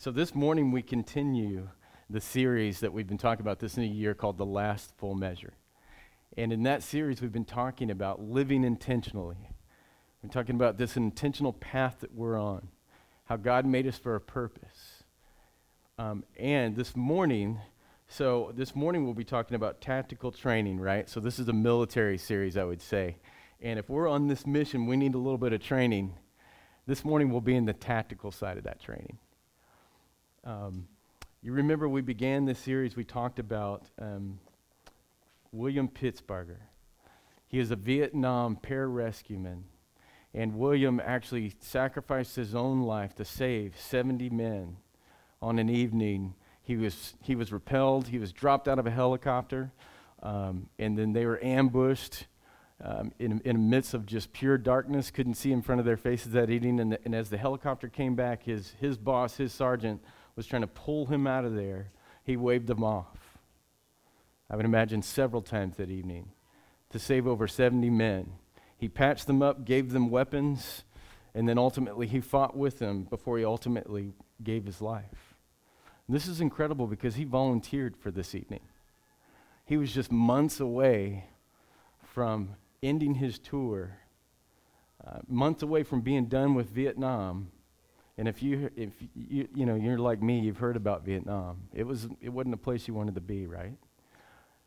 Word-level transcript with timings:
So 0.00 0.10
this 0.10 0.34
morning 0.34 0.72
we 0.72 0.80
continue 0.80 1.68
the 2.08 2.22
series 2.22 2.80
that 2.80 2.90
we've 2.90 3.06
been 3.06 3.18
talking 3.18 3.42
about 3.42 3.58
this 3.58 3.76
new 3.76 3.84
year 3.84 4.14
called 4.14 4.38
The 4.38 4.46
Last 4.46 4.94
Full 4.96 5.14
Measure. 5.14 5.52
And 6.38 6.54
in 6.54 6.62
that 6.62 6.82
series, 6.82 7.20
we've 7.20 7.30
been 7.30 7.44
talking 7.44 7.90
about 7.90 8.18
living 8.18 8.64
intentionally. 8.64 9.50
We're 10.22 10.30
talking 10.30 10.54
about 10.54 10.78
this 10.78 10.96
intentional 10.96 11.52
path 11.52 11.96
that 12.00 12.14
we're 12.14 12.40
on, 12.40 12.68
how 13.26 13.36
God 13.36 13.66
made 13.66 13.86
us 13.86 13.98
for 13.98 14.14
a 14.14 14.22
purpose. 14.22 15.04
Um, 15.98 16.24
and 16.38 16.76
this 16.76 16.96
morning, 16.96 17.58
so 18.08 18.54
this 18.56 18.74
morning 18.74 19.04
we'll 19.04 19.12
be 19.12 19.22
talking 19.22 19.54
about 19.54 19.82
tactical 19.82 20.32
training, 20.32 20.80
right? 20.80 21.10
So 21.10 21.20
this 21.20 21.38
is 21.38 21.48
a 21.48 21.52
military 21.52 22.16
series, 22.16 22.56
I 22.56 22.64
would 22.64 22.80
say. 22.80 23.18
And 23.60 23.78
if 23.78 23.90
we're 23.90 24.08
on 24.08 24.28
this 24.28 24.46
mission, 24.46 24.86
we 24.86 24.96
need 24.96 25.14
a 25.14 25.18
little 25.18 25.36
bit 25.36 25.52
of 25.52 25.62
training. 25.62 26.14
This 26.86 27.04
morning 27.04 27.30
we'll 27.30 27.42
be 27.42 27.54
in 27.54 27.66
the 27.66 27.74
tactical 27.74 28.30
side 28.30 28.56
of 28.56 28.64
that 28.64 28.80
training. 28.80 29.18
Um, 30.44 30.86
you 31.42 31.52
remember 31.52 31.88
we 31.88 32.00
began 32.00 32.46
this 32.46 32.58
series, 32.58 32.96
we 32.96 33.04
talked 33.04 33.38
about 33.38 33.84
um, 34.00 34.38
William 35.52 35.88
Pittsbarger. 35.88 36.60
He 37.46 37.58
is 37.58 37.70
a 37.70 37.76
Vietnam 37.76 38.56
pararescueman. 38.56 39.62
And 40.32 40.54
William 40.56 41.00
actually 41.04 41.54
sacrificed 41.60 42.36
his 42.36 42.54
own 42.54 42.82
life 42.82 43.14
to 43.16 43.24
save 43.24 43.76
70 43.78 44.30
men 44.30 44.76
on 45.42 45.58
an 45.58 45.68
evening. 45.68 46.34
He 46.62 46.76
was, 46.76 47.14
he 47.20 47.34
was 47.34 47.52
repelled, 47.52 48.08
he 48.08 48.18
was 48.18 48.32
dropped 48.32 48.68
out 48.68 48.78
of 48.78 48.86
a 48.86 48.90
helicopter, 48.90 49.72
um, 50.22 50.68
and 50.78 50.96
then 50.96 51.12
they 51.12 51.26
were 51.26 51.42
ambushed 51.42 52.26
um, 52.82 53.12
in, 53.18 53.42
in 53.44 53.56
the 53.56 53.62
midst 53.62 53.92
of 53.92 54.06
just 54.06 54.32
pure 54.32 54.56
darkness, 54.56 55.10
couldn't 55.10 55.34
see 55.34 55.52
in 55.52 55.60
front 55.60 55.80
of 55.80 55.84
their 55.84 55.96
faces 55.98 56.32
that 56.32 56.48
evening. 56.48 56.80
And, 56.80 56.92
the, 56.92 57.00
and 57.04 57.14
as 57.14 57.28
the 57.28 57.36
helicopter 57.36 57.88
came 57.88 58.14
back, 58.14 58.44
his, 58.44 58.74
his 58.80 58.96
boss, 58.96 59.36
his 59.36 59.52
sergeant, 59.52 60.00
was 60.36 60.46
trying 60.46 60.62
to 60.62 60.68
pull 60.68 61.06
him 61.06 61.26
out 61.26 61.44
of 61.44 61.54
there, 61.54 61.90
he 62.24 62.36
waved 62.36 62.66
them 62.66 62.84
off. 62.84 63.38
I 64.48 64.56
would 64.56 64.64
imagine 64.64 65.02
several 65.02 65.42
times 65.42 65.76
that 65.76 65.90
evening 65.90 66.30
to 66.90 66.98
save 66.98 67.26
over 67.26 67.46
70 67.46 67.88
men. 67.90 68.32
He 68.76 68.88
patched 68.88 69.26
them 69.26 69.42
up, 69.42 69.64
gave 69.64 69.92
them 69.92 70.10
weapons, 70.10 70.84
and 71.34 71.48
then 71.48 71.58
ultimately 71.58 72.06
he 72.06 72.20
fought 72.20 72.56
with 72.56 72.78
them 72.78 73.04
before 73.04 73.38
he 73.38 73.44
ultimately 73.44 74.12
gave 74.42 74.64
his 74.64 74.80
life. 74.80 75.34
This 76.08 76.26
is 76.26 76.40
incredible 76.40 76.88
because 76.88 77.14
he 77.14 77.24
volunteered 77.24 77.96
for 77.96 78.10
this 78.10 78.34
evening. 78.34 78.62
He 79.64 79.76
was 79.76 79.94
just 79.94 80.10
months 80.10 80.58
away 80.58 81.26
from 82.02 82.56
ending 82.82 83.14
his 83.14 83.38
tour, 83.38 83.98
uh, 85.06 85.18
months 85.28 85.62
away 85.62 85.84
from 85.84 86.00
being 86.00 86.26
done 86.26 86.54
with 86.54 86.68
Vietnam, 86.68 87.52
and 88.20 88.28
if 88.28 88.42
you 88.42 88.70
if 88.76 88.92
you 89.14 89.48
you 89.54 89.64
know 89.64 89.74
you're 89.74 89.96
like 89.96 90.22
me, 90.22 90.40
you've 90.40 90.58
heard 90.58 90.76
about 90.76 91.06
Vietnam. 91.06 91.62
It 91.72 91.86
was 91.86 92.06
it 92.20 92.28
wasn't 92.28 92.52
a 92.52 92.58
place 92.58 92.86
you 92.86 92.92
wanted 92.92 93.14
to 93.14 93.22
be, 93.22 93.46
right? 93.46 93.72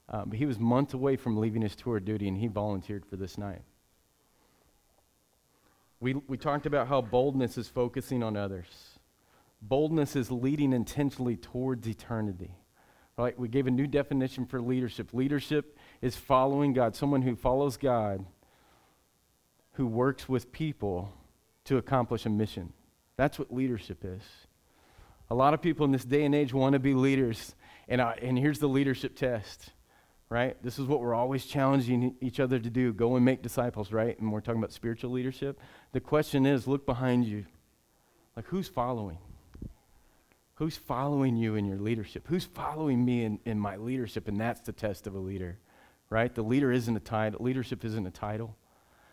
Um, 0.09 0.30
but 0.30 0.40
he 0.40 0.48
was 0.48 0.58
months 0.58 0.96
away 0.96 1.18
from 1.18 1.38
leaving 1.38 1.62
his 1.62 1.76
tour 1.76 1.98
of 1.98 2.06
duty, 2.06 2.28
and 2.28 2.36
he 2.36 2.48
volunteered 2.48 3.06
for 3.06 3.16
this 3.16 3.38
night. 3.38 3.62
We 6.00 6.16
we 6.16 6.36
talked 6.36 6.66
about 6.66 6.88
how 6.88 7.02
boldness 7.02 7.59
is 7.59 7.68
focusing 7.68 8.24
on 8.24 8.36
others. 8.36 8.66
Boldness 9.62 10.16
is 10.16 10.31
leading 10.31 10.74
intentionally 10.74 11.38
towards 11.38 11.88
eternity. 11.88 12.56
Right? 13.20 13.38
We 13.38 13.50
gave 13.50 13.68
a 13.68 13.72
new 13.72 13.86
definition 13.86 14.48
for 14.48 14.59
leadership. 14.59 15.14
Leadership 15.14 15.78
is 16.02 16.16
following 16.16 16.74
God, 16.74 16.96
someone 16.96 17.22
who 17.22 17.36
follows 17.36 17.78
God, 17.78 18.26
who 19.74 19.86
works 19.86 20.28
with 20.28 20.52
people 20.52 21.14
to 21.66 21.78
accomplish 21.78 22.26
a 22.26 22.30
mission. 22.30 22.74
That's 23.17 23.38
what 23.38 23.53
leadership 23.53 24.03
is. 24.03 24.22
A 25.30 25.36
lot 25.36 25.53
of 25.53 25.61
people 25.61 25.86
in 25.86 25.92
this 25.92 26.06
day 26.06 26.25
and 26.25 26.36
age 26.36 26.53
want 26.53 26.73
to 26.73 26.80
be 26.80 26.94
leaders, 26.94 27.56
and, 27.88 28.02
I, 28.02 28.17
and 28.22 28.38
here's 28.38 28.59
the 28.59 28.67
leadership 28.67 29.16
test, 29.16 29.69
right? 30.30 30.61
This 30.64 30.80
is 30.80 30.88
what 30.88 31.00
we're 31.00 31.14
always 31.14 31.45
challenging 31.45 32.16
each 32.22 32.39
other 32.39 32.59
to 32.59 32.69
do 32.69 32.94
go 32.94 33.16
and 33.16 33.23
make 33.23 33.41
disciples, 33.41 33.91
right? 33.91 34.19
And 34.19 34.31
we're 34.31 34.41
talking 34.41 34.59
about 34.59 34.73
spiritual 34.73 35.12
leadership. 35.12 35.59
The 35.91 36.00
question 36.00 36.46
is 36.46 36.68
look 36.68 36.85
behind 36.85 37.25
you. 37.25 37.46
Like, 38.35 38.46
who's 38.47 38.68
following? 38.68 39.19
Who's 40.56 40.78
following 40.78 41.35
you 41.35 41.56
in 41.56 41.66
your 41.66 41.78
leadership? 41.78 42.28
Who's 42.28 42.46
following 42.46 43.03
me 43.03 43.23
in, 43.23 43.40
in 43.46 43.59
my 43.59 43.78
leadership? 43.78 44.28
And 44.28 44.40
that's 44.40 44.62
the 44.62 44.72
test 44.72 45.07
of 45.07 45.16
a 45.16 45.19
leader, 45.19 45.57
right? 46.09 46.34
The 46.34 46.44
leader 46.44 46.72
isn't 46.72 46.96
a 46.96 47.00
title, 47.00 47.44
leadership 47.44 47.85
isn't 47.85 48.06
a 48.06 48.12
title. 48.12 48.56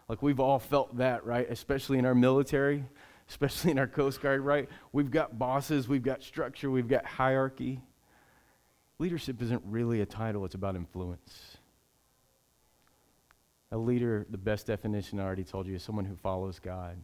Like, 0.08 0.22
we've 0.22 0.40
all 0.40 0.58
felt 0.58 0.96
that, 0.96 1.24
right? 1.24 1.48
Especially 1.48 1.98
in 1.98 2.04
our 2.04 2.14
military 2.14 2.84
especially 3.30 3.70
in 3.70 3.78
our 3.78 3.86
Coast 3.86 4.20
Guard, 4.20 4.40
right? 4.40 4.68
We've 4.92 5.10
got 5.10 5.38
bosses, 5.38 5.88
we've 5.88 6.02
got 6.02 6.22
structure, 6.22 6.68
we've 6.68 6.88
got 6.88 7.06
hierarchy. 7.06 7.80
Leadership 8.98 9.40
isn't 9.40 9.62
really 9.64 10.00
a 10.00 10.06
title, 10.06 10.44
it's 10.44 10.56
about 10.56 10.74
influence. 10.74 11.56
A 13.70 13.78
leader, 13.78 14.26
the 14.28 14.36
best 14.36 14.66
definition 14.66 15.20
I 15.20 15.22
already 15.22 15.44
told 15.44 15.68
you, 15.68 15.76
is 15.76 15.82
someone 15.82 16.04
who 16.04 16.16
follows 16.16 16.58
God, 16.58 16.96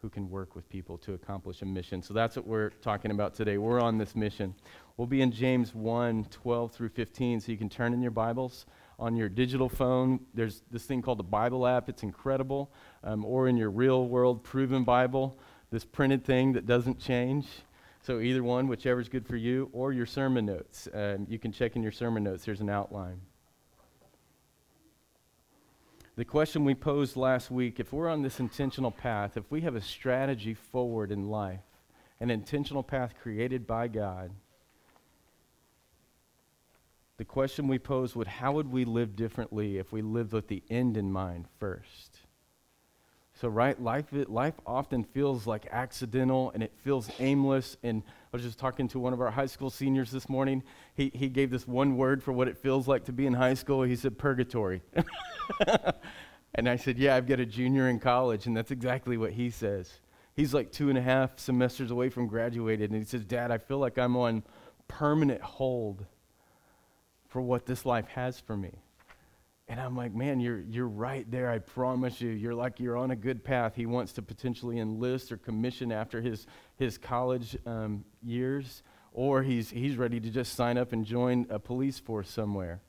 who 0.00 0.08
can 0.08 0.30
work 0.30 0.54
with 0.54 0.68
people 0.68 0.98
to 0.98 1.14
accomplish 1.14 1.62
a 1.62 1.64
mission. 1.64 2.00
So 2.00 2.14
that's 2.14 2.36
what 2.36 2.46
we're 2.46 2.70
talking 2.70 3.10
about 3.10 3.34
today. 3.34 3.58
We're 3.58 3.80
on 3.80 3.98
this 3.98 4.14
mission. 4.14 4.54
We'll 4.96 5.08
be 5.08 5.20
in 5.20 5.32
James 5.32 5.74
1 5.74 6.26
12 6.30 6.72
through 6.72 6.90
15, 6.90 7.40
so 7.40 7.50
you 7.50 7.58
can 7.58 7.68
turn 7.68 7.92
in 7.92 8.00
your 8.00 8.12
Bibles 8.12 8.66
on 9.00 9.16
your 9.16 9.28
digital 9.28 9.68
phone. 9.68 10.20
There's 10.32 10.62
this 10.70 10.84
thing 10.84 11.02
called 11.02 11.18
the 11.18 11.24
Bible 11.24 11.66
app, 11.66 11.88
it's 11.88 12.04
incredible. 12.04 12.70
Um, 13.02 13.24
or 13.24 13.48
in 13.48 13.56
your 13.56 13.70
real 13.70 14.06
world 14.06 14.44
proven 14.44 14.84
Bible 14.84 15.36
this 15.70 15.84
printed 15.84 16.24
thing 16.24 16.52
that 16.52 16.66
doesn't 16.66 17.00
change. 17.00 17.46
So 18.02 18.20
either 18.20 18.42
one, 18.42 18.68
whichever 18.68 19.00
is 19.00 19.08
good 19.08 19.26
for 19.26 19.36
you, 19.36 19.68
or 19.72 19.92
your 19.92 20.06
sermon 20.06 20.46
notes. 20.46 20.88
Um, 20.94 21.26
you 21.28 21.38
can 21.38 21.50
check 21.50 21.74
in 21.74 21.82
your 21.82 21.92
sermon 21.92 22.22
notes. 22.22 22.44
There's 22.44 22.60
an 22.60 22.70
outline. 22.70 23.20
The 26.16 26.24
question 26.24 26.64
we 26.64 26.74
posed 26.74 27.16
last 27.16 27.50
week 27.50 27.78
if 27.78 27.92
we're 27.92 28.08
on 28.08 28.22
this 28.22 28.40
intentional 28.40 28.90
path, 28.90 29.36
if 29.36 29.50
we 29.50 29.60
have 29.62 29.74
a 29.74 29.80
strategy 29.80 30.54
forward 30.54 31.12
in 31.12 31.28
life, 31.28 31.60
an 32.20 32.30
intentional 32.30 32.82
path 32.82 33.14
created 33.20 33.66
by 33.66 33.88
God, 33.88 34.30
the 37.18 37.24
question 37.24 37.68
we 37.68 37.78
posed 37.78 38.14
would 38.14 38.26
how 38.26 38.52
would 38.52 38.70
we 38.70 38.84
live 38.84 39.16
differently 39.16 39.78
if 39.78 39.92
we 39.92 40.00
lived 40.00 40.32
with 40.32 40.48
the 40.48 40.62
end 40.70 40.96
in 40.96 41.12
mind 41.12 41.46
first? 41.58 42.20
So, 43.38 43.48
right, 43.48 43.78
life, 43.80 44.06
life 44.28 44.54
often 44.66 45.04
feels 45.04 45.46
like 45.46 45.66
accidental 45.70 46.50
and 46.54 46.62
it 46.62 46.72
feels 46.82 47.10
aimless. 47.18 47.76
And 47.82 48.02
I 48.06 48.36
was 48.36 48.42
just 48.42 48.58
talking 48.58 48.88
to 48.88 48.98
one 48.98 49.12
of 49.12 49.20
our 49.20 49.30
high 49.30 49.44
school 49.44 49.68
seniors 49.68 50.10
this 50.10 50.26
morning. 50.26 50.62
He, 50.94 51.12
he 51.14 51.28
gave 51.28 51.50
this 51.50 51.68
one 51.68 51.98
word 51.98 52.22
for 52.22 52.32
what 52.32 52.48
it 52.48 52.56
feels 52.56 52.88
like 52.88 53.04
to 53.04 53.12
be 53.12 53.26
in 53.26 53.34
high 53.34 53.52
school. 53.52 53.82
He 53.82 53.94
said, 53.94 54.16
purgatory. 54.16 54.80
and 56.54 56.66
I 56.66 56.76
said, 56.76 56.98
Yeah, 56.98 57.14
I've 57.14 57.26
got 57.26 57.38
a 57.38 57.44
junior 57.44 57.90
in 57.90 58.00
college. 58.00 58.46
And 58.46 58.56
that's 58.56 58.70
exactly 58.70 59.18
what 59.18 59.32
he 59.32 59.50
says. 59.50 60.00
He's 60.34 60.54
like 60.54 60.72
two 60.72 60.88
and 60.88 60.96
a 60.96 61.02
half 61.02 61.38
semesters 61.38 61.90
away 61.90 62.08
from 62.08 62.28
graduating. 62.28 62.86
And 62.86 62.96
he 62.96 63.04
says, 63.04 63.26
Dad, 63.26 63.50
I 63.50 63.58
feel 63.58 63.78
like 63.78 63.98
I'm 63.98 64.16
on 64.16 64.44
permanent 64.88 65.42
hold 65.42 66.06
for 67.28 67.42
what 67.42 67.66
this 67.66 67.84
life 67.84 68.08
has 68.08 68.40
for 68.40 68.56
me. 68.56 68.80
And 69.68 69.80
I'm 69.80 69.96
like, 69.96 70.14
man, 70.14 70.38
you're, 70.38 70.60
you're 70.60 70.86
right 70.86 71.28
there. 71.28 71.50
I 71.50 71.58
promise 71.58 72.20
you. 72.20 72.30
You're 72.30 72.54
like, 72.54 72.78
you're 72.78 72.96
on 72.96 73.10
a 73.10 73.16
good 73.16 73.42
path. 73.42 73.74
He 73.74 73.84
wants 73.84 74.12
to 74.12 74.22
potentially 74.22 74.78
enlist 74.78 75.32
or 75.32 75.36
commission 75.36 75.90
after 75.90 76.20
his, 76.20 76.46
his 76.76 76.98
college 76.98 77.56
um, 77.66 78.04
years, 78.22 78.84
or 79.12 79.42
he's, 79.42 79.70
he's 79.70 79.96
ready 79.96 80.20
to 80.20 80.30
just 80.30 80.54
sign 80.54 80.78
up 80.78 80.92
and 80.92 81.04
join 81.04 81.46
a 81.50 81.58
police 81.58 81.98
force 81.98 82.30
somewhere. 82.30 82.80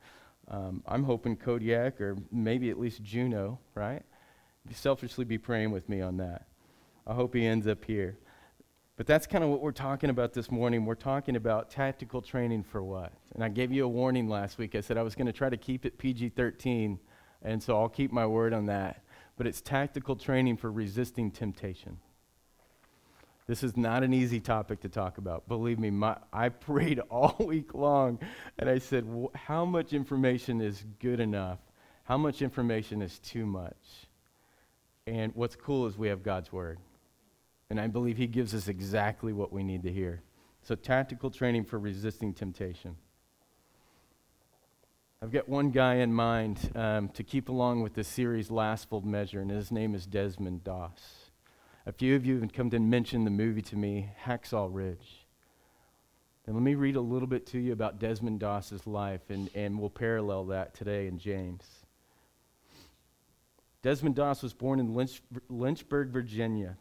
Um, 0.50 0.84
I'm 0.86 1.04
hoping 1.04 1.36
Kodiak 1.36 2.00
or 2.00 2.16
maybe 2.32 2.70
at 2.70 2.80
least 2.80 3.02
Juneau, 3.02 3.60
right? 3.74 4.04
Selfishly 4.72 5.26
be 5.26 5.38
praying 5.38 5.72
with 5.72 5.90
me 5.90 6.02
on 6.02 6.18
that. 6.18 6.46
I 7.08 7.14
hope 7.14 7.34
he 7.34 7.46
ends 7.46 7.68
up 7.68 7.86
here. 7.86 8.18
But 8.97 9.06
that's 9.06 9.28
kind 9.28 9.44
of 9.44 9.52
what 9.52 9.62
we're 9.62 9.72
talking 9.72 10.09
about 10.09 10.34
this 10.34 10.50
morning. 10.50 10.84
We're 10.84 10.96
talking 10.96 11.35
about 11.35 11.69
tactical 11.69 12.19
training 12.19 12.63
for 12.63 12.83
what? 12.83 13.13
And 13.36 13.44
I 13.44 13.48
gave 13.48 13.72
you 13.72 13.86
a 13.86 13.88
warning 13.88 14.27
last 14.27 14.57
week. 14.57 14.74
I 14.74 14.81
said 14.81 14.98
I 14.98 15.04
was 15.04 15.13
going 15.13 15.27
to 15.27 15.33
try 15.33 15.51
to 15.51 15.57
keep 15.57 15.86
it 15.86 16.00
PG 16.00 16.30
13, 16.30 17.00
and 17.44 17.62
so 17.62 17.80
I'll 17.80 17.89
keep 17.89 18.12
my 18.12 18.25
word 18.25 18.54
on 18.54 18.66
that. 18.66 19.04
But 19.38 19.45
it's 19.45 19.62
tactical 19.62 20.16
training 20.16 20.57
for 20.57 20.72
resisting 20.72 21.30
temptation. 21.30 22.00
This 23.45 23.62
is 23.62 23.77
not 23.77 24.01
an 24.01 24.16
easy 24.16 24.39
topic 24.39 24.81
to 24.81 24.89
talk 24.89 25.19
about. 25.19 25.48
Believe 25.48 25.77
me, 25.77 25.92
my, 25.92 26.18
I 26.33 26.50
prayed 26.50 27.00
all 27.12 27.36
week 27.39 27.75
long, 27.75 28.18
and 28.57 28.68
I 28.68 28.80
said, 28.80 29.07
How 29.36 29.63
much 29.63 29.94
information 29.94 30.60
is 30.60 30.83
good 31.00 31.19
enough? 31.19 31.60
How 32.06 32.18
much 32.18 32.42
information 32.42 33.04
is 33.04 33.19
too 33.19 33.45
much? 33.45 34.07
And 35.06 35.33
what's 35.36 35.56
cool 35.56 35.86
is 35.86 36.00
we 36.00 36.07
have 36.07 36.24
God's 36.24 36.51
Word. 36.51 36.80
And 37.69 37.80
I 37.80 37.88
believe 37.88 38.18
he 38.18 38.28
gives 38.28 38.54
us 38.54 38.68
exactly 38.68 39.34
what 39.34 39.52
we 39.52 39.64
need 39.64 39.84
to 39.84 39.92
hear. 39.92 40.22
So, 40.62 40.75
tactical 40.75 41.30
training 41.30 41.66
for 41.66 41.80
resisting 41.80 42.34
temptation. 42.34 42.96
I've 45.22 45.31
got 45.31 45.50
one 45.50 45.72
guy 45.72 45.96
in 45.96 46.14
mind 46.14 46.72
um, 46.75 47.10
to 47.10 47.24
keep 47.24 47.50
along 47.50 47.81
with 47.81 47.96
the 47.96 48.04
series, 48.04 48.52
Last 48.52 48.88
Full 48.88 49.02
Measure, 49.02 49.42
and 49.42 49.50
his 49.50 49.72
name 49.72 49.96
is 49.96 50.06
Desmond 50.06 50.64
Doss. 50.64 51.31
A 51.88 51.92
few 51.92 52.16
of 52.16 52.25
you 52.25 52.40
have 52.40 52.54
come 52.54 52.69
to 52.69 52.80
mention 52.80 53.24
the 53.24 53.31
movie 53.31 53.62
to 53.64 53.75
me, 53.75 54.12
Hacksaw 54.25 54.70
Ridge. 54.72 55.25
And 56.46 56.56
let 56.56 56.62
me 56.62 56.75
read 56.75 56.96
a 56.96 57.02
little 57.02 57.28
bit 57.28 57.48
to 57.48 57.60
you 57.60 57.74
about 57.74 58.00
Desmond 58.00 58.40
Doss's 58.40 58.86
life, 58.86 59.30
and, 59.30 59.50
and 59.56 59.80
we'll 59.80 59.90
parallel 59.90 60.46
that 60.46 60.74
today 60.74 61.08
in 61.08 61.18
James. 61.18 61.63
Desmond 63.81 64.16
Doss 64.16 64.44
was 64.44 64.54
born 64.54 64.80
in 64.80 64.94
Lynch, 64.94 65.22
Lynchburg, 65.50 66.10
Virginia. 66.10 66.78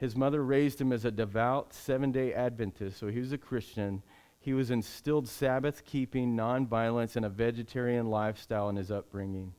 His 0.00 0.16
mother 0.16 0.42
raised 0.42 0.80
him 0.80 0.92
as 0.92 1.04
a 1.04 1.10
devout 1.10 1.74
seven 1.74 2.10
day 2.10 2.32
Adventist, 2.32 2.98
so 2.98 3.08
he 3.08 3.20
was 3.20 3.32
a 3.32 3.38
Christian. 3.38 4.02
He 4.38 4.54
was 4.54 4.70
instilled 4.70 5.28
Sabbath 5.28 5.84
keeping, 5.84 6.34
nonviolence, 6.34 7.16
and 7.16 7.26
a 7.26 7.28
vegetarian 7.28 8.08
lifestyle 8.08 8.70
in 8.70 8.76
his 8.76 8.90
upbringing. 8.90 9.52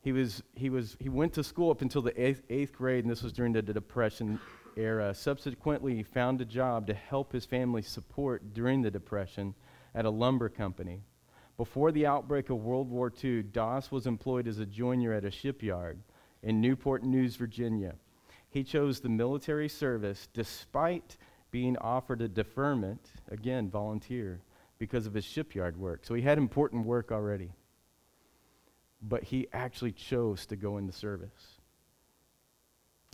He, 0.00 0.12
was, 0.12 0.42
he, 0.54 0.70
was, 0.70 0.96
he 0.98 1.10
went 1.10 1.34
to 1.34 1.44
school 1.44 1.70
up 1.70 1.82
until 1.82 2.00
the 2.00 2.18
eighth, 2.18 2.40
eighth 2.48 2.72
grade, 2.72 3.04
and 3.04 3.10
this 3.10 3.22
was 3.22 3.34
during 3.34 3.52
the 3.52 3.60
Depression 3.60 4.40
era. 4.74 5.12
Subsequently, 5.12 5.94
he 5.94 6.02
found 6.02 6.40
a 6.40 6.46
job 6.46 6.86
to 6.86 6.94
help 6.94 7.30
his 7.30 7.44
family 7.44 7.82
support 7.82 8.54
during 8.54 8.80
the 8.80 8.90
Depression 8.90 9.54
at 9.94 10.06
a 10.06 10.10
lumber 10.10 10.48
company. 10.48 11.02
Before 11.58 11.92
the 11.92 12.06
outbreak 12.06 12.48
of 12.48 12.64
World 12.64 12.88
War 12.88 13.12
II, 13.22 13.42
Doss 13.42 13.90
was 13.90 14.06
employed 14.06 14.48
as 14.48 14.60
a 14.60 14.64
joiner 14.66 15.12
at 15.12 15.26
a 15.26 15.30
shipyard 15.30 16.00
in 16.42 16.62
Newport 16.62 17.04
News, 17.04 17.36
Virginia. 17.36 17.96
He 18.54 18.64
chose 18.64 19.00
the 19.00 19.10
military 19.10 19.68
service 19.68 20.28
despite 20.32 21.18
being 21.50 21.76
offered 21.78 22.22
a 22.22 22.28
deferment, 22.28 23.10
again, 23.30 23.68
volunteer, 23.68 24.40
because 24.78 25.06
of 25.06 25.12
his 25.12 25.24
shipyard 25.24 25.76
work. 25.76 26.06
So 26.06 26.14
he 26.14 26.22
had 26.22 26.38
important 26.38 26.86
work 26.86 27.12
already. 27.12 27.52
But 29.02 29.24
he 29.24 29.48
actually 29.52 29.92
chose 29.92 30.46
to 30.46 30.56
go 30.56 30.78
in 30.78 30.86
the 30.86 30.92
service 30.92 31.58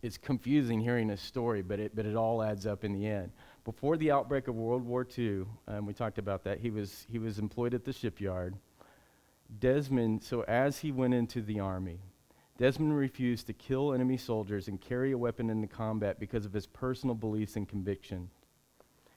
it's 0.02 0.16
confusing 0.16 0.80
hearing 0.80 1.08
this 1.08 1.20
story, 1.20 1.62
but 1.62 1.78
it, 1.78 1.94
but 1.94 2.06
it 2.06 2.16
all 2.16 2.42
adds 2.42 2.66
up 2.66 2.84
in 2.84 2.92
the 2.92 3.06
end. 3.06 3.32
Before 3.64 3.96
the 3.96 4.10
outbreak 4.10 4.48
of 4.48 4.54
World 4.54 4.84
War 4.84 5.06
II, 5.18 5.44
um, 5.68 5.86
we 5.86 5.92
talked 5.92 6.18
about 6.18 6.44
that, 6.44 6.60
he 6.60 6.70
was, 6.70 7.06
he 7.08 7.18
was 7.18 7.38
employed 7.38 7.74
at 7.74 7.84
the 7.84 7.92
shipyard. 7.92 8.56
Desmond, 9.58 10.22
so 10.22 10.42
as 10.42 10.78
he 10.78 10.92
went 10.92 11.12
into 11.12 11.42
the 11.42 11.60
army, 11.60 12.00
Desmond 12.60 12.94
refused 12.94 13.46
to 13.46 13.54
kill 13.54 13.94
enemy 13.94 14.18
soldiers 14.18 14.68
and 14.68 14.78
carry 14.78 15.12
a 15.12 15.18
weapon 15.18 15.48
into 15.48 15.66
combat 15.66 16.20
because 16.20 16.44
of 16.44 16.52
his 16.52 16.66
personal 16.66 17.14
beliefs 17.14 17.56
and 17.56 17.66
conviction. 17.66 18.28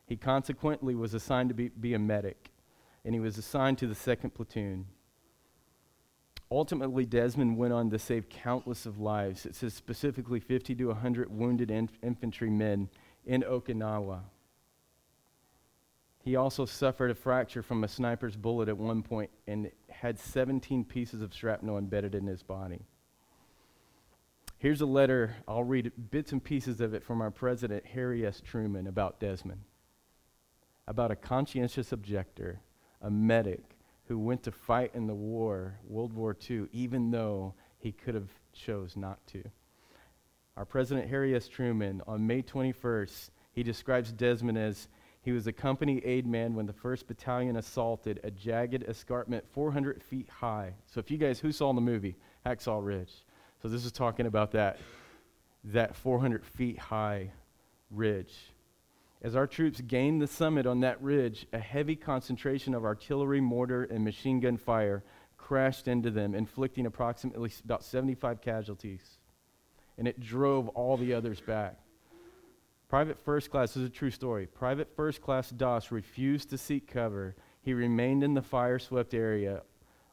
He 0.06 0.16
consequently 0.16 0.96
was 0.96 1.14
assigned 1.14 1.50
to 1.50 1.54
be, 1.54 1.68
be 1.68 1.94
a 1.94 2.00
medic, 2.00 2.52
and 3.04 3.14
he 3.14 3.20
was 3.20 3.38
assigned 3.38 3.80
to 3.80 3.88
the 3.88 3.96
second 3.96 4.34
platoon. 4.34 4.86
Ultimately, 6.50 7.06
Desmond 7.06 7.58
went 7.58 7.74
on 7.74 7.90
to 7.90 8.00
save 8.00 8.30
countless 8.30 8.86
of 8.86 8.98
lives. 8.98 9.46
It 9.46 9.56
says 9.56 9.74
specifically 9.74 10.40
50 10.40 10.74
to 10.76 10.86
100 10.86 11.30
wounded 11.30 11.70
inf- 11.70 12.00
infantrymen 12.02 12.90
in 13.26 13.42
Okinawa. 13.42 14.22
He 16.20 16.38
also 16.38 16.64
suffered 16.64 17.12
a 17.12 17.16
fracture 17.16 17.62
from 17.62 17.84
a 17.84 17.90
sniper's 17.90 18.38
bullet 18.38 18.70
at 18.70 18.78
one 18.78 19.04
point 19.04 19.32
and 19.48 19.70
had 19.90 20.18
17 20.18 20.86
pieces 20.86 21.22
of 21.22 21.34
shrapnel 21.34 21.78
embedded 21.78 22.16
in 22.16 22.26
his 22.26 22.42
body. 22.42 22.86
Here's 24.64 24.80
a 24.80 24.86
letter, 24.86 25.36
I'll 25.46 25.66
read 25.66 25.92
bits 26.10 26.32
and 26.32 26.42
pieces 26.42 26.80
of 26.80 26.94
it 26.94 27.04
from 27.04 27.20
our 27.20 27.32
president, 27.32 27.86
Harry 27.86 28.26
S. 28.26 28.40
Truman, 28.40 28.88
about 28.88 29.20
Desmond. 29.20 29.60
About 30.88 31.12
a 31.12 31.18
conscientious 31.18 31.92
objector, 31.92 32.62
a 33.02 33.12
medic, 33.12 33.76
who 34.08 34.18
went 34.18 34.42
to 34.44 34.54
fight 34.54 34.92
in 34.94 35.06
the 35.06 35.14
war, 35.14 35.80
World 35.86 36.14
War 36.14 36.34
II, 36.50 36.68
even 36.72 37.12
though 37.12 37.56
he 37.78 37.92
could 37.92 38.16
have 38.16 38.30
chose 38.54 38.96
not 38.96 39.20
to. 39.28 39.44
Our 40.56 40.64
President 40.64 41.10
Harry 41.10 41.36
S. 41.36 41.50
Truman, 41.50 42.02
on 42.08 42.26
May 42.26 42.42
21st, 42.42 43.32
he 43.52 43.64
describes 43.64 44.14
Desmond 44.14 44.58
as 44.58 44.88
he 45.24 45.34
was 45.34 45.46
a 45.46 45.52
company 45.52 46.00
aid 46.06 46.26
man 46.26 46.56
when 46.56 46.68
the 46.68 46.72
1st 46.72 47.08
Battalion 47.08 47.58
assaulted 47.58 48.22
a 48.24 48.32
jagged 48.32 48.86
escarpment 48.88 49.44
400 49.52 50.02
feet 50.02 50.30
high. 50.30 50.76
So 50.86 51.02
if 51.02 51.12
you 51.12 51.18
guys, 51.18 51.42
who 51.42 51.52
saw 51.52 51.74
the 51.74 51.82
movie, 51.82 52.16
Hacksaw 52.46 52.82
Ridge? 52.82 53.23
So 53.64 53.70
this 53.70 53.86
is 53.86 53.94
talking 53.94 54.26
about 54.26 54.52
that, 54.52 54.78
that 55.64 55.96
400 55.96 56.46
feet 56.46 56.78
high 56.78 57.32
ridge. 57.90 58.36
As 59.22 59.38
our 59.38 59.48
troops 59.48 59.80
gained 59.80 60.22
the 60.22 60.28
summit 60.28 60.68
on 60.68 60.82
that 60.82 61.02
ridge, 61.02 61.48
a 61.54 61.60
heavy 61.60 61.96
concentration 61.96 62.74
of 62.74 62.84
artillery, 62.84 63.40
mortar, 63.40 63.86
and 63.86 64.04
machine 64.04 64.42
gun 64.42 64.58
fire 64.58 65.02
crashed 65.38 65.88
into 65.88 66.12
them, 66.12 66.36
inflicting 66.36 66.86
approximately 66.86 67.54
about 67.64 67.86
75 67.86 68.42
casualties. 68.42 69.18
And 69.98 70.10
it 70.10 70.20
drove 70.20 70.68
all 70.68 70.98
the 70.98 71.14
others 71.14 71.40
back. 71.40 71.80
Private 72.90 73.18
First 73.18 73.50
Class, 73.50 73.76
this 73.76 73.84
is 73.84 73.88
a 73.88 73.94
true 73.94 74.12
story. 74.12 74.46
Private 74.46 74.94
First 74.94 75.22
Class 75.22 75.50
Doss 75.52 75.90
refused 75.90 76.50
to 76.50 76.58
seek 76.58 76.86
cover. 76.86 77.38
He 77.62 77.74
remained 77.74 78.26
in 78.26 78.34
the 78.34 78.42
fire 78.42 78.78
swept 78.78 79.14
area 79.14 79.62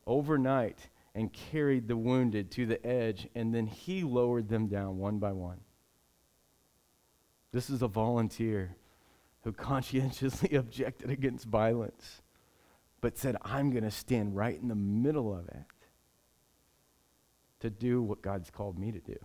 overnight 0.06 0.86
and 1.14 1.32
carried 1.32 1.88
the 1.88 1.96
wounded 1.96 2.50
to 2.52 2.66
the 2.66 2.84
edge, 2.86 3.28
and 3.34 3.54
then 3.54 3.66
he 3.66 4.02
lowered 4.02 4.48
them 4.48 4.68
down 4.68 4.98
one 4.98 5.18
by 5.18 5.32
one. 5.32 5.60
This 7.52 7.68
is 7.68 7.82
a 7.82 7.88
volunteer 7.88 8.76
who 9.42 9.52
conscientiously 9.52 10.56
objected 10.56 11.10
against 11.10 11.46
violence, 11.46 12.22
but 13.00 13.18
said, 13.18 13.36
I'm 13.42 13.70
going 13.70 13.84
to 13.84 13.90
stand 13.90 14.36
right 14.36 14.60
in 14.60 14.68
the 14.68 14.74
middle 14.74 15.34
of 15.34 15.48
it 15.48 15.64
to 17.60 17.70
do 17.70 18.02
what 18.02 18.22
God's 18.22 18.50
called 18.50 18.78
me 18.78 18.92
to 18.92 19.00
do, 19.00 19.18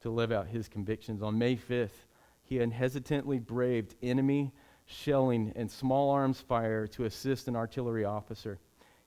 to 0.00 0.10
live 0.10 0.32
out 0.32 0.48
his 0.48 0.68
convictions. 0.68 1.22
On 1.22 1.38
May 1.38 1.56
5th, 1.56 2.06
he 2.42 2.58
unhesitantly 2.58 3.38
braved 3.38 3.94
enemy 4.02 4.52
shelling 4.86 5.52
and 5.56 5.70
small 5.70 6.10
arms 6.10 6.40
fire 6.40 6.86
to 6.88 7.04
assist 7.04 7.48
an 7.48 7.56
artillery 7.56 8.04
officer. 8.04 8.58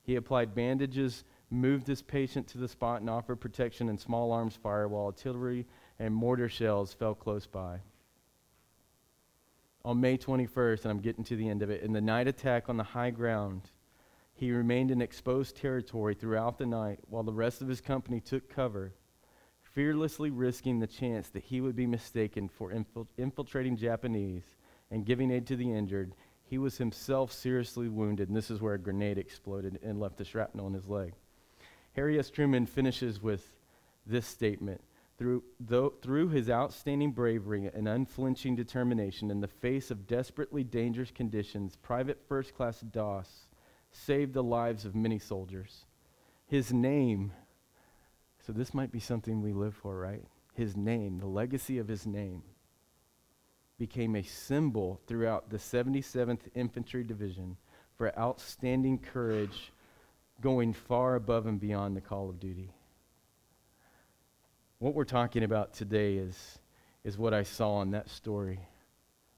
He 0.07 0.15
applied 0.15 0.55
bandages, 0.55 1.23
moved 1.51 1.85
his 1.85 2.01
patient 2.01 2.47
to 2.47 2.57
the 2.57 2.67
spot, 2.67 3.01
and 3.01 3.09
offered 3.09 3.35
protection 3.35 3.89
in 3.89 3.99
small 3.99 4.31
arms 4.31 4.55
fire 4.55 4.87
while 4.87 5.05
artillery 5.05 5.67
and 5.99 6.15
mortar 6.15 6.49
shells 6.49 6.93
fell 6.93 7.13
close 7.13 7.45
by 7.45 7.81
on 9.87 10.01
May 10.01 10.17
21st, 10.17 10.81
and 10.81 10.91
I'm 10.91 10.99
getting 10.99 11.23
to 11.23 11.37
the 11.37 11.47
end 11.47 11.61
of 11.61 11.69
it, 11.69 11.81
in 11.81 11.93
the 11.93 12.01
night 12.01 12.27
attack 12.27 12.67
on 12.67 12.75
the 12.75 12.83
high 12.83 13.09
ground, 13.09 13.71
he 14.33 14.51
remained 14.51 14.91
in 14.91 15.01
exposed 15.01 15.55
territory 15.55 16.13
throughout 16.13 16.57
the 16.57 16.65
night 16.65 16.99
while 17.07 17.23
the 17.23 17.31
rest 17.31 17.61
of 17.61 17.69
his 17.69 17.79
company 17.79 18.19
took 18.19 18.49
cover, 18.49 18.93
fearlessly 19.61 20.29
risking 20.29 20.79
the 20.79 20.87
chance 20.87 21.29
that 21.29 21.43
he 21.43 21.61
would 21.61 21.77
be 21.77 21.87
mistaken 21.87 22.49
for 22.49 22.73
infil- 22.73 23.07
infiltrating 23.17 23.77
Japanese 23.77 24.43
and 24.91 25.05
giving 25.05 25.31
aid 25.31 25.47
to 25.47 25.55
the 25.55 25.71
injured. 25.71 26.13
He 26.49 26.57
was 26.57 26.77
himself 26.77 27.31
seriously 27.31 27.89
wounded, 27.89 28.29
and 28.29 28.37
this 28.37 28.49
is 28.49 28.61
where 28.61 28.73
a 28.73 28.79
grenade 28.79 29.17
exploded 29.17 29.79
and 29.83 29.99
left 29.99 30.21
a 30.21 30.25
shrapnel 30.25 30.67
in 30.67 30.73
his 30.73 30.87
leg. 30.87 31.13
Harry 31.93 32.17
S. 32.17 32.29
Truman 32.29 32.65
finishes 32.65 33.21
with 33.21 33.53
this 34.05 34.25
statement 34.25 34.81
through, 35.17 35.43
though, 35.59 35.93
through 36.01 36.29
his 36.29 36.49
outstanding 36.49 37.11
bravery 37.11 37.69
and 37.73 37.87
unflinching 37.87 38.55
determination 38.55 39.29
in 39.29 39.41
the 39.41 39.47
face 39.47 39.91
of 39.91 40.07
desperately 40.07 40.63
dangerous 40.63 41.11
conditions, 41.11 41.75
Private 41.75 42.21
First 42.29 42.55
Class 42.55 42.79
Doss 42.79 43.47
saved 43.91 44.33
the 44.33 44.43
lives 44.43 44.85
of 44.85 44.95
many 44.95 45.19
soldiers. 45.19 45.85
His 46.45 46.71
name, 46.71 47.33
so 48.45 48.53
this 48.53 48.73
might 48.73 48.91
be 48.91 48.99
something 48.99 49.41
we 49.41 49.53
live 49.53 49.75
for, 49.75 49.97
right? 49.97 50.23
His 50.53 50.77
name, 50.77 51.17
the 51.17 51.27
legacy 51.27 51.77
of 51.77 51.87
his 51.87 52.05
name, 52.05 52.43
became 53.77 54.15
a 54.15 54.23
symbol 54.23 54.99
throughout 55.07 55.49
the 55.49 55.57
77th 55.57 56.41
Infantry 56.55 57.03
Division 57.03 57.57
for 57.95 58.17
outstanding 58.17 58.97
courage 58.97 59.71
going 60.41 60.73
far 60.73 61.15
above 61.15 61.47
and 61.47 61.59
beyond 61.59 61.95
the 61.95 62.01
call 62.01 62.29
of 62.29 62.39
duty. 62.39 62.71
What 64.79 64.93
we're 64.93 65.05
talking 65.05 65.43
about 65.43 65.73
today 65.73 66.15
is, 66.15 66.59
is 67.03 67.17
what 67.17 67.33
I 67.33 67.43
saw 67.43 67.81
in 67.81 67.91
that 67.91 68.09
story. 68.09 68.59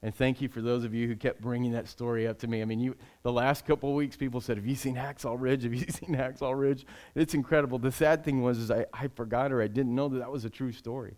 And 0.02 0.14
thank 0.14 0.40
you 0.40 0.48
for 0.48 0.62
those 0.62 0.84
of 0.84 0.94
you 0.94 1.06
who 1.08 1.16
kept 1.16 1.42
bringing 1.42 1.72
that 1.72 1.86
story 1.86 2.26
up 2.26 2.38
to 2.38 2.46
me. 2.46 2.62
I 2.62 2.64
mean, 2.64 2.80
you, 2.80 2.96
the 3.22 3.32
last 3.32 3.66
couple 3.66 3.90
of 3.90 3.96
weeks, 3.96 4.16
people 4.16 4.40
said, 4.40 4.56
Have 4.56 4.66
you 4.66 4.74
seen 4.74 4.94
Hacksaw 4.94 5.36
Ridge? 5.38 5.64
Have 5.64 5.74
you 5.74 5.80
seen 5.88 6.14
Hacksaw 6.14 6.58
Ridge? 6.58 6.86
It's 7.14 7.34
incredible. 7.34 7.78
The 7.78 7.92
sad 7.92 8.24
thing 8.24 8.42
was 8.42 8.58
is 8.58 8.70
I, 8.70 8.86
I 8.94 9.08
forgot 9.08 9.52
or 9.52 9.60
I 9.60 9.66
didn't 9.66 9.94
know 9.94 10.08
that 10.08 10.18
that 10.18 10.30
was 10.30 10.46
a 10.46 10.50
true 10.50 10.72
story. 10.72 11.16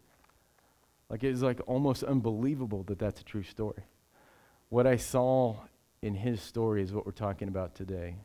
Like, 1.12 1.22
it 1.24 1.30
was 1.30 1.42
like 1.42 1.60
almost 1.66 2.02
unbelievable 2.02 2.84
that 2.84 2.98
that's 2.98 3.20
a 3.20 3.24
true 3.24 3.42
story. 3.42 3.84
What 4.70 4.86
I 4.86 4.96
saw 4.96 5.56
in 6.00 6.14
his 6.14 6.40
story 6.40 6.82
is 6.82 6.94
what 6.94 7.04
we're 7.04 7.12
talking 7.12 7.48
about 7.48 7.74
today. 7.74 8.16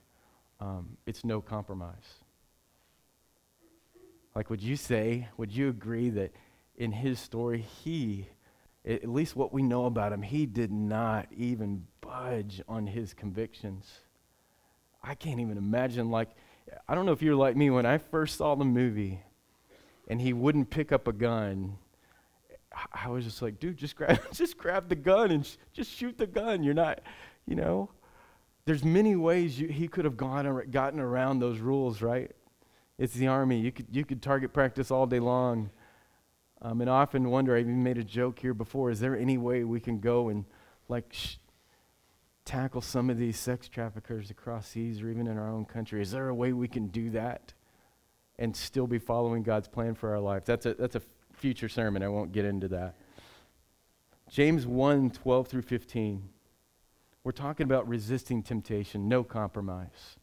Um, 0.61 0.95
it's 1.05 1.25
no 1.25 1.41
compromise. 1.41 2.23
Like, 4.33 4.49
would 4.49 4.63
you 4.63 4.77
say, 4.77 5.27
would 5.35 5.53
you 5.53 5.67
agree 5.67 6.09
that 6.11 6.31
in 6.77 6.93
his 6.93 7.19
story, 7.19 7.59
he, 7.59 8.29
at 8.85 9.09
least 9.09 9.35
what 9.35 9.51
we 9.51 9.63
know 9.63 9.85
about 9.85 10.13
him, 10.13 10.21
he 10.21 10.45
did 10.45 10.71
not 10.71 11.27
even 11.35 11.85
budge 11.99 12.61
on 12.69 12.87
his 12.87 13.13
convictions? 13.13 13.99
I 15.03 15.13
can't 15.13 15.41
even 15.41 15.57
imagine, 15.57 16.09
like, 16.09 16.29
I 16.87 16.95
don't 16.95 17.05
know 17.05 17.11
if 17.11 17.21
you're 17.21 17.35
like 17.35 17.57
me, 17.57 17.69
when 17.69 17.85
I 17.85 17.97
first 17.97 18.37
saw 18.37 18.55
the 18.55 18.63
movie 18.63 19.19
and 20.07 20.21
he 20.21 20.31
wouldn't 20.31 20.69
pick 20.69 20.93
up 20.93 21.05
a 21.09 21.13
gun, 21.13 21.79
I 22.93 23.09
was 23.09 23.23
just 23.23 23.41
like, 23.41 23.59
dude, 23.59 23.77
just 23.77 23.95
grab, 23.95 24.19
just 24.33 24.57
grab 24.57 24.89
the 24.89 24.95
gun 24.95 25.31
and 25.31 25.45
sh- 25.45 25.57
just 25.73 25.91
shoot 25.91 26.17
the 26.17 26.27
gun. 26.27 26.63
You're 26.63 26.73
not, 26.73 27.01
you 27.45 27.55
know. 27.55 27.89
There's 28.65 28.83
many 28.83 29.15
ways 29.15 29.59
you, 29.59 29.69
he 29.69 29.87
could 29.87 30.03
have 30.03 30.17
gone 30.17 30.45
or 30.45 30.65
gotten 30.65 30.99
around 30.99 31.39
those 31.39 31.59
rules, 31.59 32.01
right? 32.01 32.31
It's 32.97 33.13
the 33.13 33.27
army. 33.27 33.59
You 33.59 33.71
could 33.71 33.87
you 33.91 34.03
could 34.03 34.21
target 34.21 34.53
practice 34.53 34.91
all 34.91 35.05
day 35.05 35.19
long. 35.19 35.69
Um, 36.61 36.81
and 36.81 36.89
I 36.89 37.01
often 37.01 37.29
wonder. 37.29 37.55
I 37.55 37.59
even 37.59 37.83
made 37.83 37.97
a 37.97 38.03
joke 38.03 38.39
here 38.39 38.53
before. 38.53 38.89
Is 38.89 38.99
there 38.99 39.15
any 39.15 39.37
way 39.37 39.63
we 39.63 39.79
can 39.79 39.99
go 39.99 40.29
and 40.29 40.45
like 40.89 41.13
sh- 41.13 41.37
tackle 42.43 42.81
some 42.81 43.09
of 43.09 43.17
these 43.17 43.37
sex 43.37 43.69
traffickers 43.69 44.31
across 44.31 44.67
seas 44.67 45.01
or 45.01 45.09
even 45.09 45.27
in 45.27 45.37
our 45.37 45.49
own 45.49 45.65
country? 45.65 46.01
Is 46.01 46.11
there 46.11 46.29
a 46.29 46.35
way 46.35 46.53
we 46.53 46.67
can 46.67 46.87
do 46.87 47.11
that 47.11 47.53
and 48.39 48.55
still 48.55 48.87
be 48.87 48.99
following 48.99 49.43
God's 49.43 49.67
plan 49.67 49.93
for 49.93 50.11
our 50.11 50.19
life? 50.19 50.43
That's 50.45 50.65
a 50.65 50.73
that's 50.73 50.95
a 50.95 51.01
future 51.37 51.69
sermon. 51.69 52.03
I 52.03 52.09
won't 52.09 52.31
get 52.31 52.45
into 52.45 52.67
that. 52.69 52.95
James 54.29 54.65
1 54.65 55.11
12 55.11 55.47
through 55.47 55.61
15. 55.61 56.29
We're 57.23 57.31
talking 57.31 57.65
about 57.65 57.87
resisting 57.87 58.41
temptation, 58.41 59.07
no 59.07 59.23
compromise. 59.23 60.17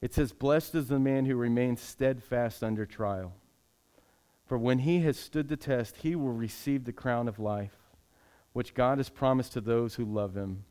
It 0.00 0.12
says, 0.12 0.32
Blessed 0.32 0.74
is 0.74 0.88
the 0.88 0.98
man 0.98 1.24
who 1.24 1.36
remains 1.36 1.80
steadfast 1.80 2.62
under 2.62 2.84
trial. 2.84 3.32
For 4.46 4.58
when 4.58 4.80
he 4.80 5.00
has 5.00 5.16
stood 5.16 5.48
the 5.48 5.56
test, 5.56 5.98
he 5.98 6.14
will 6.14 6.32
receive 6.32 6.84
the 6.84 6.92
crown 6.92 7.28
of 7.28 7.38
life, 7.38 7.76
which 8.52 8.74
God 8.74 8.98
has 8.98 9.08
promised 9.08 9.54
to 9.54 9.60
those 9.60 9.94
who 9.94 10.04
love 10.04 10.36
him. 10.36 10.64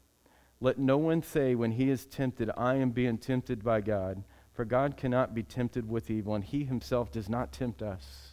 Let 0.61 0.77
no 0.77 0.97
one 0.97 1.23
say 1.23 1.55
when 1.55 1.71
he 1.71 1.89
is 1.89 2.05
tempted, 2.05 2.51
I 2.55 2.75
am 2.75 2.91
being 2.91 3.17
tempted 3.17 3.63
by 3.63 3.81
God. 3.81 4.23
For 4.53 4.65
God 4.65 4.97
cannot 4.97 5.33
be 5.33 5.43
tempted 5.43 5.89
with 5.89 6.11
evil, 6.11 6.35
and 6.35 6.43
he 6.43 6.63
himself 6.63 7.11
does 7.11 7.27
not 7.27 7.51
tempt 7.51 7.81
us. 7.81 8.31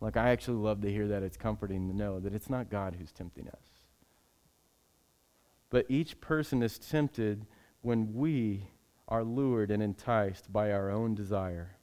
Like, 0.00 0.16
I 0.16 0.30
actually 0.30 0.56
love 0.56 0.80
to 0.82 0.90
hear 0.90 1.06
that. 1.08 1.22
It's 1.22 1.36
comforting 1.36 1.88
to 1.88 1.96
know 1.96 2.18
that 2.18 2.34
it's 2.34 2.50
not 2.50 2.70
God 2.70 2.96
who's 2.98 3.12
tempting 3.12 3.48
us. 3.48 3.68
But 5.70 5.86
each 5.88 6.20
person 6.20 6.62
is 6.62 6.78
tempted 6.78 7.46
when 7.82 8.14
we 8.14 8.68
are 9.06 9.22
lured 9.22 9.70
and 9.70 9.82
enticed 9.82 10.52
by 10.52 10.72
our 10.72 10.90
own 10.90 11.14
desire. 11.14 11.76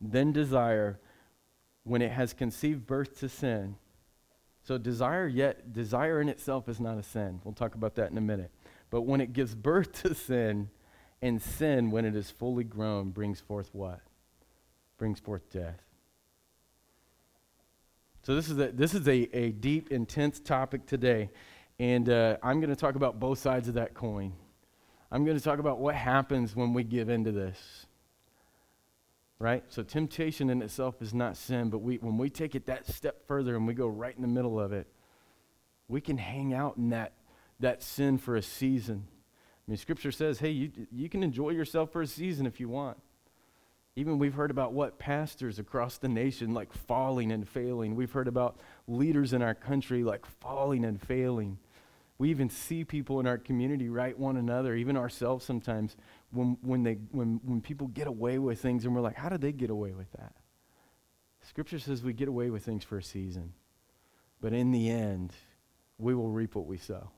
Then 0.00 0.32
desire, 0.32 1.00
when 1.88 2.02
it 2.02 2.12
has 2.12 2.32
conceived 2.32 2.86
birth 2.86 3.18
to 3.20 3.28
sin. 3.28 3.76
So 4.62 4.76
desire 4.76 5.26
yet 5.26 5.72
desire 5.72 6.20
in 6.20 6.28
itself 6.28 6.68
is 6.68 6.78
not 6.78 6.98
a 6.98 7.02
sin. 7.02 7.40
We'll 7.42 7.54
talk 7.54 7.74
about 7.74 7.94
that 7.96 8.10
in 8.10 8.18
a 8.18 8.22
minute. 8.22 8.50
But 8.90 9.02
when 9.02 9.20
it 9.20 9.32
gives 9.32 9.54
birth 9.54 9.92
to 10.02 10.14
sin, 10.14 10.68
and 11.20 11.42
sin, 11.42 11.90
when 11.90 12.04
it 12.04 12.14
is 12.14 12.30
fully 12.30 12.64
grown, 12.64 13.10
brings 13.10 13.40
forth 13.40 13.70
what? 13.72 14.00
Brings 14.98 15.18
forth 15.18 15.50
death. 15.50 15.80
So 18.22 18.34
this 18.34 18.50
is 18.50 18.58
a, 18.58 18.68
this 18.68 18.94
is 18.94 19.08
a, 19.08 19.36
a 19.36 19.52
deep, 19.52 19.90
intense 19.90 20.38
topic 20.38 20.86
today. 20.86 21.30
And 21.78 22.08
uh, 22.08 22.36
I'm 22.42 22.60
going 22.60 22.70
to 22.70 22.76
talk 22.76 22.94
about 22.94 23.18
both 23.18 23.38
sides 23.38 23.68
of 23.68 23.74
that 23.74 23.94
coin. 23.94 24.32
I'm 25.10 25.24
going 25.24 25.36
to 25.36 25.42
talk 25.42 25.58
about 25.58 25.78
what 25.78 25.94
happens 25.94 26.54
when 26.54 26.74
we 26.74 26.84
give 26.84 27.08
into 27.08 27.32
this. 27.32 27.86
Right? 29.38 29.62
So 29.68 29.82
temptation 29.82 30.50
in 30.50 30.62
itself 30.62 31.00
is 31.00 31.14
not 31.14 31.36
sin, 31.36 31.70
but 31.70 31.78
we, 31.78 31.96
when 31.96 32.18
we 32.18 32.28
take 32.28 32.54
it 32.54 32.66
that 32.66 32.88
step 32.88 33.26
further 33.26 33.56
and 33.56 33.66
we 33.66 33.74
go 33.74 33.86
right 33.86 34.14
in 34.14 34.22
the 34.22 34.28
middle 34.28 34.58
of 34.60 34.72
it, 34.72 34.88
we 35.86 36.00
can 36.00 36.18
hang 36.18 36.52
out 36.52 36.76
in 36.76 36.90
that, 36.90 37.12
that 37.60 37.82
sin 37.82 38.18
for 38.18 38.36
a 38.36 38.42
season. 38.42 39.06
I 39.68 39.72
mean, 39.72 39.76
Scripture 39.76 40.10
says, 40.10 40.38
hey, 40.38 40.48
you, 40.48 40.72
you 40.90 41.10
can 41.10 41.22
enjoy 41.22 41.50
yourself 41.50 41.92
for 41.92 42.00
a 42.00 42.06
season 42.06 42.46
if 42.46 42.58
you 42.58 42.70
want. 42.70 42.96
Even 43.96 44.18
we've 44.18 44.32
heard 44.32 44.50
about 44.50 44.72
what 44.72 44.98
pastors 44.98 45.58
across 45.58 45.98
the 45.98 46.08
nation 46.08 46.54
like 46.54 46.72
falling 46.72 47.30
and 47.30 47.46
failing. 47.46 47.94
We've 47.94 48.12
heard 48.12 48.28
about 48.28 48.58
leaders 48.86 49.34
in 49.34 49.42
our 49.42 49.54
country 49.54 50.02
like 50.04 50.24
falling 50.24 50.86
and 50.86 50.98
failing. 51.02 51.58
We 52.16 52.30
even 52.30 52.48
see 52.48 52.82
people 52.82 53.20
in 53.20 53.26
our 53.26 53.36
community 53.36 53.90
write 53.90 54.18
one 54.18 54.38
another, 54.38 54.74
even 54.74 54.96
ourselves 54.96 55.44
sometimes, 55.44 55.96
when, 56.30 56.56
when, 56.62 56.82
they, 56.82 56.94
when, 57.12 57.38
when 57.44 57.60
people 57.60 57.88
get 57.88 58.06
away 58.06 58.38
with 58.38 58.62
things 58.62 58.86
and 58.86 58.94
we're 58.94 59.02
like, 59.02 59.16
how 59.16 59.28
did 59.28 59.42
they 59.42 59.52
get 59.52 59.68
away 59.68 59.92
with 59.92 60.10
that? 60.12 60.32
Scripture 61.42 61.78
says 61.78 62.02
we 62.02 62.14
get 62.14 62.28
away 62.28 62.48
with 62.48 62.64
things 62.64 62.84
for 62.84 62.96
a 62.96 63.02
season, 63.02 63.52
but 64.40 64.54
in 64.54 64.70
the 64.70 64.88
end, 64.88 65.34
we 65.98 66.14
will 66.14 66.30
reap 66.30 66.54
what 66.54 66.66
we 66.66 66.78
sow. 66.78 67.10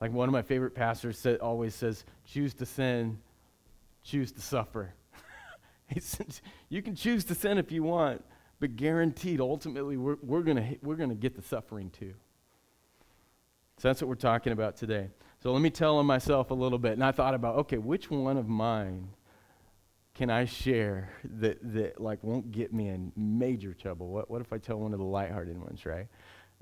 Like 0.00 0.12
one 0.12 0.28
of 0.28 0.32
my 0.32 0.42
favorite 0.42 0.74
pastors 0.74 1.18
said, 1.18 1.40
always 1.40 1.74
says, 1.74 2.04
choose 2.26 2.54
to 2.54 2.66
sin, 2.66 3.18
choose 4.02 4.32
to 4.32 4.40
suffer. 4.40 4.94
says, 6.00 6.42
you 6.68 6.82
can 6.82 6.94
choose 6.94 7.24
to 7.24 7.34
sin 7.34 7.58
if 7.58 7.72
you 7.72 7.82
want, 7.82 8.22
but 8.60 8.76
guaranteed, 8.76 9.40
ultimately, 9.40 9.96
we're, 9.96 10.16
we're 10.22 10.42
going 10.42 10.78
we're 10.82 10.96
to 10.96 11.14
get 11.14 11.34
the 11.34 11.42
suffering 11.42 11.90
too. 11.90 12.14
So 13.78 13.88
that's 13.88 14.00
what 14.00 14.08
we're 14.08 14.14
talking 14.14 14.52
about 14.52 14.76
today. 14.76 15.08
So 15.42 15.52
let 15.52 15.60
me 15.60 15.70
tell 15.70 15.98
on 15.98 16.06
myself 16.06 16.50
a 16.50 16.54
little 16.54 16.78
bit. 16.78 16.92
And 16.92 17.04
I 17.04 17.12
thought 17.12 17.34
about, 17.34 17.56
okay, 17.56 17.78
which 17.78 18.10
one 18.10 18.36
of 18.36 18.48
mine 18.48 19.08
can 20.14 20.30
I 20.30 20.46
share 20.46 21.10
that, 21.40 21.58
that 21.74 22.00
like 22.00 22.24
won't 22.24 22.50
get 22.50 22.72
me 22.72 22.88
in 22.88 23.12
major 23.16 23.74
trouble? 23.74 24.08
What, 24.08 24.30
what 24.30 24.40
if 24.40 24.52
I 24.52 24.58
tell 24.58 24.78
one 24.78 24.94
of 24.94 24.98
the 24.98 25.04
lighthearted 25.04 25.58
ones, 25.58 25.84
right? 25.84 26.06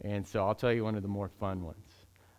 And 0.03 0.27
so 0.27 0.45
I'll 0.45 0.57
tell 0.57 0.73
you 0.73 0.83
one 0.83 0.97
of 0.97 1.03
the 1.03 1.09
more 1.09 1.29
fun 1.29 1.65
ones. 1.65 1.87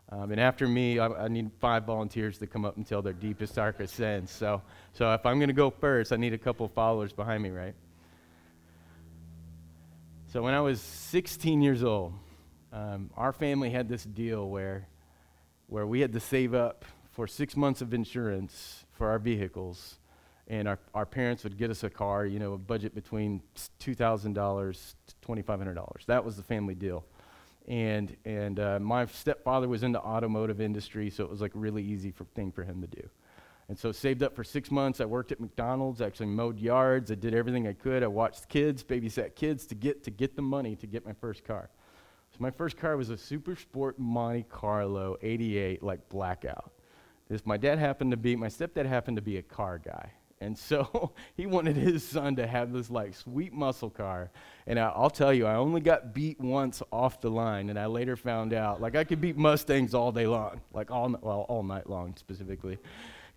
Um, 0.09 0.31
and 0.31 0.39
after 0.39 0.67
me, 0.67 0.99
I, 0.99 1.07
I, 1.07 1.27
need 1.27 1.49
five 1.59 1.85
volunteers 1.85 2.37
to 2.37 2.47
come 2.47 2.63
up 2.63 2.77
and 2.77 2.85
tell 2.85 3.01
their 3.01 3.13
deepest, 3.13 3.55
darkest 3.55 3.95
sins. 3.95 4.29
So, 4.29 4.61
so 4.93 5.11
if 5.13 5.25
I'm 5.25 5.39
going 5.39 5.47
to 5.47 5.53
go 5.53 5.71
first, 5.71 6.13
I 6.13 6.15
need 6.15 6.33
a 6.33 6.37
couple 6.37 6.67
followers 6.67 7.11
behind 7.11 7.41
me, 7.41 7.49
right? 7.49 7.73
So 10.27 10.43
when 10.43 10.53
I 10.53 10.61
was 10.61 10.79
16 10.79 11.61
years 11.61 11.83
old, 11.83 12.13
um, 12.71 13.09
our 13.17 13.33
family 13.33 13.71
had 13.71 13.89
this 13.89 14.03
deal 14.03 14.47
where, 14.47 14.87
where 15.67 15.87
we 15.87 16.01
had 16.01 16.13
to 16.13 16.19
save 16.19 16.53
up 16.53 16.85
for 17.11 17.25
six 17.25 17.55
months 17.55 17.81
of 17.81 17.93
insurance 17.93 18.85
for 18.91 19.09
our 19.09 19.17
vehicles, 19.17 19.97
and 20.47 20.67
our, 20.67 20.77
our 20.93 21.05
parents 21.05 21.43
would 21.43 21.57
get 21.57 21.71
us 21.71 21.83
a 21.83 21.89
car, 21.89 22.25
you 22.25 22.37
know, 22.37 22.53
a 22.53 22.57
budget 22.57 22.93
between 22.93 23.41
$2,000 23.79 24.93
to 25.07 25.27
$2,500. 25.27 26.05
That 26.05 26.23
was 26.23 26.35
the 26.35 26.43
family 26.43 26.75
deal. 26.75 27.05
And, 27.67 28.15
and 28.25 28.59
uh, 28.59 28.79
my 28.79 29.05
stepfather 29.07 29.67
was 29.67 29.83
in 29.83 29.91
the 29.91 30.01
automotive 30.01 30.61
industry, 30.61 31.09
so 31.09 31.23
it 31.23 31.29
was 31.29 31.41
like 31.41 31.51
really 31.55 31.83
easy 31.83 32.11
for, 32.11 32.25
thing 32.35 32.51
for 32.51 32.63
him 32.63 32.81
to 32.81 32.87
do. 32.87 33.09
And 33.67 33.77
so 33.77 33.91
saved 33.91 34.21
up 34.21 34.35
for 34.35 34.43
six 34.43 34.69
months. 34.69 35.01
I 35.01 35.05
worked 35.05 35.31
at 35.31 35.39
McDonald's, 35.39 35.99
actually 35.99 36.27
mowed 36.27 36.59
yards. 36.59 37.11
I 37.11 37.15
did 37.15 37.33
everything 37.33 37.67
I 37.67 37.73
could. 37.73 38.03
I 38.03 38.07
watched 38.07 38.47
kids, 38.47 38.83
babysat 38.83 39.35
kids 39.35 39.65
to 39.67 39.75
get, 39.75 40.03
to 40.03 40.11
get 40.11 40.35
the 40.35 40.43
money 40.43 40.75
to 40.75 40.85
get 40.85 41.03
my 41.03 41.13
first 41.13 41.43
car. 41.43 41.69
So 42.31 42.37
my 42.39 42.51
first 42.51 42.77
car 42.77 42.97
was 42.97 43.09
a 43.09 43.17
Super 43.17 43.55
Sport 43.55 43.97
Monte 43.97 44.45
Carlo 44.49 45.17
88, 45.21 45.81
like 45.81 46.07
blackout. 46.09 46.71
This, 47.27 47.43
my 47.45 47.57
dad 47.57 47.79
happened 47.79 48.11
to 48.11 48.17
be, 48.17 48.35
my 48.35 48.47
stepdad 48.49 48.85
happened 48.85 49.17
to 49.17 49.23
be 49.23 49.37
a 49.37 49.41
car 49.41 49.79
guy. 49.79 50.11
And 50.41 50.57
so 50.57 51.13
he 51.35 51.45
wanted 51.45 51.75
his 51.75 52.07
son 52.07 52.35
to 52.37 52.47
have 52.47 52.73
this 52.73 52.89
like 52.89 53.15
sweet 53.15 53.53
muscle 53.53 53.89
car. 53.89 54.31
And 54.67 54.79
I, 54.79 54.97
will 54.97 55.09
tell 55.09 55.33
you, 55.33 55.45
I 55.45 55.55
only 55.55 55.81
got 55.81 56.13
beat 56.13 56.39
once 56.39 56.81
off 56.91 57.21
the 57.21 57.29
line, 57.29 57.69
and 57.69 57.79
I 57.79 57.85
later 57.85 58.15
found 58.15 58.53
out 58.53 58.81
like 58.81 58.95
I 58.95 59.03
could 59.03 59.21
beat 59.21 59.37
Mustangs 59.37 59.93
all 59.93 60.11
day 60.11 60.27
long, 60.27 60.61
like 60.73 60.91
all 60.91 61.09
well 61.21 61.45
all 61.49 61.63
night 61.63 61.89
long 61.89 62.15
specifically. 62.17 62.77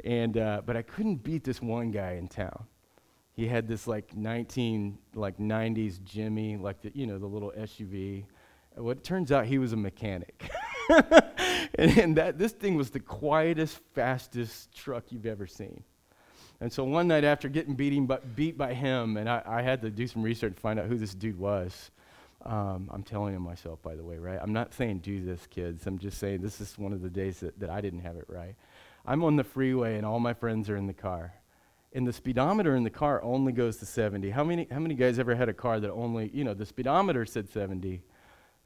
And 0.05 0.37
uh, 0.37 0.62
but 0.64 0.76
I 0.76 0.83
couldn't 0.83 1.17
beat 1.17 1.45
this 1.45 1.61
one 1.61 1.90
guy 1.90 2.12
in 2.12 2.28
town. 2.28 2.64
He 3.33 3.47
had 3.47 3.69
this 3.69 3.87
like 3.87 4.17
19 4.17 4.99
like 5.14 5.38
90s 5.38 6.02
Jimmy, 6.02 6.57
like 6.57 6.83
the 6.83 6.90
you 6.95 7.07
know 7.07 7.19
the 7.19 7.26
little 7.26 7.52
SUV 7.57 8.25
well, 8.78 8.93
it 8.93 9.02
turns 9.02 9.33
out 9.33 9.47
he 9.47 9.59
was 9.59 9.73
a 9.73 9.76
mechanic. 9.76 10.50
and, 10.88 11.99
and 11.99 12.17
that, 12.17 12.38
this 12.38 12.52
thing 12.52 12.76
was 12.76 12.90
the 12.90 13.00
quietest, 13.00 13.81
fastest 13.95 14.75
truck 14.75 15.05
you've 15.11 15.26
ever 15.26 15.47
seen. 15.47 15.83
And 16.61 16.73
so 16.73 16.83
one 16.83 17.07
night 17.07 17.25
after 17.25 17.49
getting 17.49 17.75
beating, 17.75 18.11
beat 18.35 18.59
by 18.59 18.75
him, 18.75 19.17
and 19.17 19.29
I, 19.29 19.43
I, 19.47 19.62
had 19.62 19.81
to 19.83 19.91
do 19.91 20.09
some 20.09 20.23
research 20.23 20.55
to 20.57 20.61
find 20.61 20.81
out 20.81 20.87
who 20.87 20.97
this 20.97 21.15
dude 21.15 21.38
was. 21.38 21.93
Um, 22.45 22.91
I'm 22.93 23.05
telling 23.05 23.35
him 23.35 23.43
myself, 23.43 23.81
by 23.83 23.95
the 23.95 24.03
way, 24.03 24.19
right? 24.19 24.38
I'm 24.41 24.53
not 24.53 24.75
saying 24.75 24.99
do 24.99 25.25
this, 25.25 25.47
kids. 25.47 25.87
I'm 25.87 25.99
just 25.99 26.19
saying 26.19 26.41
this 26.41 26.61
is 26.61 26.77
one 26.77 26.93
of 26.93 27.00
the 27.00 27.11
days 27.11 27.41
that, 27.41 27.59
that 27.61 27.71
I 27.71 27.81
didn't 27.81 28.00
have 28.00 28.17
it 28.17 28.25
right. 28.29 28.57
I'm 29.07 29.23
on 29.23 29.37
the 29.37 29.45
freeway, 29.45 29.97
and 29.97 30.05
all 30.05 30.19
my 30.19 30.35
friends 30.35 30.69
are 30.69 30.77
in 30.77 30.87
the 30.87 30.93
car. 30.93 31.33
And 31.93 32.07
the 32.07 32.12
speedometer 32.12 32.75
in 32.75 32.83
the 32.83 32.91
car 32.91 33.23
only 33.23 33.53
goes 33.53 33.77
to 33.79 33.87
70. 33.87 34.31
How 34.31 34.45
many, 34.45 34.67
how 34.71 34.79
many 34.81 34.95
guys 34.95 35.19
ever 35.19 35.35
had 35.35 35.49
a 35.49 35.55
car 35.55 35.81
that 35.81 35.91
only, 35.91 36.31
you 36.35 36.45
know, 36.45 36.55
the 36.55 36.67
speedometer 36.67 37.25
said 37.25 37.49
70, 37.49 38.03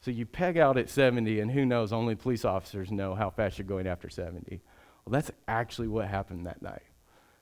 so 0.01 0.11
you 0.11 0.27
peg 0.27 0.59
out 0.59 0.79
at 0.79 0.91
70, 0.91 1.41
and 1.41 1.51
who 1.51 1.65
knows, 1.65 1.93
only 1.93 2.15
police 2.15 2.45
officers 2.45 2.91
know 2.91 3.15
how 3.15 3.31
fast 3.31 3.59
you're 3.59 3.67
going 3.67 3.87
after 3.87 4.09
70. 4.09 4.61
Well, 5.05 5.13
that's 5.13 5.31
actually 5.47 5.89
what 5.89 6.09
happened 6.09 6.47
that 6.47 6.63
night. 6.63 6.83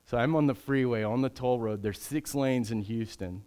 So 0.05 0.17
I'm 0.17 0.35
on 0.35 0.47
the 0.47 0.55
freeway, 0.55 1.03
on 1.03 1.21
the 1.21 1.29
toll 1.29 1.59
road. 1.59 1.81
There's 1.81 1.99
six 1.99 2.35
lanes 2.35 2.71
in 2.71 2.81
Houston. 2.81 3.43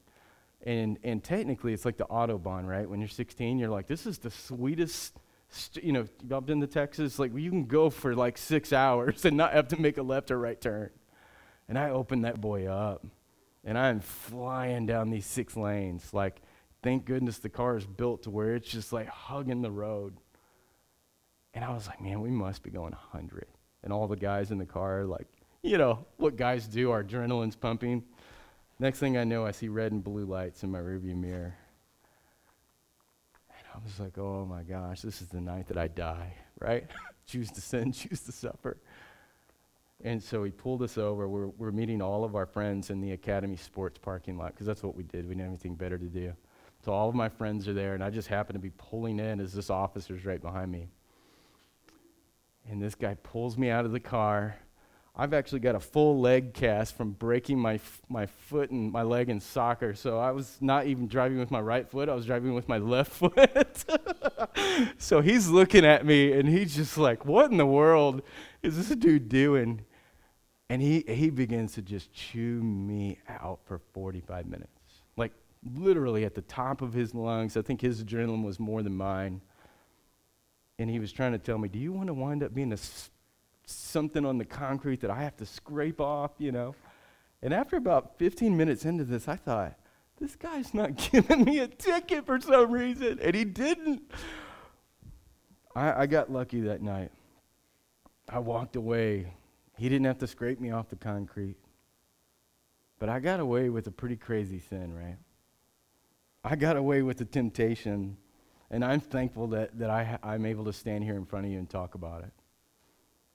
And, 0.63 0.99
and 1.03 1.23
technically, 1.23 1.75
it's 1.75 1.85
like 1.85 1.99
the 1.99 2.07
Autobahn, 2.07 2.67
right? 2.67 2.89
When 2.89 3.01
you're 3.01 3.09
16, 3.09 3.59
you're 3.59 3.69
like, 3.69 3.87
this 3.87 4.07
is 4.07 4.19
the 4.19 4.31
sweetest, 4.31 5.19
st- 5.51 5.85
you 5.85 5.93
know, 5.93 6.07
y'all 6.27 6.41
been 6.41 6.61
to 6.63 6.67
Texas? 6.67 7.19
Like, 7.19 7.35
you 7.37 7.51
can 7.51 7.67
go 7.67 7.91
for 7.91 8.15
like 8.15 8.39
six 8.39 8.73
hours 8.73 9.25
and 9.27 9.37
not 9.37 9.53
have 9.53 9.69
to 9.69 9.81
make 9.81 9.99
a 9.99 10.03
left 10.03 10.31
or 10.31 10.39
right 10.39 10.59
turn. 10.59 10.91
And 11.69 11.79
I 11.79 11.91
open 11.91 12.23
that 12.23 12.41
boy 12.41 12.67
up, 12.67 13.05
and 13.63 13.77
I'm 13.77 14.01
flying 14.01 14.87
down 14.87 15.11
these 15.11 15.27
six 15.27 15.57
lanes, 15.57 16.13
like 16.13 16.41
thank 16.85 17.07
goodness 17.07 17.39
the 17.39 17.49
car 17.49 17.79
is 17.79 17.87
built 17.87 18.25
to 18.25 18.31
where 18.31 18.55
it's 18.55 18.69
just 18.69 18.93
like 18.93 19.09
hugging 19.09 19.63
the 19.63 19.71
road. 19.71 20.19
And 21.55 21.65
I 21.65 21.73
was 21.73 21.87
like, 21.87 22.01
man, 22.01 22.21
we 22.21 22.31
must 22.31 22.63
be 22.63 22.71
going 22.71 22.93
100. 22.93 23.47
And 23.83 23.93
all 23.93 24.07
the 24.07 24.17
guys 24.17 24.51
in 24.51 24.59
the 24.59 24.67
car, 24.67 25.05
like, 25.05 25.27
you 25.65 25.79
know, 25.79 26.05
what 26.19 26.37
guys 26.37 26.69
do, 26.69 26.91
our 26.91 27.03
adrenaline's 27.03 27.57
pumping. 27.57 28.05
Next 28.79 28.99
thing 28.99 29.17
I 29.17 29.25
know, 29.25 29.47
I 29.47 29.51
see 29.51 29.69
red 29.69 29.93
and 29.93 30.05
blue 30.05 30.27
lights 30.27 30.63
in 30.63 30.71
my 30.71 30.79
rearview 30.79 31.17
mirror. 31.17 31.57
And 33.49 33.67
I 33.75 33.79
was 33.83 33.99
like, 33.99 34.19
oh 34.19 34.45
my 34.45 34.63
gosh, 34.63 35.01
this 35.01 35.23
is 35.23 35.29
the 35.29 35.41
night 35.41 35.69
that 35.69 35.79
I 35.79 35.89
die, 35.89 36.35
right? 36.61 36.85
choose 37.27 37.51
to 37.53 37.63
sin, 37.63 37.93
choose 37.93 38.21
to 38.21 38.33
suffer. 38.33 38.77
And 40.03 40.23
so 40.23 40.45
he 40.45 40.51
pulled 40.51 40.83
us 40.83 40.99
over. 40.99 41.27
We're, 41.27 41.47
we're 41.47 41.73
meeting 41.73 42.03
all 42.03 42.25
of 42.25 42.37
our 42.37 42.45
friends 42.45 42.91
in 42.91 43.01
the 43.01 43.13
Academy 43.13 43.57
Sports 43.57 43.99
parking 43.99 44.37
lot 44.37 44.49
because 44.49 44.67
that's 44.67 44.83
what 44.83 44.95
we 44.95 45.05
did. 45.05 45.25
We 45.25 45.31
didn't 45.31 45.45
have 45.45 45.49
anything 45.49 45.77
better 45.77 45.97
to 45.97 46.05
do. 46.05 46.35
So 46.85 46.93
all 46.93 47.09
of 47.09 47.15
my 47.15 47.31
friends 47.31 47.67
are 47.69 47.73
there, 47.73 47.95
and 47.95 48.05
I 48.05 48.11
just 48.11 48.29
happen 48.29 48.53
to 48.53 48.61
be 48.61 48.73
pulling 48.77 49.19
in 49.19 49.41
as 49.41 49.55
this 49.55 49.71
officer's 49.71 50.27
right 50.27 50.43
behind 50.43 50.71
me. 50.71 50.89
And 52.71 52.83
this 52.83 52.95
guy 52.95 53.15
pulls 53.23 53.57
me 53.57 53.71
out 53.71 53.87
of 53.87 53.93
the 53.93 54.01
car. 54.01 54.57
I've 55.17 55.33
actually 55.33 55.61
got 55.61 55.77
a 55.77 55.81
full 55.81 56.21
leg 56.21 56.55
cast 56.55 56.97
from 56.97 57.13
breaking 57.13 57.59
my, 57.59 57.75
f- 57.75 58.03
my 58.09 58.27
foot 58.27 58.71
and 58.71 58.91
my 58.91 59.03
leg 59.03 59.29
in 59.29 59.39
soccer. 59.39 59.95
So 59.95 60.19
I 60.19 60.33
was 60.33 60.59
not 60.61 60.87
even 60.87 61.07
driving 61.07 61.39
with 61.39 61.53
my 61.53 61.61
right 61.61 61.89
foot, 61.89 62.09
I 62.09 62.15
was 62.15 62.27
driving 62.27 62.53
with 62.53 62.69
my 62.69 62.79
left 62.79 63.13
foot. 63.37 63.85
so 64.99 65.21
he's 65.21 65.49
looking 65.49 65.85
at 65.85 66.05
me 66.05 66.33
and 66.33 66.49
he's 66.49 66.75
just 66.75 66.99
like, 66.99 67.25
What 67.25 67.51
in 67.51 67.59
the 67.59 67.67
world 67.67 68.23
is 68.63 68.77
this 68.77 68.97
dude 68.97 69.29
doing? 69.29 69.85
And 70.69 70.83
he, 70.83 71.05
he 71.07 71.31
begins 71.31 71.75
to 71.75 71.83
just 71.83 72.13
chew 72.13 72.63
me 72.63 73.19
out 73.29 73.61
for 73.67 73.79
45 73.93 74.47
minutes. 74.47 74.71
Like 75.17 75.33
literally 75.77 76.25
at 76.25 76.35
the 76.35 76.43
top 76.43 76.83
of 76.83 76.93
his 76.93 77.15
lungs. 77.15 77.57
I 77.57 77.63
think 77.63 77.81
his 77.81 78.03
adrenaline 78.03 78.45
was 78.45 78.59
more 78.59 78.83
than 78.83 78.97
mine 78.97 79.43
and 80.79 80.91
he 80.91 80.99
was 80.99 81.13
trying 81.13 81.33
to 81.33 81.39
tell 81.39 81.59
me, 81.59 81.69
Do 81.69 81.79
you 81.79 81.93
want 81.93 82.09
to 82.09 82.15
wind 82.15 82.43
up 82.43 82.53
being 82.55 82.73
a, 82.73 82.79
something 83.67 84.25
on 84.25 84.39
the 84.39 84.45
concrete 84.45 85.01
that 85.01 85.11
I 85.11 85.23
have 85.23 85.37
to 85.37 85.47
scrape 85.47 86.01
off, 86.01 86.33
you 86.39 86.53
know? 86.53 86.75
And 87.43 87.53
after 87.53 87.77
about 87.77 88.19
15 88.19 88.57
minutes 88.57 88.85
into 88.85 89.05
this, 89.05 89.29
I 89.29 89.37
thought, 89.37 89.75
This 90.19 90.37
guy's 90.37 90.73
not 90.75 90.97
giving 91.13 91.45
me 91.45 91.59
a 91.59 91.69
ticket 91.69 92.27
for 92.27 92.41
some 92.41 92.71
reason. 92.71 93.19
And 93.21 93.35
he 93.35 93.45
didn't. 93.45 94.03
I, 95.75 96.03
I 96.03 96.07
got 96.07 96.31
lucky 96.31 96.61
that 96.63 96.83
night. 96.83 97.11
I 98.29 98.39
walked 98.39 98.77
away. 98.77 99.35
He 99.77 99.89
didn't 99.89 100.07
have 100.07 100.19
to 100.19 100.27
scrape 100.27 100.61
me 100.61 100.71
off 100.71 100.89
the 100.89 100.97
concrete. 100.97 101.57
But 102.99 103.09
I 103.09 103.19
got 103.19 103.41
away 103.41 103.69
with 103.71 103.87
a 103.87 103.91
pretty 103.91 104.17
crazy 104.17 104.61
sin, 104.61 104.95
right? 104.95 105.17
I 106.45 106.57
got 106.57 106.77
away 106.77 107.03
with 107.03 107.19
the 107.19 107.25
temptation 107.25 108.17
and 108.71 108.85
I'm 108.85 109.01
thankful 109.01 109.49
that, 109.49 109.79
that 109.79 109.91
I, 109.91 110.19
I'm 110.23 110.47
able 110.47 110.65
to 110.65 110.73
stand 110.73 111.05
here 111.05 111.17
in 111.17 111.25
front 111.25 111.47
of 111.47 111.53
you 111.53 111.59
and 111.59 111.69
talk 111.69 111.95
about 111.95 112.25
it. 112.25 112.33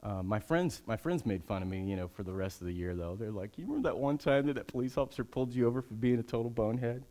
Uh, 0.02 0.24
my 0.24 0.40
friends, 0.40 0.82
my 0.86 0.96
friends 0.96 1.26
made 1.26 1.44
fun 1.44 1.62
of 1.62 1.68
me, 1.68 1.84
you 1.84 1.96
know, 1.96 2.08
for 2.08 2.24
the 2.24 2.34
rest 2.34 2.62
of 2.62 2.68
the 2.68 2.74
year. 2.74 2.96
Though 2.96 3.16
they're 3.16 3.32
like, 3.32 3.58
"You 3.58 3.66
remember 3.66 3.90
that 3.90 3.98
one 3.98 4.18
time 4.18 4.48
that 4.48 4.54
that 4.54 4.68
police 4.68 4.98
officer 4.98 5.24
pulled 5.24 5.54
you 5.54 5.68
over 5.68 5.82
for 5.82 5.94
being 5.94 6.20
a 6.20 6.24
total 6.24 6.50
bonehead?" 6.50 7.04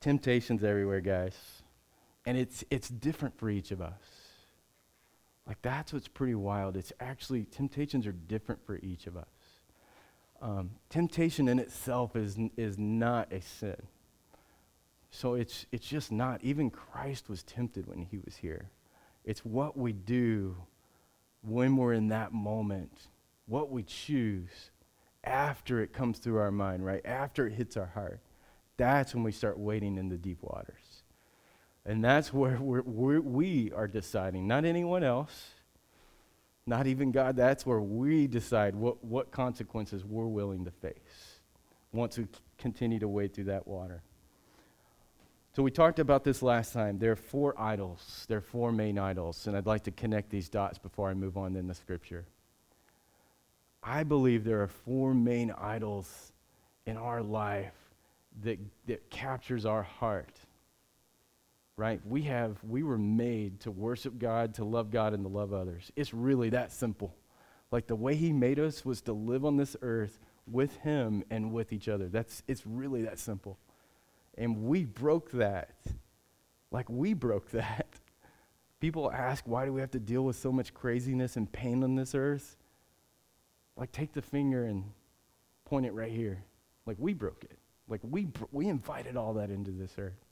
Temptations 0.00 0.62
everywhere, 0.62 1.00
guys, 1.00 1.36
and 2.24 2.36
it's 2.36 2.64
it's 2.70 2.88
different 2.88 3.36
for 3.36 3.50
each 3.50 3.72
of 3.72 3.80
us. 3.80 4.02
Like 5.46 5.60
that's 5.60 5.92
what's 5.92 6.08
pretty 6.08 6.36
wild. 6.36 6.76
It's 6.76 6.92
actually 7.00 7.44
temptations 7.44 8.06
are 8.06 8.12
different 8.12 8.64
for 8.64 8.76
each 8.76 9.08
of 9.08 9.16
us. 9.16 9.26
Um, 10.40 10.70
temptation 10.88 11.48
in 11.48 11.58
itself 11.58 12.14
is 12.14 12.38
is 12.56 12.78
not 12.78 13.32
a 13.32 13.40
sin. 13.40 13.76
So 15.12 15.34
it's, 15.34 15.66
it's 15.70 15.86
just 15.86 16.10
not. 16.10 16.42
Even 16.42 16.70
Christ 16.70 17.28
was 17.28 17.42
tempted 17.42 17.86
when 17.86 18.00
he 18.00 18.18
was 18.24 18.36
here. 18.36 18.70
It's 19.24 19.44
what 19.44 19.76
we 19.76 19.92
do 19.92 20.56
when 21.42 21.76
we're 21.76 21.92
in 21.92 22.08
that 22.08 22.32
moment, 22.32 22.92
what 23.46 23.70
we 23.70 23.82
choose 23.82 24.70
after 25.24 25.80
it 25.80 25.92
comes 25.92 26.18
through 26.18 26.38
our 26.38 26.50
mind, 26.50 26.84
right? 26.84 27.04
After 27.04 27.46
it 27.46 27.52
hits 27.52 27.76
our 27.76 27.86
heart. 27.86 28.20
That's 28.76 29.14
when 29.14 29.22
we 29.22 29.32
start 29.32 29.58
wading 29.58 29.98
in 29.98 30.08
the 30.08 30.16
deep 30.16 30.38
waters. 30.42 31.02
And 31.84 32.02
that's 32.02 32.32
where 32.32 32.58
we're, 32.60 32.82
we're, 32.82 33.20
we 33.20 33.72
are 33.72 33.88
deciding, 33.88 34.46
not 34.46 34.64
anyone 34.64 35.02
else, 35.02 35.50
not 36.66 36.86
even 36.86 37.10
God. 37.10 37.36
That's 37.36 37.66
where 37.66 37.80
we 37.80 38.26
decide 38.26 38.74
what, 38.74 39.04
what 39.04 39.30
consequences 39.30 40.04
we're 40.04 40.26
willing 40.26 40.64
to 40.64 40.70
face 40.70 41.40
once 41.92 42.18
we 42.18 42.26
continue 42.58 42.98
to 43.00 43.08
wade 43.08 43.34
through 43.34 43.44
that 43.44 43.66
water. 43.66 44.02
So 45.54 45.62
we 45.62 45.70
talked 45.70 45.98
about 45.98 46.24
this 46.24 46.42
last 46.42 46.72
time. 46.72 46.98
There 46.98 47.12
are 47.12 47.16
four 47.16 47.54
idols. 47.60 48.24
There 48.26 48.38
are 48.38 48.42
four 48.42 48.72
main 48.72 48.98
idols, 48.98 49.46
and 49.46 49.54
I'd 49.54 49.66
like 49.66 49.84
to 49.84 49.90
connect 49.90 50.30
these 50.30 50.48
dots 50.48 50.78
before 50.78 51.10
I 51.10 51.14
move 51.14 51.36
on 51.36 51.56
in 51.56 51.66
the 51.66 51.74
scripture. 51.74 52.24
I 53.82 54.02
believe 54.02 54.44
there 54.44 54.62
are 54.62 54.68
four 54.68 55.12
main 55.12 55.50
idols 55.50 56.32
in 56.86 56.96
our 56.96 57.22
life 57.22 57.74
that, 58.42 58.58
that 58.86 59.10
captures 59.10 59.66
our 59.66 59.82
heart. 59.82 60.38
Right? 61.76 62.00
We 62.06 62.22
have 62.22 62.56
we 62.64 62.82
were 62.82 62.98
made 62.98 63.60
to 63.60 63.70
worship 63.70 64.18
God, 64.18 64.54
to 64.54 64.64
love 64.64 64.90
God, 64.90 65.12
and 65.12 65.22
to 65.22 65.28
love 65.28 65.52
others. 65.52 65.92
It's 65.96 66.14
really 66.14 66.50
that 66.50 66.72
simple. 66.72 67.14
Like 67.70 67.86
the 67.86 67.96
way 67.96 68.14
He 68.14 68.32
made 68.32 68.58
us 68.58 68.86
was 68.86 69.02
to 69.02 69.12
live 69.12 69.44
on 69.44 69.58
this 69.58 69.76
earth 69.82 70.18
with 70.50 70.76
Him 70.78 71.24
and 71.30 71.52
with 71.52 71.72
each 71.74 71.88
other. 71.88 72.08
That's 72.08 72.42
it's 72.46 72.66
really 72.66 73.02
that 73.02 73.18
simple. 73.18 73.58
And 74.36 74.64
we 74.64 74.84
broke 74.84 75.30
that. 75.32 75.74
Like 76.70 76.88
we 76.88 77.14
broke 77.14 77.50
that. 77.50 77.86
People 78.80 79.12
ask, 79.12 79.44
why 79.46 79.64
do 79.64 79.72
we 79.72 79.80
have 79.80 79.92
to 79.92 80.00
deal 80.00 80.24
with 80.24 80.34
so 80.34 80.50
much 80.50 80.74
craziness 80.74 81.36
and 81.36 81.50
pain 81.52 81.84
on 81.84 81.94
this 81.94 82.16
earth? 82.16 82.56
Like, 83.76 83.92
take 83.92 84.12
the 84.12 84.22
finger 84.22 84.64
and 84.64 84.84
point 85.64 85.86
it 85.86 85.92
right 85.92 86.10
here. 86.10 86.42
Like, 86.84 86.96
we 86.98 87.14
broke 87.14 87.44
it. 87.44 87.56
Like, 87.86 88.00
we, 88.02 88.26
we 88.50 88.66
invited 88.66 89.16
all 89.16 89.34
that 89.34 89.50
into 89.50 89.70
this 89.70 89.92
earth. 89.98 90.24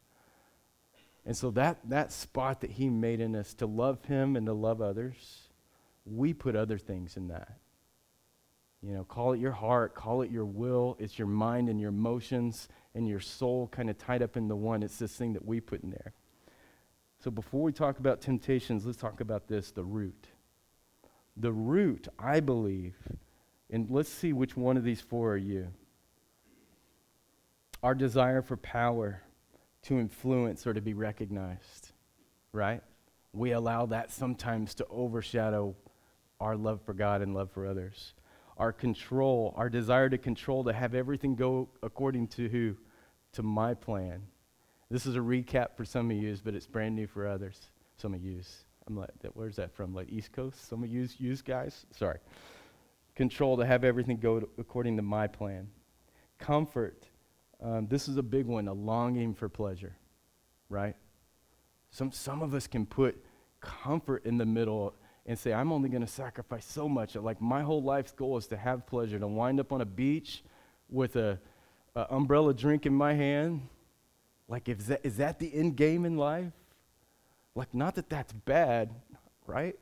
And 1.24 1.36
so, 1.36 1.52
that, 1.52 1.78
that 1.90 2.10
spot 2.10 2.60
that 2.62 2.72
He 2.72 2.88
made 2.88 3.20
in 3.20 3.36
us 3.36 3.54
to 3.54 3.66
love 3.66 4.04
Him 4.06 4.34
and 4.34 4.46
to 4.46 4.52
love 4.52 4.82
others, 4.82 5.48
we 6.04 6.34
put 6.34 6.56
other 6.56 6.76
things 6.76 7.16
in 7.16 7.28
that. 7.28 7.56
You 8.82 8.94
know, 8.94 9.04
call 9.04 9.32
it 9.32 9.38
your 9.38 9.52
heart, 9.52 9.94
call 9.94 10.22
it 10.22 10.30
your 10.32 10.46
will. 10.46 10.96
It's 10.98 11.18
your 11.18 11.28
mind 11.28 11.68
and 11.68 11.80
your 11.80 11.90
emotions 11.90 12.68
and 12.94 13.06
your 13.06 13.20
soul 13.20 13.68
kind 13.68 13.90
of 13.90 13.98
tied 13.98 14.22
up 14.22 14.36
into 14.36 14.56
one. 14.56 14.82
It's 14.82 14.98
this 14.98 15.14
thing 15.14 15.32
that 15.34 15.44
we 15.44 15.60
put 15.60 15.82
in 15.82 15.90
there. 15.90 16.12
So 17.22 17.30
before 17.30 17.62
we 17.62 17.72
talk 17.72 17.98
about 17.98 18.20
temptations, 18.20 18.86
let's 18.86 18.98
talk 18.98 19.20
about 19.20 19.46
this 19.46 19.70
the 19.70 19.84
root. 19.84 20.28
The 21.36 21.52
root, 21.52 22.08
I 22.18 22.40
believe, 22.40 22.96
and 23.70 23.88
let's 23.90 24.08
see 24.08 24.32
which 24.32 24.56
one 24.56 24.76
of 24.76 24.84
these 24.84 25.00
four 25.00 25.32
are 25.32 25.36
you. 25.36 25.68
Our 27.82 27.94
desire 27.94 28.42
for 28.42 28.56
power 28.56 29.22
to 29.82 29.98
influence 29.98 30.66
or 30.66 30.74
to 30.74 30.80
be 30.80 30.92
recognized, 30.92 31.92
right? 32.52 32.82
We 33.32 33.52
allow 33.52 33.86
that 33.86 34.10
sometimes 34.10 34.74
to 34.74 34.86
overshadow 34.90 35.76
our 36.40 36.56
love 36.56 36.82
for 36.82 36.92
God 36.92 37.22
and 37.22 37.32
love 37.32 37.50
for 37.52 37.66
others 37.66 38.14
our 38.60 38.72
control, 38.74 39.54
our 39.56 39.70
desire 39.70 40.10
to 40.10 40.18
control, 40.18 40.62
to 40.64 40.72
have 40.72 40.94
everything 40.94 41.34
go 41.34 41.70
according 41.82 42.28
to 42.28 42.46
who? 42.48 42.76
To 43.32 43.42
my 43.42 43.72
plan. 43.72 44.22
This 44.90 45.06
is 45.06 45.16
a 45.16 45.20
recap 45.20 45.76
for 45.76 45.86
some 45.86 46.10
of 46.10 46.16
you, 46.16 46.36
but 46.44 46.54
it's 46.54 46.66
brand 46.66 46.94
new 46.94 47.06
for 47.06 47.26
others. 47.26 47.58
Some 47.96 48.12
of 48.12 48.22
you. 48.22 48.42
I'm 48.86 48.96
like, 48.96 49.08
where's 49.32 49.56
that 49.56 49.74
from? 49.74 49.94
Like 49.94 50.08
East 50.10 50.32
Coast? 50.32 50.68
Some 50.68 50.82
of 50.82 50.90
you, 50.90 51.08
use 51.16 51.40
guys? 51.40 51.86
Sorry. 51.96 52.18
Control, 53.14 53.56
to 53.56 53.64
have 53.64 53.82
everything 53.82 54.18
go 54.18 54.40
to, 54.40 54.48
according 54.58 54.96
to 54.96 55.02
my 55.02 55.26
plan. 55.26 55.68
Comfort. 56.38 57.06
Um, 57.62 57.86
this 57.88 58.08
is 58.08 58.18
a 58.18 58.22
big 58.22 58.46
one, 58.46 58.68
a 58.68 58.72
longing 58.74 59.32
for 59.32 59.48
pleasure, 59.48 59.96
right? 60.68 60.96
Some, 61.92 62.12
some 62.12 62.42
of 62.42 62.52
us 62.52 62.66
can 62.66 62.84
put 62.84 63.24
comfort 63.60 64.26
in 64.26 64.36
the 64.36 64.46
middle 64.46 64.94
and 65.30 65.38
say, 65.38 65.52
I'm 65.52 65.70
only 65.70 65.88
going 65.88 66.00
to 66.00 66.08
sacrifice 66.08 66.64
so 66.64 66.88
much. 66.88 67.14
Like 67.14 67.40
my 67.40 67.62
whole 67.62 67.84
life's 67.84 68.10
goal 68.10 68.36
is 68.36 68.48
to 68.48 68.56
have 68.56 68.84
pleasure, 68.84 69.16
to 69.16 69.28
wind 69.28 69.60
up 69.60 69.70
on 69.72 69.80
a 69.80 69.84
beach 69.84 70.42
with 70.88 71.14
a, 71.14 71.38
umbrella 71.94 72.52
drink 72.52 72.84
in 72.84 72.92
my 72.92 73.14
hand. 73.14 73.68
Like, 74.48 74.68
is 74.68 74.88
that, 74.88 75.02
is 75.04 75.18
that 75.18 75.38
the 75.38 75.54
end 75.54 75.76
game 75.76 76.04
in 76.04 76.16
life? 76.16 76.52
Like, 77.54 77.72
not 77.72 77.94
that 77.94 78.10
that's 78.10 78.32
bad, 78.32 78.90
right? 79.46 79.78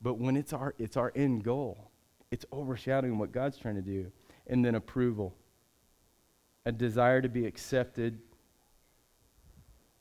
But 0.00 0.14
when 0.14 0.38
it's 0.38 0.54
our, 0.54 0.74
it's 0.78 0.96
our 0.96 1.12
end 1.14 1.44
goal, 1.44 1.90
it's 2.30 2.46
overshadowing 2.50 3.18
what 3.18 3.30
God's 3.30 3.58
trying 3.58 3.74
to 3.74 3.82
do. 3.82 4.10
And 4.46 4.64
then 4.64 4.74
approval, 4.74 5.34
a 6.64 6.72
desire 6.72 7.20
to 7.20 7.28
be 7.28 7.44
accepted 7.44 8.18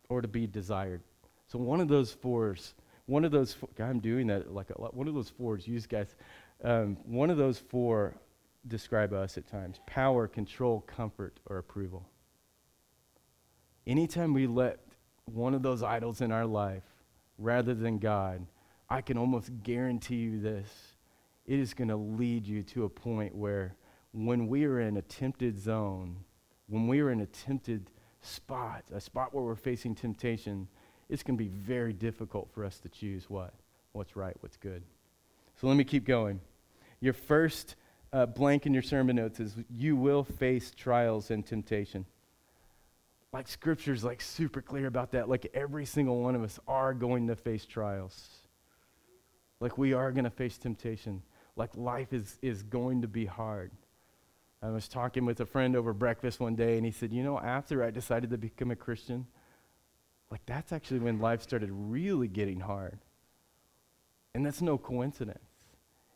or 0.08 0.21
to 0.21 0.30
be 0.30 0.47
desired. 0.47 1.02
So 1.47 1.60
one 1.60 1.82
of 1.82 1.89
those 1.89 2.13
fours 2.13 2.73
one 3.07 3.25
of 3.25 3.31
those, 3.31 3.53
four, 3.53 3.69
God, 3.75 3.89
I'm 3.89 3.99
doing 3.99 4.27
that 4.27 4.53
like 4.53 4.69
a 4.69 4.79
lot. 4.79 4.93
One 4.93 5.07
of 5.07 5.15
those 5.15 5.29
fours, 5.29 5.67
you 5.67 5.79
guys, 5.81 6.15
um, 6.63 6.97
one 7.05 7.29
of 7.29 7.37
those 7.37 7.57
four 7.57 8.13
describe 8.67 9.13
us 9.13 9.37
at 9.37 9.47
times 9.47 9.79
power, 9.87 10.27
control, 10.27 10.81
comfort, 10.81 11.39
or 11.47 11.57
approval. 11.57 12.05
Anytime 13.87 14.33
we 14.33 14.45
let 14.45 14.79
one 15.25 15.53
of 15.53 15.63
those 15.63 15.81
idols 15.81 16.21
in 16.21 16.31
our 16.31 16.45
life 16.45 16.83
rather 17.37 17.73
than 17.73 17.97
God, 17.97 18.45
I 18.89 19.01
can 19.01 19.17
almost 19.17 19.51
guarantee 19.63 20.17
you 20.17 20.41
this. 20.41 20.69
It 21.45 21.59
is 21.59 21.73
going 21.73 21.87
to 21.87 21.95
lead 21.95 22.45
you 22.45 22.61
to 22.63 22.83
a 22.83 22.89
point 22.89 23.33
where 23.33 23.75
when 24.11 24.47
we 24.47 24.65
are 24.65 24.81
in 24.81 24.97
a 24.97 25.01
tempted 25.01 25.57
zone, 25.57 26.17
when 26.67 26.87
we 26.87 26.99
are 26.99 27.11
in 27.11 27.21
a 27.21 27.25
tempted 27.25 27.89
spot, 28.21 28.83
a 28.93 28.99
spot 28.99 29.33
where 29.33 29.43
we're 29.43 29.55
facing 29.55 29.95
temptation, 29.95 30.67
it's 31.09 31.23
going 31.23 31.37
to 31.37 31.43
be 31.43 31.49
very 31.49 31.93
difficult 31.93 32.49
for 32.53 32.65
us 32.65 32.79
to 32.79 32.89
choose 32.89 33.29
what? 33.29 33.53
What's 33.93 34.15
right, 34.15 34.35
what's 34.41 34.57
good. 34.57 34.83
So 35.59 35.67
let 35.67 35.77
me 35.77 35.83
keep 35.83 36.05
going. 36.05 36.39
Your 36.99 37.13
first 37.13 37.75
uh, 38.13 38.25
blank 38.25 38.65
in 38.65 38.73
your 38.73 38.83
sermon 38.83 39.15
notes 39.15 39.39
is 39.39 39.55
you 39.69 39.95
will 39.95 40.23
face 40.23 40.71
trials 40.75 41.31
and 41.31 41.45
temptation. 41.45 42.05
Like 43.33 43.47
scripture's 43.47 44.03
like 44.03 44.21
super 44.21 44.61
clear 44.61 44.87
about 44.87 45.11
that. 45.11 45.29
Like 45.29 45.47
every 45.53 45.85
single 45.85 46.21
one 46.21 46.35
of 46.35 46.43
us 46.43 46.59
are 46.67 46.93
going 46.93 47.27
to 47.27 47.35
face 47.35 47.65
trials. 47.65 48.29
Like 49.59 49.77
we 49.77 49.93
are 49.93 50.11
going 50.11 50.23
to 50.23 50.29
face 50.29 50.57
temptation. 50.57 51.21
Like 51.55 51.75
life 51.75 52.13
is, 52.13 52.37
is 52.41 52.63
going 52.63 53.01
to 53.01 53.07
be 53.07 53.25
hard. 53.25 53.71
I 54.61 54.69
was 54.69 54.87
talking 54.87 55.25
with 55.25 55.39
a 55.39 55.45
friend 55.45 55.75
over 55.75 55.93
breakfast 55.93 56.39
one 56.39 56.55
day, 56.55 56.77
and 56.77 56.85
he 56.85 56.91
said, 56.91 57.13
You 57.13 57.23
know, 57.23 57.39
after 57.39 57.83
I 57.83 57.91
decided 57.91 58.31
to 58.31 58.37
become 58.37 58.71
a 58.71 58.75
Christian, 58.75 59.27
like 60.29 60.41
that's 60.45 60.71
actually 60.71 60.99
when 60.99 61.19
life 61.19 61.41
started 61.41 61.69
really 61.71 62.27
getting 62.27 62.59
hard. 62.59 62.99
And 64.33 64.45
that's 64.45 64.61
no 64.61 64.77
coincidence. 64.77 65.39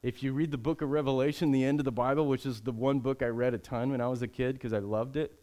If 0.03 0.23
you 0.23 0.33
read 0.33 0.51
the 0.51 0.57
book 0.57 0.81
of 0.81 0.89
Revelation, 0.89 1.51
the 1.51 1.63
end 1.63 1.79
of 1.79 1.85
the 1.85 1.91
Bible, 1.91 2.27
which 2.27 2.45
is 2.45 2.61
the 2.61 2.71
one 2.71 2.99
book 2.99 3.21
I 3.21 3.27
read 3.27 3.53
a 3.53 3.57
ton 3.57 3.91
when 3.91 4.01
I 4.01 4.07
was 4.07 4.21
a 4.21 4.27
kid 4.27 4.53
because 4.53 4.73
I 4.73 4.79
loved 4.79 5.15
it, 5.15 5.39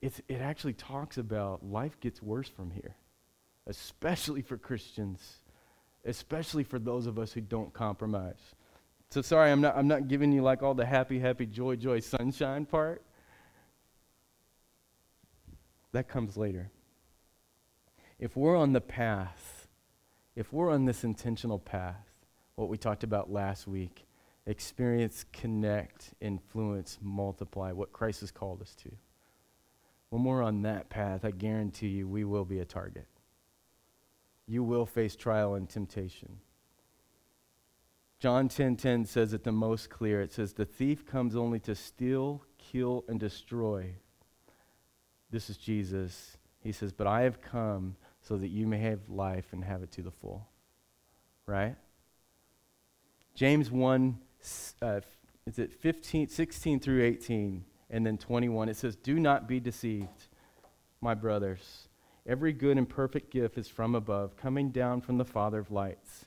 it's, 0.00 0.20
it 0.28 0.40
actually 0.40 0.72
talks 0.72 1.18
about 1.18 1.64
life 1.64 1.98
gets 2.00 2.22
worse 2.22 2.48
from 2.48 2.70
here, 2.70 2.96
especially 3.66 4.42
for 4.42 4.56
Christians, 4.56 5.20
especially 6.04 6.64
for 6.64 6.78
those 6.78 7.06
of 7.06 7.18
us 7.18 7.32
who 7.32 7.40
don't 7.40 7.72
compromise. 7.72 8.54
So 9.10 9.22
sorry, 9.22 9.52
I'm 9.52 9.60
not, 9.60 9.76
I'm 9.76 9.88
not 9.88 10.08
giving 10.08 10.32
you 10.32 10.42
like 10.42 10.62
all 10.62 10.74
the 10.74 10.84
happy, 10.84 11.20
happy, 11.20 11.46
joy, 11.46 11.76
joy, 11.76 12.00
sunshine 12.00 12.66
part. 12.66 13.02
That 15.92 16.08
comes 16.08 16.36
later. 16.36 16.70
If 18.18 18.36
we're 18.36 18.56
on 18.56 18.72
the 18.72 18.80
path, 18.80 19.68
if 20.36 20.52
we're 20.52 20.70
on 20.70 20.84
this 20.84 21.04
intentional 21.04 21.58
path, 21.58 22.08
what 22.54 22.68
we 22.68 22.76
talked 22.76 23.02
about 23.02 23.32
last 23.32 23.66
week, 23.66 24.06
experience, 24.46 25.24
connect, 25.32 26.14
influence, 26.20 26.98
multiply, 27.02 27.72
what 27.72 27.92
Christ 27.92 28.20
has 28.20 28.30
called 28.30 28.60
us 28.62 28.74
to. 28.76 28.90
When 30.10 30.24
we're 30.24 30.42
on 30.42 30.62
that 30.62 30.90
path, 30.90 31.24
I 31.24 31.32
guarantee 31.32 31.88
you 31.88 32.06
we 32.06 32.24
will 32.24 32.44
be 32.44 32.60
a 32.60 32.64
target. 32.64 33.08
You 34.46 34.62
will 34.62 34.86
face 34.86 35.16
trial 35.16 35.54
and 35.54 35.68
temptation. 35.68 36.38
John 38.20 38.48
10:10 38.48 38.56
10, 38.56 38.76
10 38.76 39.04
says 39.06 39.32
it 39.32 39.44
the 39.44 39.52
most 39.52 39.90
clear. 39.90 40.22
It 40.22 40.32
says 40.32 40.52
the 40.52 40.64
thief 40.64 41.04
comes 41.04 41.34
only 41.34 41.58
to 41.60 41.74
steal, 41.74 42.44
kill 42.58 43.04
and 43.08 43.18
destroy. 43.18 43.96
This 45.30 45.50
is 45.50 45.56
Jesus. 45.56 46.38
He 46.64 46.72
says, 46.72 46.92
"But 46.92 47.06
I 47.06 47.22
have 47.22 47.40
come 47.40 47.94
so 48.22 48.36
that 48.36 48.48
you 48.48 48.66
may 48.66 48.78
have 48.78 49.08
life 49.08 49.52
and 49.52 49.62
have 49.64 49.84
it 49.84 49.92
to 49.92 50.02
the 50.02 50.10
full." 50.10 50.48
Right? 51.46 51.76
James 53.34 53.70
1 53.70 54.18
uh, 54.82 55.00
is 55.46 55.58
it 55.58 55.72
15 55.72 56.28
16 56.28 56.80
through 56.80 57.04
18 57.04 57.64
and 57.90 58.04
then 58.04 58.18
21 58.18 58.68
it 58.68 58.76
says, 58.76 58.96
"Do 58.96 59.20
not 59.20 59.46
be 59.46 59.60
deceived, 59.60 60.28
my 61.00 61.14
brothers. 61.14 61.88
Every 62.26 62.52
good 62.52 62.78
and 62.78 62.88
perfect 62.88 63.30
gift 63.30 63.58
is 63.58 63.68
from 63.68 63.94
above, 63.94 64.36
coming 64.36 64.70
down 64.70 65.02
from 65.02 65.18
the 65.18 65.24
Father 65.24 65.60
of 65.60 65.70
lights." 65.70 66.26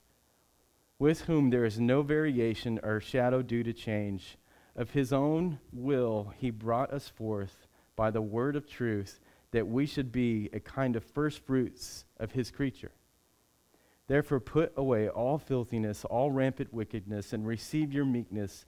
with 1.00 1.21
whom 1.21 1.50
there 1.50 1.65
is 1.65 1.80
no 1.80 2.02
variation 2.02 2.80
or 2.84 3.00
shadow 3.00 3.41
due 3.41 3.63
to 3.63 3.73
change. 3.73 4.38
Of 4.76 4.91
his 4.91 5.13
own 5.13 5.60
will, 5.71 6.34
he 6.38 6.50
brought 6.50 6.91
us 6.91 7.08
forth 7.08 7.67
by 7.95 8.12
the 8.12 8.21
word 8.21 8.56
of 8.56 8.67
truth, 8.67 9.19
that 9.51 9.67
we 9.67 9.86
should 9.86 10.12
be 10.12 10.49
a 10.53 10.60
kind 10.60 10.95
of 10.95 11.03
first 11.03 11.45
fruits 11.45 12.05
of 12.19 12.31
his 12.31 12.51
creature. 12.51 12.91
Therefore, 14.07 14.39
put 14.39 14.73
away 14.77 15.10
all 15.10 15.38
filthiness, 15.38 16.05
all 16.05 16.31
rampant 16.31 16.73
wickedness, 16.73 17.33
and 17.33 17.45
receive 17.45 17.93
your 17.93 18.05
meekness, 18.05 18.65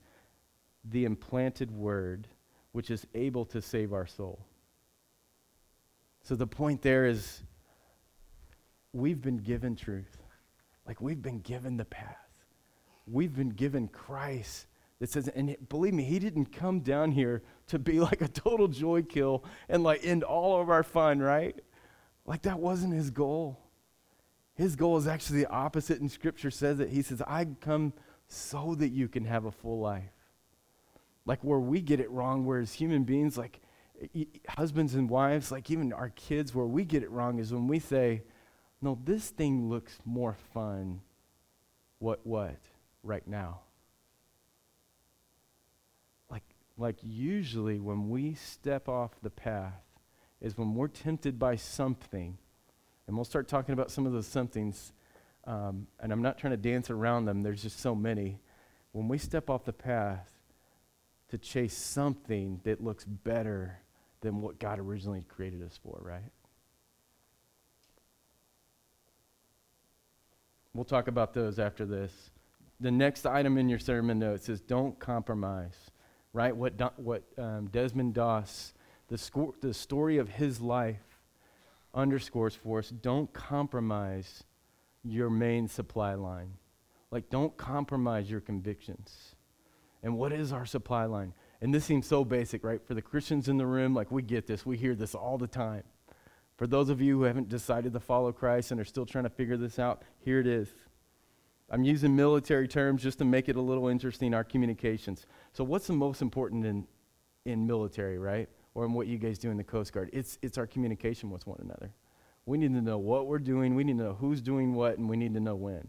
the 0.84 1.04
implanted 1.04 1.70
word, 1.70 2.28
which 2.72 2.90
is 2.90 3.06
able 3.14 3.44
to 3.46 3.62
save 3.62 3.92
our 3.92 4.06
soul. 4.06 4.44
So 6.22 6.34
the 6.36 6.46
point 6.46 6.82
there 6.82 7.06
is 7.06 7.42
we've 8.92 9.22
been 9.22 9.38
given 9.38 9.76
truth. 9.76 10.18
Like 10.86 11.00
we've 11.00 11.22
been 11.22 11.40
given 11.40 11.76
the 11.76 11.84
path. 11.84 12.16
We've 13.06 13.34
been 13.34 13.50
given 13.50 13.88
Christ 13.88 14.66
that 15.00 15.10
says, 15.10 15.28
and 15.28 15.56
believe 15.68 15.94
me, 15.94 16.04
he 16.04 16.18
didn't 16.18 16.52
come 16.52 16.80
down 16.80 17.12
here 17.12 17.42
to 17.68 17.78
be 17.78 17.98
like 18.08 18.20
a 18.20 18.28
total 18.28 18.68
joy 18.68 19.02
kill 19.02 19.44
and 19.68 19.82
like 19.82 20.04
end 20.04 20.22
all 20.22 20.60
of 20.60 20.70
our 20.70 20.82
fun, 20.82 21.18
right? 21.18 21.58
Like 22.26 22.42
that 22.42 22.60
wasn't 22.60 22.94
his 22.94 23.10
goal. 23.10 23.58
His 24.54 24.76
goal 24.76 24.98
is 24.98 25.06
actually 25.06 25.40
the 25.40 25.50
opposite, 25.50 26.00
and 26.00 26.10
scripture 26.10 26.50
says 26.50 26.78
that 26.78 26.90
he 26.90 27.00
says, 27.00 27.22
I 27.22 27.46
come 27.60 27.94
so 28.28 28.74
that 28.74 28.90
you 28.90 29.08
can 29.08 29.24
have 29.24 29.46
a 29.46 29.50
full 29.50 29.80
life. 29.80 30.12
Like 31.24 31.42
where 31.42 31.58
we 31.58 31.80
get 31.80 31.98
it 31.98 32.10
wrong, 32.10 32.44
whereas 32.44 32.74
human 32.74 33.04
beings, 33.04 33.38
like 33.38 33.60
husbands 34.48 34.94
and 34.94 35.08
wives, 35.08 35.50
like 35.50 35.70
even 35.70 35.94
our 35.94 36.10
kids, 36.10 36.54
where 36.54 36.66
we 36.66 36.84
get 36.84 37.02
it 37.02 37.10
wrong 37.10 37.38
is 37.38 37.52
when 37.52 37.68
we 37.68 37.78
say, 37.78 38.22
no, 38.82 38.98
this 39.04 39.30
thing 39.30 39.68
looks 39.68 39.98
more 40.04 40.36
fun. 40.52 41.00
What, 41.98 42.20
what? 42.24 42.56
Right 43.02 43.26
now. 43.26 43.60
Like, 46.80 46.96
usually 47.02 47.78
when 47.78 48.08
we 48.08 48.32
step 48.32 48.88
off 48.88 49.10
the 49.22 49.28
path 49.28 49.82
is 50.40 50.56
when 50.56 50.74
we're 50.74 50.88
tempted 50.88 51.38
by 51.38 51.56
something, 51.56 52.38
and 53.06 53.16
we'll 53.16 53.26
start 53.26 53.48
talking 53.48 53.74
about 53.74 53.90
some 53.90 54.06
of 54.06 54.12
those 54.12 54.26
somethings, 54.26 54.94
um, 55.44 55.88
and 56.00 56.10
I'm 56.10 56.22
not 56.22 56.38
trying 56.38 56.52
to 56.52 56.56
dance 56.56 56.88
around 56.88 57.26
them, 57.26 57.42
there's 57.42 57.62
just 57.62 57.80
so 57.80 57.94
many. 57.94 58.40
When 58.92 59.08
we 59.08 59.18
step 59.18 59.50
off 59.50 59.66
the 59.66 59.74
path 59.74 60.26
to 61.28 61.36
chase 61.36 61.76
something 61.76 62.62
that 62.64 62.82
looks 62.82 63.04
better 63.04 63.76
than 64.22 64.40
what 64.40 64.58
God 64.58 64.78
originally 64.78 65.22
created 65.28 65.62
us 65.62 65.78
for, 65.82 66.00
right? 66.00 66.32
We'll 70.72 70.86
talk 70.86 71.08
about 71.08 71.34
those 71.34 71.58
after 71.58 71.84
this. 71.84 72.30
The 72.80 72.90
next 72.90 73.26
item 73.26 73.58
in 73.58 73.68
your 73.68 73.78
sermon 73.78 74.18
notes 74.18 74.48
is 74.48 74.62
don't 74.62 74.98
compromise, 74.98 75.76
right? 76.32 76.54
What, 76.54 76.98
what 76.98 77.24
um, 77.38 77.68
Desmond 77.68 78.14
Doss, 78.14 78.72
the, 79.08 79.18
sco- 79.18 79.54
the 79.60 79.74
story 79.74 80.18
of 80.18 80.28
his 80.28 80.60
life, 80.60 81.00
underscores 81.92 82.54
for 82.54 82.78
us 82.78 82.90
don't 82.90 83.32
compromise 83.32 84.44
your 85.02 85.30
main 85.30 85.66
supply 85.66 86.14
line. 86.14 86.52
Like, 87.10 87.28
don't 87.30 87.56
compromise 87.56 88.30
your 88.30 88.40
convictions. 88.40 89.34
And 90.02 90.16
what 90.16 90.32
is 90.32 90.52
our 90.52 90.64
supply 90.64 91.06
line? 91.06 91.34
And 91.60 91.74
this 91.74 91.84
seems 91.84 92.06
so 92.06 92.24
basic, 92.24 92.62
right? 92.64 92.80
For 92.86 92.94
the 92.94 93.02
Christians 93.02 93.48
in 93.48 93.56
the 93.56 93.66
room, 93.66 93.94
like, 93.94 94.10
we 94.10 94.22
get 94.22 94.46
this. 94.46 94.64
We 94.64 94.76
hear 94.76 94.94
this 94.94 95.14
all 95.14 95.36
the 95.36 95.48
time. 95.48 95.82
For 96.56 96.66
those 96.66 96.88
of 96.88 97.00
you 97.00 97.18
who 97.18 97.24
haven't 97.24 97.48
decided 97.48 97.92
to 97.94 98.00
follow 98.00 98.32
Christ 98.32 98.70
and 98.70 98.80
are 98.80 98.84
still 98.84 99.06
trying 99.06 99.24
to 99.24 99.30
figure 99.30 99.56
this 99.56 99.78
out, 99.78 100.02
here 100.20 100.38
it 100.38 100.46
is. 100.46 100.68
I'm 101.70 101.84
using 101.84 102.16
military 102.16 102.66
terms 102.66 103.02
just 103.02 103.18
to 103.18 103.24
make 103.24 103.48
it 103.48 103.56
a 103.56 103.60
little 103.60 103.88
interesting, 103.88 104.34
our 104.34 104.44
communications. 104.44 105.26
So, 105.52 105.62
what's 105.62 105.86
the 105.86 105.92
most 105.92 106.20
important 106.20 106.66
in, 106.66 106.86
in 107.44 107.66
military, 107.66 108.18
right? 108.18 108.48
Or 108.74 108.84
in 108.84 108.92
what 108.92 109.06
you 109.06 109.18
guys 109.18 109.38
do 109.38 109.50
in 109.50 109.56
the 109.56 109.64
Coast 109.64 109.92
Guard? 109.92 110.10
It's, 110.12 110.38
it's 110.42 110.58
our 110.58 110.66
communication 110.66 111.30
with 111.30 111.46
one 111.46 111.60
another. 111.62 111.92
We 112.46 112.58
need 112.58 112.74
to 112.74 112.80
know 112.80 112.98
what 112.98 113.26
we're 113.26 113.38
doing, 113.38 113.74
we 113.74 113.84
need 113.84 113.98
to 113.98 114.04
know 114.04 114.16
who's 114.18 114.40
doing 114.40 114.74
what, 114.74 114.98
and 114.98 115.08
we 115.08 115.16
need 115.16 115.34
to 115.34 115.40
know 115.40 115.54
when. 115.54 115.88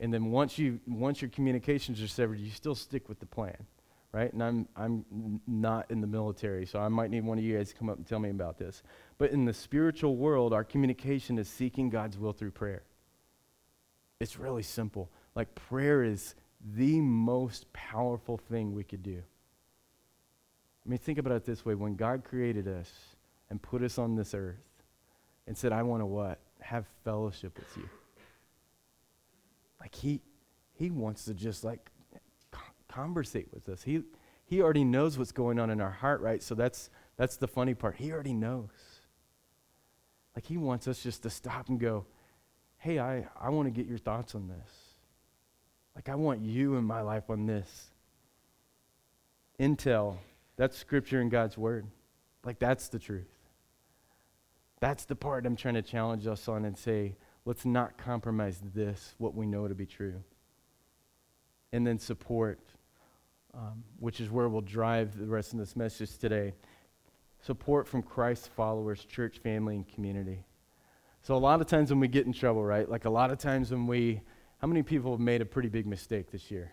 And 0.00 0.14
then 0.14 0.30
once, 0.30 0.58
you, 0.58 0.80
once 0.86 1.20
your 1.20 1.30
communications 1.30 2.00
are 2.00 2.08
severed, 2.08 2.38
you 2.38 2.50
still 2.50 2.74
stick 2.74 3.08
with 3.08 3.20
the 3.20 3.26
plan 3.26 3.66
right? 4.12 4.32
And 4.32 4.42
I'm, 4.42 4.68
I'm 4.76 5.40
not 5.46 5.90
in 5.90 6.00
the 6.00 6.06
military, 6.06 6.66
so 6.66 6.80
I 6.80 6.88
might 6.88 7.10
need 7.10 7.24
one 7.24 7.38
of 7.38 7.44
you 7.44 7.56
guys 7.56 7.68
to 7.70 7.74
come 7.76 7.88
up 7.88 7.96
and 7.96 8.06
tell 8.06 8.18
me 8.18 8.30
about 8.30 8.58
this. 8.58 8.82
But 9.18 9.30
in 9.30 9.44
the 9.44 9.52
spiritual 9.52 10.16
world, 10.16 10.52
our 10.52 10.64
communication 10.64 11.38
is 11.38 11.48
seeking 11.48 11.90
God's 11.90 12.18
will 12.18 12.32
through 12.32 12.50
prayer. 12.50 12.82
It's 14.20 14.38
really 14.38 14.62
simple. 14.62 15.10
Like, 15.34 15.54
prayer 15.54 16.02
is 16.02 16.34
the 16.74 17.00
most 17.00 17.72
powerful 17.72 18.36
thing 18.36 18.74
we 18.74 18.84
could 18.84 19.02
do. 19.02 19.22
I 20.84 20.88
mean, 20.88 20.98
think 20.98 21.18
about 21.18 21.32
it 21.32 21.44
this 21.44 21.64
way 21.64 21.74
when 21.74 21.96
God 21.96 22.24
created 22.24 22.68
us 22.68 22.90
and 23.48 23.60
put 23.60 23.82
us 23.82 23.98
on 23.98 24.16
this 24.16 24.34
earth 24.34 24.56
and 25.46 25.56
said, 25.56 25.72
I 25.72 25.82
want 25.82 26.02
to 26.02 26.06
what? 26.06 26.40
Have 26.60 26.86
fellowship 27.04 27.58
with 27.58 27.76
you. 27.76 27.88
Like, 29.80 29.94
He, 29.94 30.20
he 30.74 30.90
wants 30.90 31.24
to 31.26 31.34
just 31.34 31.64
like 31.64 31.90
conversate 32.88 33.48
with 33.52 33.68
us. 33.68 33.82
He, 33.82 34.02
he 34.44 34.60
already 34.62 34.84
knows 34.84 35.18
what's 35.18 35.32
going 35.32 35.58
on 35.58 35.70
in 35.70 35.80
our 35.80 35.90
heart, 35.90 36.20
right? 36.20 36.42
So 36.42 36.54
that's, 36.54 36.90
that's 37.16 37.36
the 37.36 37.46
funny 37.46 37.74
part. 37.74 37.96
He 37.96 38.12
already 38.12 38.32
knows. 38.32 38.68
Like 40.34 40.46
he 40.46 40.56
wants 40.56 40.88
us 40.88 41.02
just 41.02 41.22
to 41.24 41.30
stop 41.30 41.68
and 41.68 41.78
go, 41.78 42.06
hey, 42.80 42.98
I, 42.98 43.26
I 43.38 43.50
want 43.50 43.66
to 43.66 43.70
get 43.70 43.86
your 43.86 43.98
thoughts 43.98 44.34
on 44.34 44.48
this. 44.48 44.70
Like 45.94 46.08
I 46.08 46.14
want 46.14 46.40
you 46.40 46.76
in 46.76 46.84
my 46.84 47.02
life 47.02 47.28
on 47.28 47.46
this. 47.46 47.90
Intel, 49.58 50.16
that's 50.56 50.76
scripture 50.76 51.20
and 51.20 51.30
God's 51.30 51.58
word. 51.58 51.86
Like 52.42 52.58
that's 52.58 52.88
the 52.88 52.98
truth. 52.98 53.28
That's 54.80 55.04
the 55.04 55.14
part 55.14 55.44
I'm 55.44 55.56
trying 55.56 55.74
to 55.74 55.82
challenge 55.82 56.26
us 56.26 56.48
on 56.48 56.64
and 56.64 56.76
say, 56.76 57.16
let's 57.44 57.66
not 57.66 57.98
compromise 57.98 58.62
this, 58.74 59.14
what 59.18 59.34
we 59.34 59.46
know 59.46 59.68
to 59.68 59.74
be 59.74 59.84
true. 59.84 60.24
And 61.74 61.86
then 61.86 61.98
support, 61.98 62.60
um, 63.52 63.84
which 63.98 64.20
is 64.20 64.30
where 64.30 64.48
we'll 64.48 64.62
drive 64.62 65.18
the 65.18 65.26
rest 65.26 65.52
of 65.52 65.58
this 65.58 65.76
message 65.76 66.16
today. 66.16 66.54
Support 67.42 67.86
from 67.86 68.02
Christ's 68.02 68.48
followers, 68.48 69.04
church, 69.04 69.38
family, 69.38 69.76
and 69.76 69.86
community. 69.86 70.44
So, 71.22 71.34
a 71.34 71.38
lot 71.38 71.60
of 71.60 71.66
times 71.66 71.90
when 71.90 72.00
we 72.00 72.08
get 72.08 72.26
in 72.26 72.32
trouble, 72.32 72.64
right? 72.64 72.88
Like 72.88 73.04
a 73.04 73.10
lot 73.10 73.30
of 73.30 73.38
times 73.38 73.70
when 73.70 73.86
we, 73.86 74.22
how 74.58 74.68
many 74.68 74.82
people 74.82 75.12
have 75.12 75.20
made 75.20 75.42
a 75.42 75.44
pretty 75.44 75.68
big 75.68 75.86
mistake 75.86 76.30
this 76.30 76.50
year? 76.50 76.72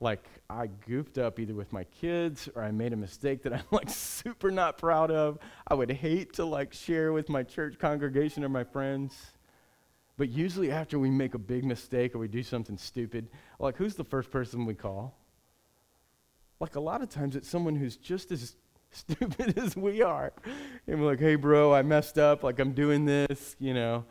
Like, 0.00 0.26
I 0.48 0.66
goofed 0.66 1.18
up 1.18 1.38
either 1.38 1.54
with 1.54 1.72
my 1.72 1.84
kids 1.84 2.48
or 2.54 2.62
I 2.62 2.70
made 2.70 2.92
a 2.92 2.96
mistake 2.96 3.42
that 3.42 3.52
I'm 3.54 3.64
like 3.70 3.88
super 3.88 4.50
not 4.50 4.78
proud 4.78 5.10
of. 5.10 5.38
I 5.66 5.74
would 5.74 5.90
hate 5.90 6.34
to 6.34 6.44
like 6.44 6.72
share 6.72 7.12
with 7.12 7.28
my 7.28 7.42
church 7.42 7.78
congregation 7.78 8.44
or 8.44 8.48
my 8.48 8.64
friends. 8.64 9.14
But 10.18 10.28
usually, 10.28 10.70
after 10.70 10.98
we 10.98 11.08
make 11.08 11.32
a 11.32 11.38
big 11.38 11.64
mistake 11.64 12.14
or 12.14 12.18
we 12.18 12.28
do 12.28 12.42
something 12.42 12.76
stupid, 12.76 13.28
like, 13.58 13.76
who's 13.76 13.94
the 13.94 14.04
first 14.04 14.30
person 14.30 14.66
we 14.66 14.74
call? 14.74 15.16
Like, 16.60 16.76
a 16.76 16.80
lot 16.80 17.00
of 17.00 17.08
times 17.08 17.36
it's 17.36 17.48
someone 17.48 17.74
who's 17.74 17.96
just 17.96 18.30
as 18.30 18.56
stupid 18.90 19.56
as 19.58 19.76
we 19.76 20.02
are. 20.02 20.32
And 20.86 21.00
we're 21.00 21.06
like, 21.06 21.20
hey, 21.20 21.36
bro, 21.36 21.72
I 21.74 21.82
messed 21.82 22.18
up. 22.18 22.42
Like, 22.42 22.58
I'm 22.58 22.72
doing 22.72 23.04
this, 23.04 23.56
you 23.58 23.74
know. 23.74 24.04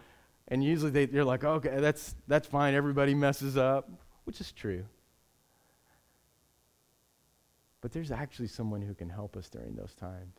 And 0.47 0.63
usually 0.63 0.91
they, 0.91 1.05
they're 1.05 1.23
like, 1.23 1.43
okay, 1.43 1.79
that's, 1.79 2.15
that's 2.27 2.47
fine. 2.47 2.73
Everybody 2.73 3.13
messes 3.13 3.57
up, 3.57 3.89
which 4.23 4.41
is 4.41 4.51
true. 4.51 4.83
But 7.81 7.91
there's 7.91 8.11
actually 8.11 8.47
someone 8.47 8.81
who 8.81 8.93
can 8.93 9.09
help 9.09 9.37
us 9.37 9.47
during 9.49 9.75
those 9.75 9.93
times. 9.93 10.35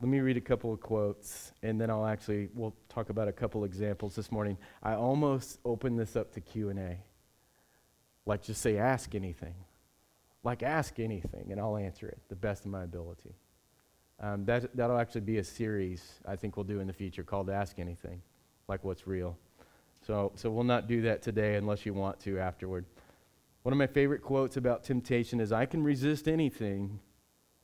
Let 0.00 0.10
me 0.10 0.20
read 0.20 0.36
a 0.36 0.42
couple 0.42 0.74
of 0.74 0.80
quotes, 0.80 1.52
and 1.62 1.80
then 1.80 1.90
I'll 1.90 2.04
actually 2.04 2.50
we'll 2.54 2.74
talk 2.90 3.08
about 3.08 3.28
a 3.28 3.32
couple 3.32 3.64
examples 3.64 4.14
this 4.14 4.30
morning. 4.30 4.58
I 4.82 4.92
almost 4.92 5.58
opened 5.64 5.98
this 5.98 6.16
up 6.16 6.32
to 6.34 6.40
Q 6.42 6.68
and 6.68 6.78
A. 6.78 6.98
Like 8.26 8.42
just 8.42 8.60
say, 8.60 8.76
ask 8.76 9.14
anything. 9.14 9.54
Like 10.42 10.62
ask 10.62 10.98
anything, 10.98 11.50
and 11.50 11.60
I'll 11.60 11.76
answer 11.76 12.08
it 12.08 12.18
the 12.28 12.36
best 12.36 12.64
of 12.64 12.70
my 12.70 12.82
ability. 12.84 13.34
Um, 14.20 14.44
that 14.46 14.74
that'll 14.76 14.98
actually 14.98 15.22
be 15.22 15.38
a 15.38 15.44
series 15.44 16.20
I 16.26 16.36
think 16.36 16.56
we'll 16.56 16.64
do 16.64 16.80
in 16.80 16.86
the 16.86 16.92
future 16.92 17.22
called 17.22 17.50
Ask 17.50 17.78
Anything, 17.78 18.22
like 18.68 18.84
what's 18.84 19.06
real. 19.06 19.36
So, 20.06 20.32
so 20.36 20.50
we'll 20.50 20.64
not 20.64 20.86
do 20.86 21.02
that 21.02 21.22
today 21.22 21.56
unless 21.56 21.84
you 21.84 21.92
want 21.92 22.20
to 22.20 22.38
afterward. 22.38 22.84
One 23.62 23.72
of 23.72 23.78
my 23.78 23.88
favorite 23.88 24.22
quotes 24.22 24.56
about 24.56 24.84
temptation 24.84 25.40
is 25.40 25.50
I 25.50 25.66
can 25.66 25.82
resist 25.82 26.28
anything 26.28 27.00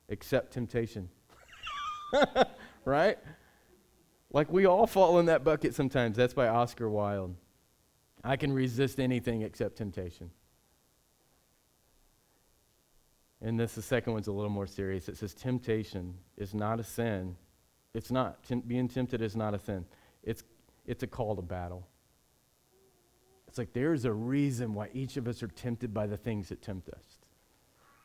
except 0.09 0.53
temptation. 0.53 1.09
right? 2.85 3.19
Like 4.33 4.51
we 4.51 4.67
all 4.67 4.87
fall 4.87 5.21
in 5.21 5.27
that 5.27 5.45
bucket 5.45 5.75
sometimes. 5.75 6.17
That's 6.17 6.35
by 6.35 6.49
Oscar 6.49 6.91
Wilde. 6.91 7.37
I 8.25 8.37
can 8.37 8.53
resist 8.53 8.99
anything 8.99 9.43
except 9.43 9.77
temptation. 9.77 10.31
And 13.43 13.59
this, 13.59 13.75
the 13.75 13.83
second 13.83 14.13
one's 14.13 14.29
a 14.29 14.33
little 14.33 14.51
more 14.51 14.69
serious. 14.69 15.09
It 15.09 15.17
says, 15.17 15.35
Temptation 15.35 16.15
is 16.37 16.55
not 16.55 16.79
a 16.79 16.85
sin. 16.85 17.37
It's 17.93 18.11
not. 18.11 18.43
Tem- 18.45 18.61
being 18.61 18.89
tempted 18.89 19.21
is 19.21 19.35
not 19.35 19.53
a 19.53 19.59
sin. 19.59 19.85
It's, 20.23 20.45
it's 20.87 21.03
a 21.03 21.07
call 21.09 21.35
to 21.37 21.43
battle. 21.43 21.87
It's 23.49 23.59
like 23.59 23.73
there's 23.73 24.05
a 24.05 24.13
reason 24.13 24.75
why 24.75 24.89
each 24.95 25.17
of 25.17 25.29
us 25.29 25.43
are 25.43 25.49
tempted 25.49 25.93
by 25.93 26.07
the 26.07 26.17
things 26.17 26.49
that 26.49 26.63
tempt 26.63 26.89
us. 26.89 27.05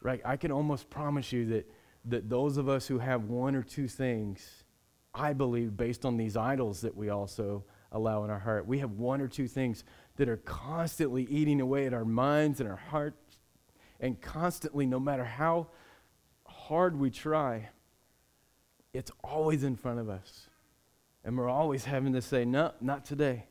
Right? 0.02 0.21
I 0.26 0.38
can 0.38 0.52
almost 0.52 0.89
promise 0.89 1.32
you 1.32 1.45
that, 1.45 1.71
that 2.06 2.30
those 2.30 2.58
of 2.58 2.67
us 2.67 2.88
who 2.88 3.00
have 3.00 3.26
one 3.26 3.56
or 3.56 3.63
two 3.63 3.88
things, 3.88 4.63
I 5.13 5.34
believe, 5.34 5.78
based 5.78 6.04
on 6.04 6.17
these 6.17 6.36
idols 6.36 6.82
that 6.82 6.95
we 6.95 7.10
also 7.10 7.63
allow 7.91 8.23
in 8.26 8.30
our 8.30 8.39
heart, 8.39 8.67
we 8.67 8.80
have 8.80 8.91
one 8.91 9.21
or 9.21 9.28
two 9.28 9.47
things 9.47 9.84
that 10.17 10.28
are 10.28 10.38
constantly 10.38 11.23
eating 11.30 11.62
away 11.62 11.86
at 11.86 11.93
our 11.93 12.06
minds 12.06 12.60
and 12.60 12.67
our 12.67 12.76
hearts, 12.76 13.27
and 14.00 14.20
constantly, 14.22 14.86
no 14.86 15.00
matter 15.00 15.24
how 15.24 15.68
hard 16.46 16.98
we 16.98 17.10
try, 17.10 17.70
it's 18.94 19.12
always 19.24 19.64
in 19.64 19.76
front 19.76 20.00
of 20.00 20.10
us. 20.10 20.48
And 21.24 21.38
we're 21.38 21.50
always 21.50 21.86
having 21.86 22.14
to 22.14 22.22
say, 22.22 22.46
no, 22.46 22.72
not 22.80 23.06
today. 23.06 23.46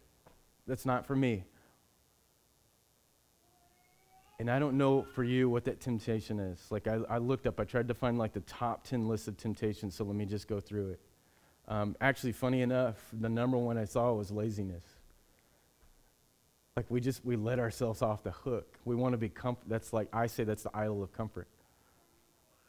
That's 0.67 0.87
not 0.87 1.07
for 1.07 1.15
me. 1.15 1.45
And 4.39 4.51
I 4.51 4.59
don't 4.59 4.77
know 4.77 5.03
for 5.15 5.25
you 5.25 5.49
what 5.49 5.65
that 5.65 5.81
temptation 5.81 6.39
is. 6.39 6.61
Like, 6.71 6.87
I, 6.87 7.01
I 7.09 7.19
looked 7.19 7.47
up, 7.47 7.59
I 7.59 7.65
tried 7.65 7.89
to 7.89 7.95
find 7.95 8.19
like 8.19 8.33
the 8.33 8.41
top 8.41 8.85
10 8.85 9.09
list 9.09 9.29
of 9.29 9.37
temptations, 9.37 9.95
so 9.95 10.05
let 10.05 10.15
me 10.15 10.27
just 10.27 10.47
go 10.47 10.61
through 10.61 10.91
it. 10.91 11.01
Um, 11.69 11.97
actually, 12.01 12.33
funny 12.33 12.61
enough, 12.61 12.97
the 13.13 13.29
number 13.29 13.57
one 13.57 13.79
I 13.79 13.85
saw 13.85 14.13
was 14.13 14.31
laziness. 14.31 14.85
Like, 16.77 16.87
we 16.91 17.01
just, 17.01 17.25
we 17.25 17.37
let 17.37 17.59
ourselves 17.59 18.03
off 18.03 18.23
the 18.23 18.31
hook. 18.31 18.79
We 18.85 18.95
want 18.95 19.15
to 19.15 19.19
be 19.19 19.31
comfort. 19.31 19.65
That's 19.67 19.95
like, 19.95 20.09
I 20.13 20.27
say 20.27 20.45
that's 20.45 20.63
the 20.63 20.77
idol 20.77 21.03
of 21.03 21.11
comfort. 21.13 21.49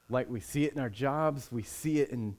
Like, 0.10 0.30
we 0.30 0.40
see 0.40 0.64
it 0.64 0.74
in 0.74 0.80
our 0.80 0.90
jobs, 0.90 1.52
we 1.52 1.64
see 1.64 2.00
it 2.00 2.12
in, 2.12 2.38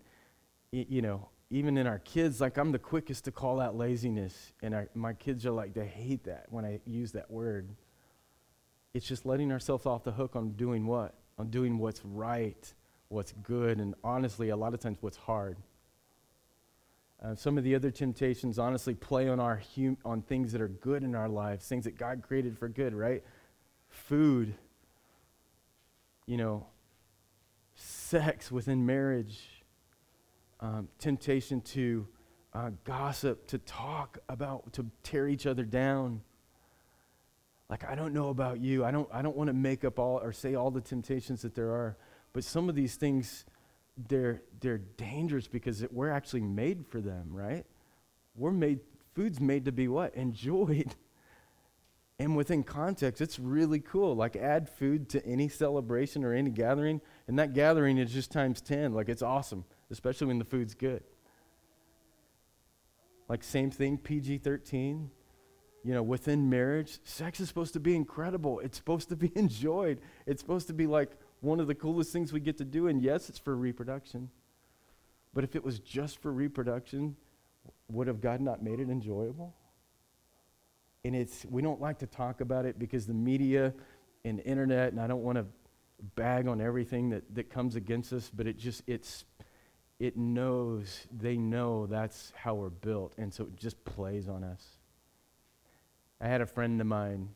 you 0.72 1.02
know, 1.02 1.28
even 1.50 1.76
in 1.76 1.86
our 1.86 1.98
kids. 1.98 2.40
Like, 2.40 2.56
I'm 2.56 2.72
the 2.72 2.78
quickest 2.78 3.26
to 3.26 3.30
call 3.30 3.60
out 3.60 3.76
laziness, 3.76 4.52
and 4.62 4.74
our, 4.74 4.88
my 4.94 5.12
kids 5.12 5.44
are 5.44 5.50
like, 5.50 5.74
they 5.74 5.86
hate 5.86 6.24
that 6.24 6.46
when 6.48 6.64
I 6.64 6.80
use 6.86 7.12
that 7.12 7.30
word. 7.30 7.68
It's 8.94 9.06
just 9.06 9.26
letting 9.26 9.52
ourselves 9.52 9.84
off 9.84 10.04
the 10.04 10.12
hook 10.12 10.34
on 10.34 10.52
doing 10.52 10.86
what? 10.86 11.14
On 11.38 11.50
doing 11.50 11.78
what's 11.78 12.02
right, 12.02 12.72
what's 13.08 13.32
good, 13.42 13.78
and 13.78 13.94
honestly, 14.02 14.48
a 14.48 14.56
lot 14.56 14.72
of 14.72 14.80
times 14.80 14.96
what's 15.02 15.18
hard. 15.18 15.58
Uh, 17.22 17.34
some 17.34 17.58
of 17.58 17.64
the 17.64 17.74
other 17.74 17.90
temptations, 17.90 18.58
honestly, 18.58 18.94
play 18.94 19.28
on 19.28 19.40
our 19.40 19.60
hum- 19.74 19.98
on 20.04 20.22
things 20.22 20.52
that 20.52 20.60
are 20.60 20.68
good 20.68 21.02
in 21.02 21.14
our 21.14 21.28
lives, 21.28 21.66
things 21.66 21.84
that 21.84 21.98
God 21.98 22.22
created 22.22 22.56
for 22.56 22.68
good, 22.68 22.94
right? 22.94 23.24
Food, 23.88 24.54
you 26.26 26.36
know, 26.36 26.66
sex 27.74 28.52
within 28.52 28.86
marriage, 28.86 29.64
um, 30.60 30.88
temptation 30.98 31.60
to 31.62 32.06
uh, 32.54 32.70
gossip, 32.84 33.46
to 33.48 33.58
talk 33.58 34.18
about, 34.28 34.72
to 34.74 34.86
tear 35.02 35.26
each 35.28 35.46
other 35.46 35.64
down, 35.64 36.20
like 37.68 37.84
I 37.84 37.94
don't 37.94 38.14
know 38.14 38.28
about 38.28 38.60
you. 38.60 38.84
I 38.84 38.90
don't 38.90 39.08
I 39.12 39.22
don't 39.22 39.36
want 39.36 39.48
to 39.48 39.54
make 39.54 39.84
up 39.84 39.98
all 39.98 40.18
or 40.18 40.32
say 40.32 40.54
all 40.54 40.70
the 40.70 40.80
temptations 40.80 41.42
that 41.42 41.54
there 41.54 41.70
are, 41.70 41.96
but 42.32 42.44
some 42.44 42.68
of 42.68 42.74
these 42.74 42.96
things 42.96 43.44
they're 44.08 44.42
they're 44.60 44.78
dangerous 44.78 45.48
because 45.48 45.82
it, 45.82 45.92
we're 45.92 46.10
actually 46.10 46.42
made 46.42 46.86
for 46.86 47.00
them, 47.00 47.28
right? 47.30 47.64
We're 48.36 48.52
made 48.52 48.80
food's 49.14 49.40
made 49.40 49.64
to 49.64 49.72
be 49.72 49.88
what? 49.88 50.14
Enjoyed. 50.14 50.94
And 52.20 52.36
within 52.36 52.64
context, 52.64 53.20
it's 53.20 53.38
really 53.38 53.78
cool. 53.78 54.16
Like 54.16 54.34
add 54.34 54.68
food 54.68 55.08
to 55.10 55.24
any 55.24 55.48
celebration 55.48 56.24
or 56.24 56.34
any 56.34 56.50
gathering, 56.50 57.00
and 57.28 57.38
that 57.38 57.54
gathering 57.54 57.96
is 57.96 58.12
just 58.12 58.32
times 58.32 58.60
10. 58.60 58.92
Like 58.92 59.08
it's 59.08 59.22
awesome, 59.22 59.64
especially 59.88 60.26
when 60.26 60.40
the 60.40 60.44
food's 60.44 60.74
good. 60.74 61.04
Like 63.28 63.44
same 63.44 63.70
thing, 63.70 63.98
PG 63.98 64.38
13 64.38 65.12
you 65.84 65.94
know, 65.94 66.02
within 66.02 66.50
marriage, 66.50 66.98
sex 67.04 67.40
is 67.40 67.48
supposed 67.48 67.72
to 67.72 67.80
be 67.80 67.94
incredible. 67.94 68.60
It's 68.60 68.76
supposed 68.76 69.08
to 69.10 69.16
be 69.16 69.32
enjoyed. 69.36 70.00
It's 70.26 70.42
supposed 70.42 70.66
to 70.66 70.74
be 70.74 70.86
like 70.86 71.12
one 71.40 71.60
of 71.60 71.66
the 71.66 71.74
coolest 71.74 72.12
things 72.12 72.32
we 72.32 72.40
get 72.40 72.58
to 72.58 72.64
do. 72.64 72.88
And 72.88 73.02
yes, 73.02 73.28
it's 73.28 73.38
for 73.38 73.56
reproduction. 73.56 74.30
But 75.34 75.44
if 75.44 75.54
it 75.54 75.64
was 75.64 75.78
just 75.78 76.20
for 76.20 76.32
reproduction, 76.32 77.16
would 77.90 78.06
have 78.06 78.20
God 78.20 78.40
not 78.40 78.62
made 78.62 78.80
it 78.80 78.88
enjoyable? 78.88 79.54
And 81.04 81.14
it's 81.14 81.46
we 81.48 81.62
don't 81.62 81.80
like 81.80 81.98
to 82.00 82.06
talk 82.06 82.40
about 82.40 82.66
it 82.66 82.78
because 82.78 83.06
the 83.06 83.14
media 83.14 83.72
and 84.24 84.40
internet, 84.40 84.92
and 84.92 85.00
I 85.00 85.06
don't 85.06 85.22
want 85.22 85.38
to 85.38 85.46
bag 86.14 86.48
on 86.48 86.60
everything 86.60 87.10
that, 87.10 87.34
that 87.34 87.50
comes 87.50 87.76
against 87.76 88.12
us, 88.12 88.30
but 88.34 88.46
it 88.46 88.58
just 88.58 88.82
it's 88.86 89.24
it 89.98 90.16
knows, 90.16 91.06
they 91.10 91.36
know 91.36 91.86
that's 91.86 92.32
how 92.36 92.54
we're 92.54 92.70
built, 92.70 93.14
and 93.18 93.34
so 93.34 93.44
it 93.44 93.56
just 93.56 93.84
plays 93.84 94.28
on 94.28 94.44
us. 94.44 94.64
I 96.20 96.28
had 96.28 96.40
a 96.40 96.46
friend 96.46 96.80
of 96.80 96.86
mine, 96.86 97.30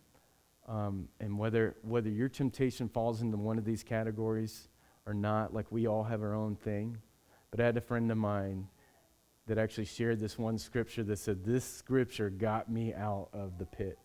um, 0.69 1.09
and 1.21 1.39
whether, 1.39 1.77
whether 1.83 2.09
your 2.09 2.29
temptation 2.29 2.89
falls 2.89 3.21
into 3.23 3.37
one 3.37 3.59
of 3.59 3.65
these 3.65 3.83
categories 3.83 4.69
or 5.07 5.15
not, 5.15 5.53
like 5.53 5.71
we 5.71 5.87
all 5.87 6.05
have 6.05 6.23
our 6.23 6.35
own 6.35 6.57
thing, 6.57 6.99
but 7.51 7.61
I 7.61 7.65
had 7.65 7.77
a 7.77 7.81
friend 7.81 8.11
of 8.11 8.19
mine 8.19 8.69
that 9.47 9.59
actually 9.59 9.85
shared 9.85 10.21
this 10.21 10.39
one 10.39 10.59
scripture 10.59 11.03
that 11.05 11.19
said, 11.19 11.45
This 11.45 11.65
scripture 11.65 12.31
got 12.31 12.71
me 12.71 12.95
out 12.95 13.29
of 13.33 13.59
the 13.59 13.67
pit 13.67 13.99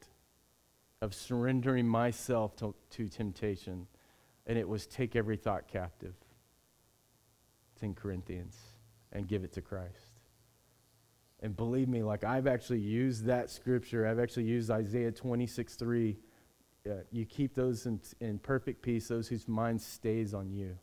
of 1.02 1.13
surrendering 1.13 1.88
myself 1.88 2.56
to, 2.58 2.74
to 2.91 3.08
temptation. 3.08 3.88
And 4.48 4.58
it 4.58 4.67
was 4.67 4.88
take 4.88 5.15
every 5.15 5.38
thought 5.38 5.67
captive. 5.67 6.15
It's 7.74 7.84
in 7.84 7.93
Corinthians. 7.93 8.58
And 9.12 9.28
give 9.28 9.43
it 9.43 9.54
to 9.54 9.62
Christ. 9.62 10.20
And 11.39 11.56
believe 11.56 11.88
me, 11.88 12.04
like 12.04 12.24
I've 12.24 12.48
actually 12.48 12.80
used 12.80 13.26
that 13.26 13.50
scripture. 13.50 14.08
I've 14.08 14.20
actually 14.20 14.46
used 14.46 14.72
Isaiah 14.72 15.12
26 15.12 15.76
3. 15.76 16.17
Uh, 16.88 16.95
you 17.12 17.26
keep 17.26 17.54
those 17.54 17.86
in, 17.86 18.00
in 18.19 18.39
perfect 18.39 18.82
peace, 18.82 19.08
those 19.08 19.28
whose 19.28 19.47
mind 19.47 19.82
stays 19.82 20.34
on 20.34 20.52
you, 20.52 20.78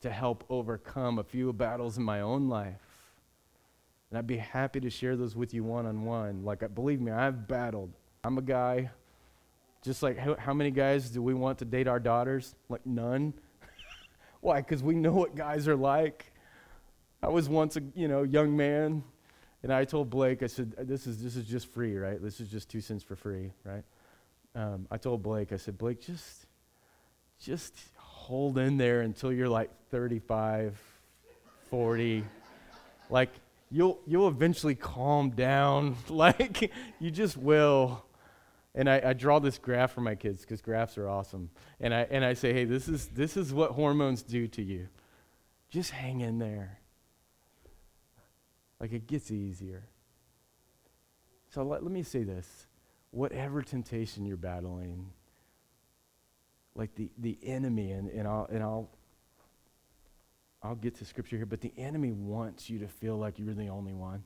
to 0.00 0.10
help 0.10 0.44
overcome 0.48 1.18
a 1.18 1.24
few 1.24 1.52
battles 1.52 1.98
in 1.98 2.02
my 2.02 2.20
own 2.20 2.48
life. 2.48 2.80
And 4.10 4.18
I'd 4.18 4.26
be 4.26 4.38
happy 4.38 4.80
to 4.80 4.90
share 4.90 5.16
those 5.16 5.36
with 5.36 5.54
you 5.54 5.62
one 5.62 5.86
on 5.86 6.04
one. 6.04 6.44
Like, 6.44 6.74
believe 6.74 7.00
me, 7.00 7.12
I've 7.12 7.46
battled. 7.46 7.92
I'm 8.24 8.36
a 8.38 8.42
guy, 8.42 8.90
just 9.82 10.02
like 10.02 10.18
how, 10.18 10.34
how 10.36 10.52
many 10.52 10.70
guys 10.70 11.10
do 11.10 11.22
we 11.22 11.34
want 11.34 11.58
to 11.58 11.64
date 11.64 11.86
our 11.86 12.00
daughters? 12.00 12.54
Like, 12.68 12.84
none. 12.84 13.34
Why? 14.40 14.60
Because 14.60 14.82
we 14.82 14.94
know 14.94 15.12
what 15.12 15.36
guys 15.36 15.68
are 15.68 15.76
like. 15.76 16.32
I 17.22 17.28
was 17.28 17.48
once 17.48 17.76
a 17.76 17.82
you 17.94 18.08
know 18.08 18.22
young 18.22 18.56
man, 18.56 19.04
and 19.62 19.72
I 19.72 19.84
told 19.84 20.10
Blake, 20.10 20.42
I 20.42 20.46
said, 20.46 20.74
"This 20.78 21.06
is 21.06 21.22
this 21.22 21.36
is 21.36 21.46
just 21.46 21.66
free, 21.66 21.96
right? 21.96 22.20
This 22.20 22.40
is 22.40 22.48
just 22.48 22.70
two 22.70 22.80
cents 22.80 23.02
for 23.02 23.14
free, 23.14 23.52
right?" 23.64 23.84
Um, 24.54 24.86
I 24.90 24.96
told 24.96 25.22
Blake, 25.22 25.52
I 25.52 25.56
said, 25.56 25.78
"Blake, 25.78 26.00
just 26.00 26.46
just 27.40 27.74
hold 27.96 28.58
in 28.58 28.76
there 28.76 29.00
until 29.00 29.32
you're 29.32 29.48
like 29.48 29.70
35, 29.90 30.78
40, 31.70 32.24
like." 33.08 33.30
You'll, 33.72 34.00
you'll 34.04 34.26
eventually 34.26 34.74
calm 34.74 35.30
down. 35.30 35.94
like, 36.08 36.72
you 36.98 37.12
just 37.12 37.36
will. 37.36 38.04
And 38.74 38.90
I, 38.90 39.00
I, 39.04 39.12
draw 39.12 39.38
this 39.38 39.58
graph 39.58 39.92
for 39.92 40.00
my 40.00 40.16
kids 40.16 40.40
because 40.42 40.60
graphs 40.60 40.98
are 40.98 41.08
awesome. 41.08 41.50
And 41.80 41.94
I, 41.94 42.06
and 42.10 42.24
I 42.24 42.34
say, 42.34 42.52
hey, 42.52 42.64
this 42.64 42.88
is, 42.88 43.06
this 43.08 43.36
is 43.36 43.52
what 43.52 43.70
hormones 43.70 44.22
do 44.22 44.48
to 44.48 44.62
you. 44.62 44.88
Just 45.70 45.92
hang 45.92 46.20
in 46.20 46.38
there. 46.38 46.78
Like 48.80 48.92
it 48.92 49.06
gets 49.06 49.30
easier. 49.30 49.84
So 51.50 51.62
let, 51.62 51.82
let 51.82 51.92
me 51.92 52.02
say 52.02 52.22
this 52.22 52.66
whatever 53.10 53.62
temptation 53.62 54.24
you're 54.24 54.36
battling, 54.36 55.10
like 56.74 56.94
the, 56.94 57.10
the 57.18 57.38
enemy, 57.42 57.92
and, 57.92 58.08
and, 58.10 58.26
I'll, 58.26 58.46
and 58.50 58.62
I'll, 58.62 58.90
I'll 60.62 60.76
get 60.76 60.96
to 60.96 61.04
scripture 61.04 61.36
here, 61.36 61.46
but 61.46 61.60
the 61.60 61.72
enemy 61.76 62.12
wants 62.12 62.70
you 62.70 62.78
to 62.80 62.88
feel 62.88 63.16
like 63.16 63.38
you're 63.38 63.54
the 63.54 63.68
only 63.68 63.94
one. 63.94 64.24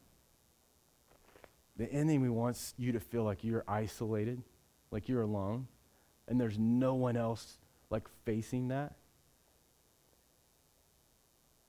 The 1.77 1.91
enemy 1.91 2.29
wants 2.29 2.75
you 2.77 2.93
to 2.93 3.01
feel 3.01 3.25
like 3.25 3.43
you're 3.43 3.65
isolated, 3.67 4.43
like 4.91 5.09
you're 5.09 5.23
alone, 5.23 5.67
and 6.29 6.41
there's 6.41 6.59
no 6.59 6.95
one 6.95 7.17
else 7.17 7.59
like 7.91 8.07
facing 8.25 8.69
that. 8.69 8.95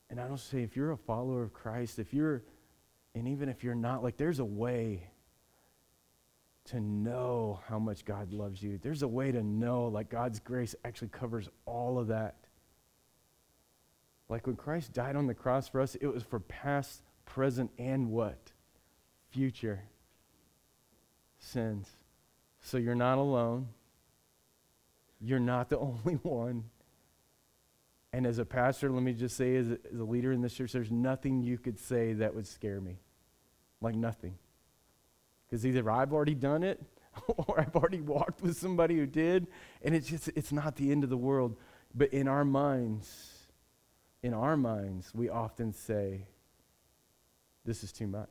And 0.10 0.20
I 0.20 0.28
don't 0.28 0.40
say 0.40 0.62
if 0.62 0.76
you're 0.76 0.92
a 0.92 0.98
follower 0.98 1.42
of 1.42 1.54
Christ, 1.54 1.98
if 1.98 2.14
you're 2.14 2.44
and 3.16 3.30
even 3.30 3.48
if 3.48 3.64
you're 3.64 3.76
not, 3.76 4.04
like, 4.04 4.18
there's 4.18 4.40
a 4.40 4.46
way 4.46 5.08
to 6.66 6.80
know 6.80 7.60
how 7.68 7.78
much 7.78 8.06
God 8.06 8.34
loves 8.34 8.62
you. 8.62 8.80
There's 8.82 9.04
a 9.04 9.08
way 9.08 9.32
to 9.32 9.44
know, 9.44 9.86
like, 9.86 10.10
God's 10.10 10.40
grace 10.40 10.76
actually 10.84 11.10
covers 11.10 11.50
all 11.66 12.00
of 12.00 12.08
that. 12.08 12.36
Like, 14.30 14.48
when 14.48 14.56
Christ 14.56 14.94
died 14.94 15.16
on 15.16 15.28
the 15.28 15.34
cross 15.34 15.68
for 15.68 15.80
us, 15.80 15.96
it 15.96 16.08
was 16.08 16.24
for 16.24 16.40
past, 16.40 17.04
present, 17.26 17.72
and 17.78 18.10
what? 18.10 18.52
Future 19.30 19.84
sins. 21.38 21.88
So 22.62 22.78
you're 22.78 22.96
not 22.96 23.20
alone. 23.20 23.68
You're 25.22 25.40
not 25.40 25.70
the 25.70 25.78
only 25.80 26.16
one. 26.16 26.66
And 28.12 28.26
as 28.26 28.40
a 28.40 28.46
pastor, 28.46 28.90
let 28.90 29.04
me 29.04 29.14
just 29.14 29.36
say, 29.36 29.56
as 29.58 29.70
a, 29.70 29.78
as 29.94 30.00
a 30.00 30.04
leader 30.04 30.32
in 30.32 30.42
this 30.42 30.54
church, 30.54 30.72
there's 30.72 30.92
nothing 30.92 31.44
you 31.44 31.58
could 31.58 31.78
say 31.78 32.14
that 32.14 32.34
would 32.34 32.48
scare 32.48 32.80
me 32.80 33.02
like 33.82 33.96
nothing. 33.96 34.36
Because 35.48 35.66
either 35.66 35.90
I've 35.90 36.14
already 36.14 36.36
done 36.36 36.64
it 36.64 36.82
or 37.28 37.60
I've 37.60 37.76
already 37.76 38.02
walked 38.02 38.42
with 38.42 38.58
somebody 38.58 38.96
who 38.96 39.06
did, 39.06 39.48
and 39.84 39.96
it's 39.96 40.08
just, 40.08 40.30
it's 40.30 40.52
not 40.52 40.76
the 40.76 40.92
end 40.92 41.04
of 41.04 41.10
the 41.10 41.18
world. 41.18 41.56
But 41.94 42.14
in 42.14 42.28
our 42.28 42.44
minds, 42.44 43.48
in 44.22 44.34
our 44.34 44.58
minds, 44.58 45.12
we 45.14 45.30
often 45.30 45.72
say, 45.72 46.28
this 47.64 47.84
is 47.84 47.92
too 47.92 48.08
much. 48.08 48.30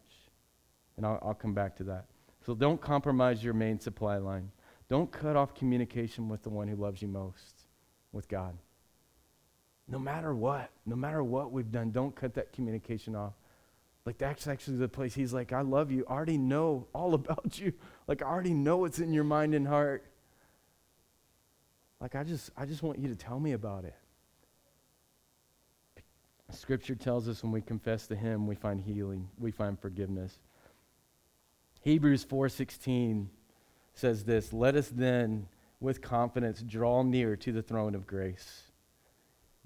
And 0.97 1.05
I'll, 1.05 1.19
I'll 1.23 1.35
come 1.35 1.55
back 1.55 1.77
to 1.77 1.85
that. 1.85 2.07
So 2.45 2.55
don't 2.55 2.81
compromise 2.81 3.43
your 3.43 3.55
main 3.55 3.81
supply 3.81 4.19
line. 4.19 4.51
Don't 4.89 5.11
cut 5.11 5.35
off 5.35 5.55
communication 5.55 6.29
with 6.29 6.43
the 6.43 6.51
one 6.51 6.69
who 6.69 6.77
loves 6.77 7.01
you 7.01 7.09
most, 7.09 7.63
with 8.13 8.29
God. 8.29 8.57
No 9.89 9.99
matter 9.99 10.35
what, 10.35 10.71
no 10.87 10.95
matter 10.95 11.23
what 11.23 11.53
we've 11.53 11.71
done, 11.71 11.91
don't 11.91 12.15
cut 12.15 12.35
that 12.35 12.53
communication 12.53 13.15
off. 13.15 13.33
Like 14.07 14.19
that's 14.19 14.47
actually 14.47 14.77
the 14.77 14.89
place 14.89 15.15
he's 15.15 15.33
like, 15.33 15.53
I 15.53 15.63
love 15.63 15.91
you. 15.91 16.05
I 16.09 16.13
already 16.13 16.39
know 16.39 16.87
all 16.93 17.15
about 17.15 17.59
you. 17.59 17.73
Like 18.07 18.23
I 18.23 18.27
already 18.27 18.55
know 18.55 18.79
what's 18.79 18.99
in 18.99 19.13
your 19.13 19.25
mind 19.25 19.55
and 19.55 19.67
heart. 19.67 20.05
Like 22.01 22.15
I 22.15 22.25
just 22.25 22.51
I 22.57 22.67
just 22.67 22.83
want 22.83 22.99
you 22.99 23.09
to 23.09 23.17
tell 23.17 23.41
me 23.41 23.53
about 23.53 23.85
it. 23.85 23.95
Scripture 26.51 26.95
tells 26.95 27.29
us 27.29 27.43
when 27.43 27.51
we 27.51 27.63
confess 27.63 28.07
to 28.07 28.15
him, 28.15 28.47
we 28.47 28.55
find 28.55 28.81
healing, 28.81 29.29
we 29.39 29.51
find 29.51 29.81
forgiveness. 29.81 30.39
Hebrews 31.81 32.25
4:16 32.25 33.29
says 33.95 34.25
this, 34.25 34.53
"Let 34.53 34.77
us 34.77 34.89
then 34.89 35.49
with 35.85 36.01
confidence 36.01 36.63
draw 36.63 37.03
near 37.03 37.37
to 37.37 37.53
the 37.53 37.63
throne 37.63 37.95
of 37.95 38.07
grace. 38.07 38.71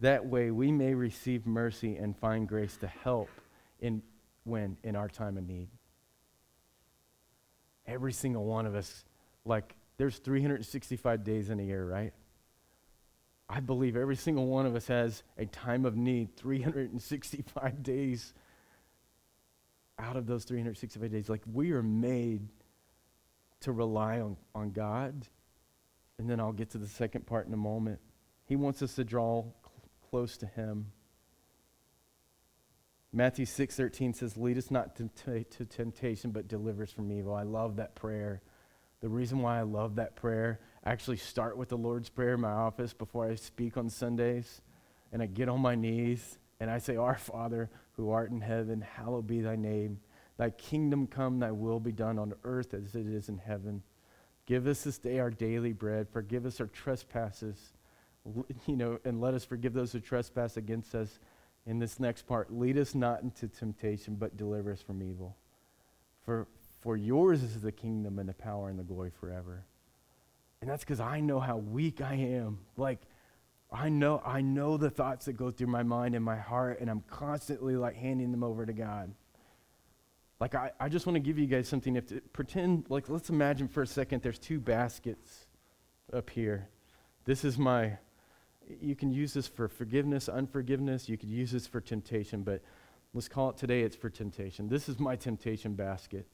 That 0.01 0.27
way 0.27 0.51
we 0.51 0.73
may 0.73 0.95
receive 0.95 1.47
mercy 1.47 1.97
and 1.97 2.17
find 2.17 2.49
grace 2.49 2.77
to 2.79 2.89
help 2.89 3.31
in 3.81 4.03
when? 4.49 4.77
In 4.83 4.97
our 4.97 5.09
time 5.09 5.37
of 5.37 5.47
need. 5.47 5.69
Every 7.87 8.13
single 8.13 8.45
one 8.45 8.67
of 8.67 8.75
us, 8.75 9.05
like, 9.45 9.75
there's 9.97 10.19
365 10.19 11.25
days 11.25 11.51
in 11.51 11.59
a 11.59 11.63
year, 11.63 11.85
right? 11.85 12.13
I 13.49 13.61
believe 13.61 13.97
every 13.97 14.17
single 14.17 14.47
one 14.47 14.67
of 14.67 14.77
us 14.77 14.87
has 14.89 15.23
a 15.39 15.47
time 15.47 15.87
of 15.87 15.97
need, 15.97 16.37
365 16.37 17.83
days 17.83 18.35
out 19.99 20.17
of 20.17 20.27
those 20.27 20.45
365 20.45 21.11
days. 21.11 21.29
Like, 21.29 21.43
we 21.53 21.73
are 21.73 21.83
made 21.83 22.47
to 23.61 23.73
rely 23.73 24.21
on, 24.21 24.37
on 24.55 24.71
God. 24.71 25.27
And 26.19 26.29
then 26.29 26.41
I'll 26.41 26.53
get 26.53 26.71
to 26.71 26.79
the 26.79 26.87
second 26.87 27.27
part 27.27 27.47
in 27.47 27.55
a 27.55 27.59
moment. 27.59 28.01
He 28.45 28.57
wants 28.57 28.83
us 28.83 28.95
to 28.95 29.05
draw 29.05 29.43
cl- 29.43 29.53
close 30.11 30.37
to 30.39 30.47
Him. 30.47 30.93
Matthew 33.13 33.47
6:13 33.47 34.13
says, 34.13 34.37
"Lead 34.37 34.59
us 34.59 34.71
not 34.71 34.95
to, 34.97 35.45
to 35.45 35.65
temptation, 35.65 36.31
but 36.31 36.47
deliver 36.47 36.83
us 36.83 36.93
from 36.93 37.11
evil." 37.11 37.35
I 37.35 37.43
love 37.43 37.77
that 37.77 37.95
prayer. 37.95 38.43
The 39.01 39.09
reason 39.09 39.41
why 39.41 39.59
I 39.59 39.63
love 39.63 39.95
that 39.95 40.15
prayer, 40.15 40.61
I 40.85 40.91
actually 40.91 41.17
start 41.17 41.57
with 41.57 41.71
the 41.71 41.79
Lord's 41.79 42.11
Prayer 42.11 42.35
in 42.35 42.41
my 42.41 42.53
office 42.53 42.93
before 42.93 43.27
I 43.27 43.35
speak 43.37 43.77
on 43.77 43.89
Sundays, 43.89 44.61
and 45.13 45.23
I 45.23 45.27
get 45.27 45.49
on 45.49 45.61
my 45.61 45.75
knees 45.75 46.39
and 46.61 46.71
I 46.71 46.79
say, 46.79 46.97
"Our 46.97 47.17
Father, 47.17 47.71
who 47.93 48.11
art 48.11 48.31
in 48.31 48.41
heaven, 48.41 48.81
hallowed 48.81 49.27
be 49.27 49.41
thy 49.41 49.57
name. 49.57 50.01
Thy 50.37 50.51
kingdom 50.51 51.07
come, 51.07 51.39
thy 51.39 51.53
will 51.53 51.81
be 51.81 51.93
done 51.93 52.19
on 52.19 52.35
earth 52.45 52.75
as 52.75 52.95
it 52.95 53.07
is 53.07 53.29
in 53.29 53.39
heaven. 53.39 53.83
Give 54.45 54.67
us 54.67 54.85
this 54.85 54.99
day 54.99 55.19
our 55.19 55.31
daily 55.31 55.73
bread. 55.73 56.09
Forgive 56.09 56.45
us 56.45 56.61
our 56.61 56.67
trespasses, 56.67 57.73
you 58.67 58.77
know, 58.77 58.99
and 59.05 59.21
let 59.21 59.35
us 59.35 59.45
forgive 59.45 59.73
those 59.73 59.93
who 59.93 60.01
trespass 60.01 60.57
against 60.57 60.95
us." 60.95 61.19
In 61.67 61.79
this 61.79 62.01
next 62.01 62.27
part 62.27 62.53
lead 62.53 62.79
us 62.79 62.95
not 62.95 63.23
into 63.23 63.49
temptation, 63.49 64.15
but 64.15 64.37
deliver 64.37 64.73
us 64.73 64.81
from 64.83 65.03
evil. 65.03 65.37
For, 66.25 66.47
for 66.81 66.97
yours 66.97 67.43
is 67.43 67.61
the 67.61 67.73
kingdom 67.73 68.19
and 68.19 68.29
the 68.29 68.35
power 68.35 68.69
and 68.69 68.79
the 68.79 68.85
glory 68.85 69.11
forever. 69.21 69.65
And 70.61 70.69
that's 70.69 70.85
because 70.85 71.01
I 71.01 71.21
know 71.21 71.41
how 71.41 71.57
weak 71.57 72.01
I 72.01 72.15
am. 72.15 72.59
Like, 72.77 73.01
I 73.71 73.89
know, 73.89 74.23
I 74.25 74.41
know 74.41 74.77
the 74.77 74.91
thoughts 74.91 75.27
that 75.27 75.35
go 75.35 75.51
through 75.51 75.67
my 75.67 75.83
mind 75.83 76.15
and 76.15 76.25
my 76.25 76.37
heart, 76.37 76.81
and 76.81 76.91
I'm 76.91 77.03
constantly 77.11 77.77
like 77.77 77.97
handing 77.97 78.33
them 78.33 78.43
over 78.43 78.65
to 78.65 78.73
God. 78.73 79.13
Like, 80.41 80.55
I, 80.55 80.71
I 80.79 80.89
just 80.89 81.07
want 81.07 81.17
to 81.17 81.21
give 81.21 81.39
you 81.39 81.47
guys 81.47 81.69
something. 81.69 81.97
If 81.97 82.07
to, 82.09 82.21
pretend, 82.33 82.87
like, 82.89 83.09
let's 83.09 83.29
imagine 83.29 83.69
for 83.69 83.83
a 83.83 83.87
second 83.87 84.23
there's 84.23 84.39
two 84.39 84.61
baskets 84.61 85.47
up 86.13 86.31
here. 86.31 86.69
This 87.25 87.45
is 87.45 87.59
my 87.59 87.99
you 88.81 88.95
can 88.95 89.11
use 89.11 89.33
this 89.33 89.47
for 89.47 89.69
forgiveness, 89.69 90.29
unforgiveness. 90.29 91.09
You 91.09 91.17
could 91.17 91.29
use 91.29 91.51
this 91.51 91.67
for 91.67 91.81
temptation, 91.81 92.43
but 92.43 92.63
let's 93.15 93.29
call 93.29 93.51
it 93.51 93.57
today 93.57 93.83
it's 93.83 93.97
for 93.97 94.11
temptation. 94.11 94.69
This 94.69 94.89
is 94.89 94.99
my 94.99 95.17
temptation 95.17 95.75
basket. 95.75 96.27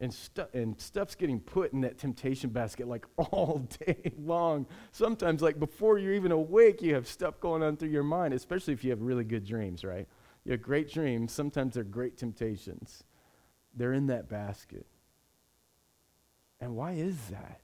And, 0.00 0.12
stu- 0.12 0.48
and 0.52 0.78
stuff's 0.80 1.14
getting 1.14 1.38
put 1.38 1.72
in 1.72 1.82
that 1.82 1.98
temptation 1.98 2.50
basket 2.50 2.88
like 2.88 3.06
all 3.16 3.68
day 3.86 4.12
long. 4.18 4.66
Sometimes, 4.92 5.40
like 5.40 5.58
before 5.58 5.98
you're 5.98 6.14
even 6.14 6.32
awake, 6.32 6.82
you 6.82 6.94
have 6.94 7.06
stuff 7.06 7.38
going 7.40 7.62
on 7.62 7.76
through 7.76 7.90
your 7.90 8.02
mind, 8.02 8.34
especially 8.34 8.74
if 8.74 8.82
you 8.82 8.90
have 8.90 9.02
really 9.02 9.24
good 9.24 9.44
dreams, 9.44 9.84
right? 9.84 10.08
You 10.44 10.52
have 10.52 10.62
great 10.62 10.90
dreams. 10.90 11.32
Sometimes 11.32 11.74
they're 11.74 11.84
great 11.84 12.16
temptations. 12.16 13.04
They're 13.74 13.92
in 13.92 14.08
that 14.08 14.28
basket. 14.28 14.86
And 16.60 16.74
why 16.74 16.92
is 16.92 17.16
that? 17.30 17.60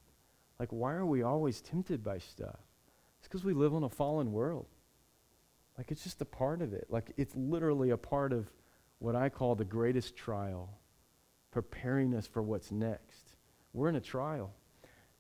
Like, 0.58 0.70
why 0.70 0.92
are 0.92 1.06
we 1.06 1.22
always 1.22 1.60
tempted 1.60 2.04
by 2.04 2.18
stuff? 2.18 2.60
Because 3.30 3.44
we 3.44 3.54
live 3.54 3.74
in 3.74 3.84
a 3.84 3.88
fallen 3.88 4.32
world. 4.32 4.66
Like 5.78 5.92
it's 5.92 6.02
just 6.02 6.20
a 6.20 6.24
part 6.24 6.62
of 6.62 6.72
it. 6.72 6.88
Like 6.90 7.12
it's 7.16 7.34
literally 7.36 7.90
a 7.90 7.96
part 7.96 8.32
of 8.32 8.50
what 8.98 9.14
I 9.14 9.28
call 9.28 9.54
the 9.54 9.64
greatest 9.64 10.16
trial, 10.16 10.68
preparing 11.52 12.12
us 12.12 12.26
for 12.26 12.42
what's 12.42 12.72
next. 12.72 13.36
We're 13.72 13.88
in 13.88 13.94
a 13.94 14.00
trial. 14.00 14.52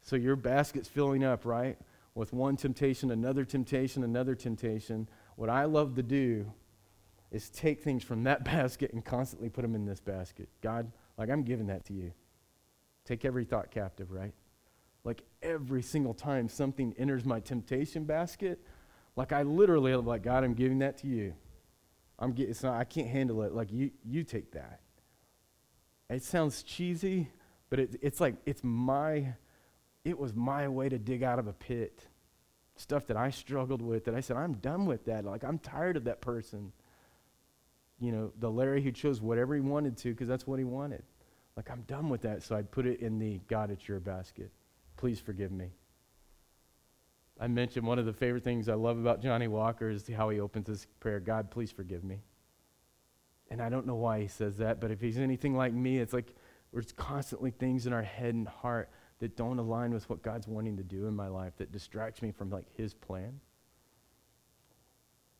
So 0.02 0.16
your 0.16 0.34
basket's 0.34 0.88
filling 0.88 1.22
up, 1.22 1.44
right? 1.44 1.78
With 2.16 2.32
one 2.32 2.56
temptation, 2.56 3.12
another 3.12 3.44
temptation, 3.44 4.02
another 4.02 4.34
temptation. 4.34 5.08
What 5.36 5.48
I 5.48 5.66
love 5.66 5.94
to 5.94 6.02
do 6.02 6.52
is 7.30 7.48
take 7.48 7.80
things 7.80 8.02
from 8.02 8.24
that 8.24 8.44
basket 8.44 8.92
and 8.92 9.04
constantly 9.04 9.48
put 9.48 9.62
them 9.62 9.76
in 9.76 9.86
this 9.86 10.00
basket. 10.00 10.48
God, 10.62 10.90
like 11.16 11.30
I'm 11.30 11.44
giving 11.44 11.68
that 11.68 11.84
to 11.86 11.92
you. 11.92 12.12
Take 13.04 13.24
every 13.24 13.44
thought 13.44 13.70
captive, 13.70 14.10
right? 14.10 14.34
Like 15.04 15.22
every 15.42 15.82
single 15.82 16.14
time 16.14 16.48
something 16.48 16.94
enters 16.98 17.24
my 17.24 17.40
temptation 17.40 18.04
basket, 18.04 18.60
like 19.16 19.32
I 19.32 19.42
literally 19.42 19.92
am 19.92 20.06
like, 20.06 20.22
God, 20.22 20.44
I'm 20.44 20.54
giving 20.54 20.78
that 20.80 20.98
to 20.98 21.06
you. 21.06 21.34
I'm 22.18 22.32
getting, 22.32 22.50
it's 22.50 22.62
not, 22.62 22.74
I 22.74 22.84
can't 22.84 23.08
handle 23.08 23.42
it. 23.42 23.54
Like 23.54 23.72
you, 23.72 23.90
you 24.04 24.24
take 24.24 24.52
that. 24.52 24.80
It 26.10 26.22
sounds 26.22 26.62
cheesy, 26.62 27.30
but 27.70 27.78
it, 27.78 27.96
it's 28.02 28.20
like 28.20 28.34
it's 28.44 28.62
my, 28.62 29.34
it 30.04 30.18
was 30.18 30.34
my 30.34 30.68
way 30.68 30.88
to 30.88 30.98
dig 30.98 31.22
out 31.22 31.38
of 31.38 31.46
a 31.46 31.52
pit. 31.52 32.06
Stuff 32.76 33.06
that 33.06 33.16
I 33.16 33.30
struggled 33.30 33.82
with 33.82 34.04
that 34.04 34.14
I 34.14 34.20
said, 34.20 34.36
I'm 34.36 34.54
done 34.54 34.86
with 34.86 35.04
that. 35.06 35.24
Like 35.24 35.44
I'm 35.44 35.58
tired 35.58 35.96
of 35.96 36.04
that 36.04 36.20
person. 36.20 36.72
You 38.00 38.12
know, 38.12 38.32
the 38.38 38.50
Larry 38.50 38.82
who 38.82 38.92
chose 38.92 39.20
whatever 39.20 39.54
he 39.54 39.60
wanted 39.60 39.96
to 39.98 40.10
because 40.10 40.28
that's 40.28 40.46
what 40.46 40.58
he 40.58 40.64
wanted. 40.64 41.02
Like 41.56 41.70
I'm 41.70 41.82
done 41.82 42.08
with 42.08 42.22
that. 42.22 42.42
So 42.42 42.56
I'd 42.56 42.70
put 42.70 42.86
it 42.86 43.00
in 43.00 43.18
the 43.18 43.40
God, 43.48 43.70
it's 43.70 43.86
your 43.86 44.00
basket. 44.00 44.50
Please 45.00 45.18
forgive 45.18 45.50
me. 45.50 45.70
I 47.40 47.46
mentioned 47.46 47.86
one 47.86 47.98
of 47.98 48.04
the 48.04 48.12
favorite 48.12 48.44
things 48.44 48.68
I 48.68 48.74
love 48.74 48.98
about 48.98 49.22
Johnny 49.22 49.48
Walker 49.48 49.88
is 49.88 50.06
how 50.14 50.28
he 50.28 50.40
opens 50.40 50.66
his 50.66 50.86
prayer 51.00 51.20
God, 51.20 51.50
please 51.50 51.72
forgive 51.72 52.04
me. 52.04 52.20
And 53.50 53.62
I 53.62 53.70
don't 53.70 53.86
know 53.86 53.94
why 53.94 54.20
he 54.20 54.28
says 54.28 54.58
that, 54.58 54.78
but 54.78 54.90
if 54.90 55.00
he's 55.00 55.16
anything 55.16 55.56
like 55.56 55.72
me, 55.72 56.00
it's 56.00 56.12
like 56.12 56.34
there's 56.70 56.92
constantly 56.92 57.50
things 57.50 57.86
in 57.86 57.94
our 57.94 58.02
head 58.02 58.34
and 58.34 58.46
heart 58.46 58.90
that 59.20 59.38
don't 59.38 59.58
align 59.58 59.94
with 59.94 60.06
what 60.10 60.22
God's 60.22 60.46
wanting 60.46 60.76
to 60.76 60.82
do 60.82 61.06
in 61.06 61.16
my 61.16 61.28
life 61.28 61.54
that 61.56 61.72
distracts 61.72 62.20
me 62.20 62.30
from 62.30 62.50
like 62.50 62.66
his 62.76 62.92
plan. 62.92 63.40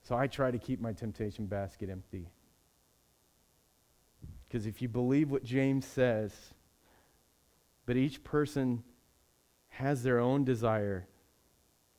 So 0.01 0.17
I 0.17 0.27
try 0.27 0.51
to 0.51 0.59
keep 0.59 0.81
my 0.81 0.95
temptation 0.95 1.45
basket 1.45 1.91
empty. 1.91 2.31
Because 4.49 4.65
if 4.65 4.81
you 4.81 4.89
believe 4.89 5.31
what 5.31 5.45
James 5.45 5.85
says, 5.85 6.33
but 7.85 7.99
each 7.99 8.25
person 8.25 8.85
has 9.71 10.03
their 10.03 10.19
own 10.19 10.45
desire 10.45 11.07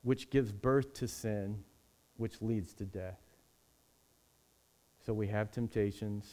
which 0.04 0.30
gives 0.30 0.52
birth 0.52 0.94
to 0.94 1.08
sin, 1.08 1.64
which 2.18 2.42
leads 2.42 2.74
to 2.74 2.86
death. 2.86 3.20
So 5.06 5.14
we 5.14 5.28
have 5.28 5.52
temptations. 5.52 6.28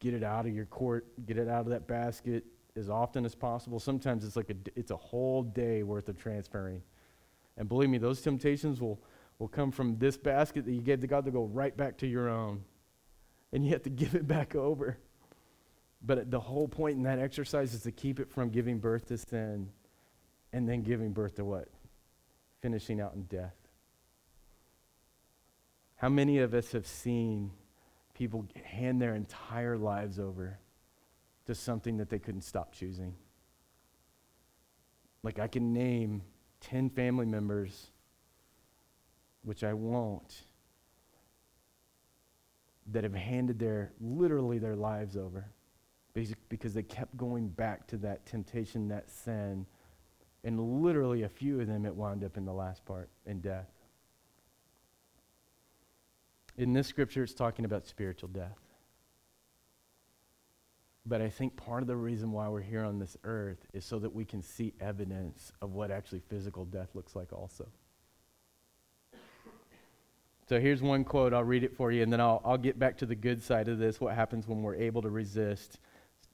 Get 0.00 0.14
it 0.14 0.22
out 0.22 0.46
of 0.46 0.54
your 0.54 0.66
court, 0.66 1.06
get 1.26 1.38
it 1.38 1.48
out 1.48 1.60
of 1.60 1.68
that 1.68 1.86
basket 1.86 2.44
as 2.76 2.88
often 2.88 3.24
as 3.24 3.34
possible. 3.34 3.78
Sometimes 3.78 4.24
it's 4.24 4.36
like 4.36 4.50
a, 4.50 4.54
it's 4.74 4.90
a 4.90 4.96
whole 4.96 5.42
day 5.42 5.82
worth 5.82 6.08
of 6.08 6.18
transferring. 6.18 6.82
And 7.56 7.68
believe 7.68 7.90
me, 7.90 7.98
those 7.98 8.20
temptations 8.20 8.80
will, 8.80 9.00
will 9.38 9.48
come 9.48 9.70
from 9.70 9.98
this 9.98 10.16
basket 10.16 10.64
that 10.64 10.72
you 10.72 10.80
gave 10.80 11.00
to 11.00 11.06
God 11.06 11.24
to 11.26 11.30
go 11.30 11.44
right 11.44 11.76
back 11.76 11.98
to 11.98 12.06
your 12.06 12.28
own. 12.28 12.62
And 13.52 13.64
you 13.64 13.72
have 13.72 13.82
to 13.82 13.90
give 13.90 14.14
it 14.14 14.26
back 14.26 14.54
over. 14.54 14.98
But 16.04 16.30
the 16.30 16.40
whole 16.40 16.66
point 16.66 16.96
in 16.96 17.04
that 17.04 17.20
exercise 17.20 17.74
is 17.74 17.82
to 17.82 17.92
keep 17.92 18.18
it 18.18 18.28
from 18.28 18.48
giving 18.48 18.78
birth 18.78 19.06
to 19.06 19.18
sin 19.18 19.68
and 20.52 20.68
then 20.68 20.82
giving 20.82 21.12
birth 21.12 21.36
to 21.36 21.44
what? 21.44 21.68
finishing 22.62 23.00
out 23.00 23.14
in 23.14 23.24
death. 23.24 23.56
How 25.96 26.08
many 26.08 26.38
of 26.38 26.54
us 26.54 26.72
have 26.72 26.86
seen 26.86 27.50
people 28.14 28.46
hand 28.64 29.02
their 29.02 29.14
entire 29.14 29.76
lives 29.76 30.18
over 30.18 30.58
to 31.46 31.54
something 31.54 31.96
that 31.98 32.08
they 32.08 32.18
couldn't 32.18 32.42
stop 32.42 32.72
choosing? 32.72 33.14
Like, 35.22 35.38
I 35.38 35.48
can 35.48 35.72
name 35.72 36.22
10 36.60 36.90
family 36.90 37.26
members, 37.26 37.90
which 39.42 39.64
I 39.64 39.72
won't, 39.72 40.42
that 42.92 43.04
have 43.04 43.14
handed 43.14 43.58
their, 43.58 43.92
literally 44.00 44.58
their 44.58 44.74
lives 44.74 45.16
over 45.16 45.46
because 46.48 46.74
they 46.74 46.82
kept 46.82 47.16
going 47.16 47.48
back 47.48 47.86
to 47.86 47.96
that 47.96 48.26
temptation, 48.26 48.88
that 48.88 49.10
sin, 49.10 49.64
and 50.44 50.82
literally 50.82 51.22
a 51.22 51.28
few 51.28 51.60
of 51.60 51.66
them, 51.66 51.86
it 51.86 51.94
wound 51.94 52.24
up 52.24 52.36
in 52.36 52.44
the 52.44 52.52
last 52.52 52.84
part 52.84 53.08
in 53.26 53.40
death. 53.40 53.68
In 56.56 56.72
this 56.72 56.86
scripture, 56.86 57.22
it's 57.22 57.34
talking 57.34 57.64
about 57.64 57.86
spiritual 57.86 58.28
death. 58.28 58.58
But 61.04 61.20
I 61.20 61.28
think 61.28 61.56
part 61.56 61.82
of 61.82 61.88
the 61.88 61.96
reason 61.96 62.30
why 62.30 62.48
we're 62.48 62.60
here 62.60 62.84
on 62.84 62.98
this 62.98 63.16
earth 63.24 63.66
is 63.72 63.84
so 63.84 63.98
that 63.98 64.14
we 64.14 64.24
can 64.24 64.42
see 64.42 64.72
evidence 64.80 65.52
of 65.60 65.72
what 65.72 65.90
actually 65.90 66.20
physical 66.28 66.64
death 66.64 66.90
looks 66.94 67.16
like, 67.16 67.32
also. 67.32 67.66
So 70.48 70.60
here's 70.60 70.82
one 70.82 71.04
quote. 71.04 71.32
I'll 71.32 71.42
read 71.44 71.64
it 71.64 71.76
for 71.76 71.90
you, 71.90 72.02
and 72.02 72.12
then 72.12 72.20
I'll, 72.20 72.42
I'll 72.44 72.58
get 72.58 72.78
back 72.78 72.98
to 72.98 73.06
the 73.06 73.14
good 73.14 73.42
side 73.42 73.68
of 73.68 73.78
this 73.78 74.00
what 74.00 74.14
happens 74.14 74.46
when 74.46 74.62
we're 74.62 74.74
able 74.74 75.02
to 75.02 75.10
resist. 75.10 75.78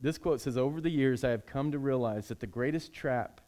This 0.00 0.18
quote 0.18 0.40
says 0.40 0.59
Over 0.59 0.80
the 0.80 0.90
years, 0.90 1.24
I 1.24 1.30
have 1.30 1.46
come 1.46 1.70
to 1.72 1.78
realize 1.78 2.28
that 2.28 2.40
the 2.40 2.46
greatest 2.46 2.92
trap 2.92 3.40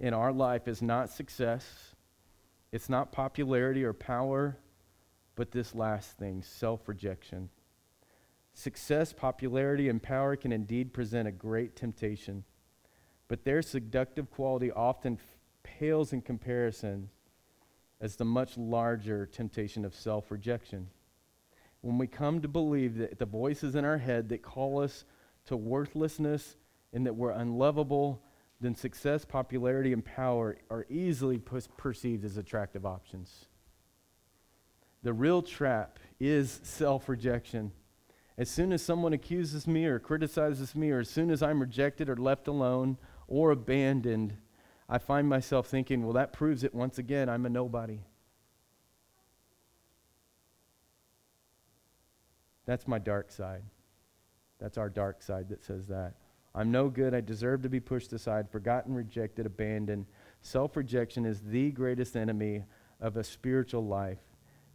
in 0.00 0.14
our 0.14 0.32
life 0.32 0.68
is 0.68 0.80
not 0.80 1.10
success, 1.10 1.94
it's 2.70 2.88
not 2.88 3.12
popularity 3.12 3.84
or 3.84 3.92
power, 3.92 4.58
but 5.34 5.50
this 5.50 5.74
last 5.74 6.18
thing 6.18 6.42
self 6.42 6.88
rejection. 6.88 7.48
Success, 8.54 9.12
popularity, 9.12 9.88
and 9.88 10.02
power 10.02 10.34
can 10.36 10.50
indeed 10.50 10.92
present 10.92 11.28
a 11.28 11.32
great 11.32 11.76
temptation, 11.76 12.44
but 13.28 13.44
their 13.44 13.62
seductive 13.62 14.30
quality 14.30 14.72
often 14.72 15.14
f- 15.14 15.38
pales 15.62 16.12
in 16.12 16.20
comparison 16.20 17.08
as 18.00 18.16
the 18.16 18.24
much 18.24 18.56
larger 18.56 19.26
temptation 19.26 19.84
of 19.84 19.94
self 19.94 20.30
rejection. 20.30 20.88
When 21.80 21.98
we 21.98 22.06
come 22.08 22.40
to 22.40 22.48
believe 22.48 22.98
that 22.98 23.18
the 23.18 23.26
voices 23.26 23.74
in 23.74 23.84
our 23.84 23.98
head 23.98 24.28
that 24.30 24.42
call 24.42 24.82
us 24.82 25.04
to 25.46 25.56
worthlessness 25.56 26.56
and 26.92 27.06
that 27.06 27.14
we're 27.14 27.30
unlovable 27.30 28.22
then 28.60 28.74
success, 28.74 29.24
popularity, 29.24 29.92
and 29.92 30.04
power 30.04 30.56
are 30.70 30.86
easily 30.88 31.38
perceived 31.38 32.24
as 32.24 32.36
attractive 32.36 32.84
options. 32.84 33.46
The 35.02 35.12
real 35.12 35.42
trap 35.42 35.98
is 36.18 36.60
self 36.64 37.08
rejection. 37.08 37.72
As 38.36 38.48
soon 38.50 38.72
as 38.72 38.82
someone 38.82 39.12
accuses 39.12 39.66
me 39.66 39.84
or 39.86 39.98
criticizes 39.98 40.74
me, 40.74 40.90
or 40.90 41.00
as 41.00 41.10
soon 41.10 41.30
as 41.30 41.42
I'm 41.42 41.60
rejected 41.60 42.08
or 42.08 42.16
left 42.16 42.48
alone 42.48 42.98
or 43.26 43.50
abandoned, 43.50 44.36
I 44.88 44.98
find 44.98 45.28
myself 45.28 45.66
thinking, 45.66 46.02
well, 46.04 46.14
that 46.14 46.32
proves 46.32 46.64
it 46.64 46.74
once 46.74 46.98
again. 46.98 47.28
I'm 47.28 47.46
a 47.46 47.48
nobody. 47.48 48.00
That's 52.64 52.86
my 52.86 52.98
dark 52.98 53.30
side. 53.30 53.62
That's 54.58 54.78
our 54.78 54.88
dark 54.88 55.22
side 55.22 55.48
that 55.50 55.64
says 55.64 55.86
that. 55.88 56.14
I'm 56.58 56.72
no 56.72 56.88
good. 56.88 57.14
I 57.14 57.20
deserve 57.20 57.62
to 57.62 57.68
be 57.68 57.78
pushed 57.78 58.12
aside, 58.12 58.50
forgotten, 58.50 58.92
rejected, 58.92 59.46
abandoned. 59.46 60.06
Self 60.42 60.76
rejection 60.76 61.24
is 61.24 61.40
the 61.40 61.70
greatest 61.70 62.16
enemy 62.16 62.64
of 63.00 63.16
a 63.16 63.22
spiritual 63.22 63.86
life 63.86 64.18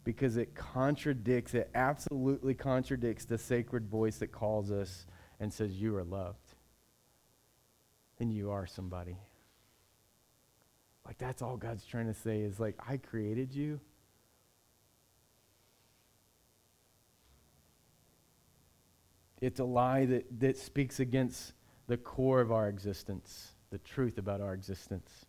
because 0.06 0.38
it 0.38 0.56
contradicts, 0.56 1.54
it 1.54 1.70
absolutely 1.76 2.54
contradicts 2.54 3.26
the 3.26 3.38
sacred 3.38 3.90
voice 3.90 4.20
that 4.20 4.32
calls 4.32 4.72
us 4.72 5.06
and 5.42 5.52
says, 5.52 5.74
You 5.74 5.94
are 5.98 6.06
loved. 6.06 6.56
And 8.18 8.32
you 8.32 8.52
are 8.52 8.66
somebody. 8.66 9.18
Like, 11.06 11.18
that's 11.18 11.42
all 11.42 11.58
God's 11.58 11.84
trying 11.84 12.08
to 12.08 12.14
say 12.14 12.40
is 12.40 12.62
like, 12.62 12.80
I 12.88 12.96
created 12.96 13.54
you. 13.54 13.82
It's 19.42 19.60
a 19.60 19.66
lie 19.66 20.06
that, 20.06 20.40
that 20.40 20.56
speaks 20.56 21.02
against 21.02 21.52
the 21.88 21.98
core 21.98 22.42
of 22.42 22.52
our 22.52 22.68
existence, 22.70 23.54
the 23.70 23.78
truth 23.80 24.18
about 24.18 24.42
our 24.42 24.54
existence. 24.54 25.26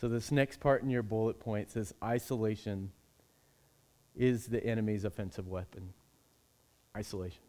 So, 0.00 0.08
this 0.08 0.32
next 0.32 0.60
part 0.60 0.82
in 0.82 0.90
your 0.90 1.02
bullet 1.02 1.38
point 1.38 1.70
says 1.70 1.94
isolation 2.02 2.90
is 4.16 4.46
the 4.46 4.64
enemy's 4.64 5.04
offensive 5.04 5.48
weapon. 5.48 5.92
Isolation. 6.96 7.42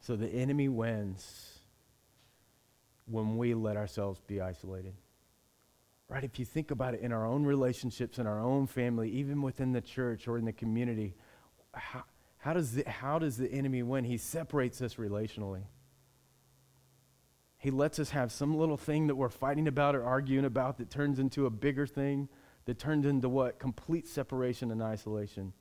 So, 0.00 0.16
the 0.16 0.28
enemy 0.28 0.68
wins 0.68 1.58
when 3.06 3.36
we 3.36 3.54
let 3.54 3.76
ourselves 3.76 4.20
be 4.26 4.40
isolated. 4.40 4.94
Right? 6.08 6.24
If 6.24 6.38
you 6.38 6.44
think 6.44 6.70
about 6.70 6.94
it 6.94 7.00
in 7.00 7.12
our 7.12 7.26
own 7.26 7.44
relationships, 7.44 8.18
in 8.18 8.26
our 8.26 8.40
own 8.40 8.66
family, 8.66 9.10
even 9.10 9.40
within 9.42 9.72
the 9.72 9.80
church 9.80 10.28
or 10.28 10.36
in 10.36 10.44
the 10.44 10.52
community, 10.52 11.14
how, 11.72 12.04
how, 12.38 12.52
does, 12.52 12.72
the, 12.72 12.88
how 12.88 13.18
does 13.18 13.36
the 13.36 13.50
enemy 13.50 13.82
win? 13.82 14.04
He 14.04 14.18
separates 14.18 14.82
us 14.82 14.96
relationally. 14.96 15.62
He 17.64 17.70
lets 17.70 17.98
us 17.98 18.10
have 18.10 18.30
some 18.30 18.58
little 18.58 18.76
thing 18.76 19.06
that 19.06 19.14
we're 19.14 19.30
fighting 19.30 19.66
about 19.68 19.96
or 19.96 20.04
arguing 20.04 20.44
about 20.44 20.76
that 20.76 20.90
turns 20.90 21.18
into 21.18 21.46
a 21.46 21.50
bigger 21.50 21.86
thing, 21.86 22.28
that 22.66 22.78
turns 22.78 23.06
into 23.06 23.26
what? 23.30 23.58
Complete 23.58 24.06
separation 24.06 24.70
and 24.70 24.82
isolation. 24.82 25.54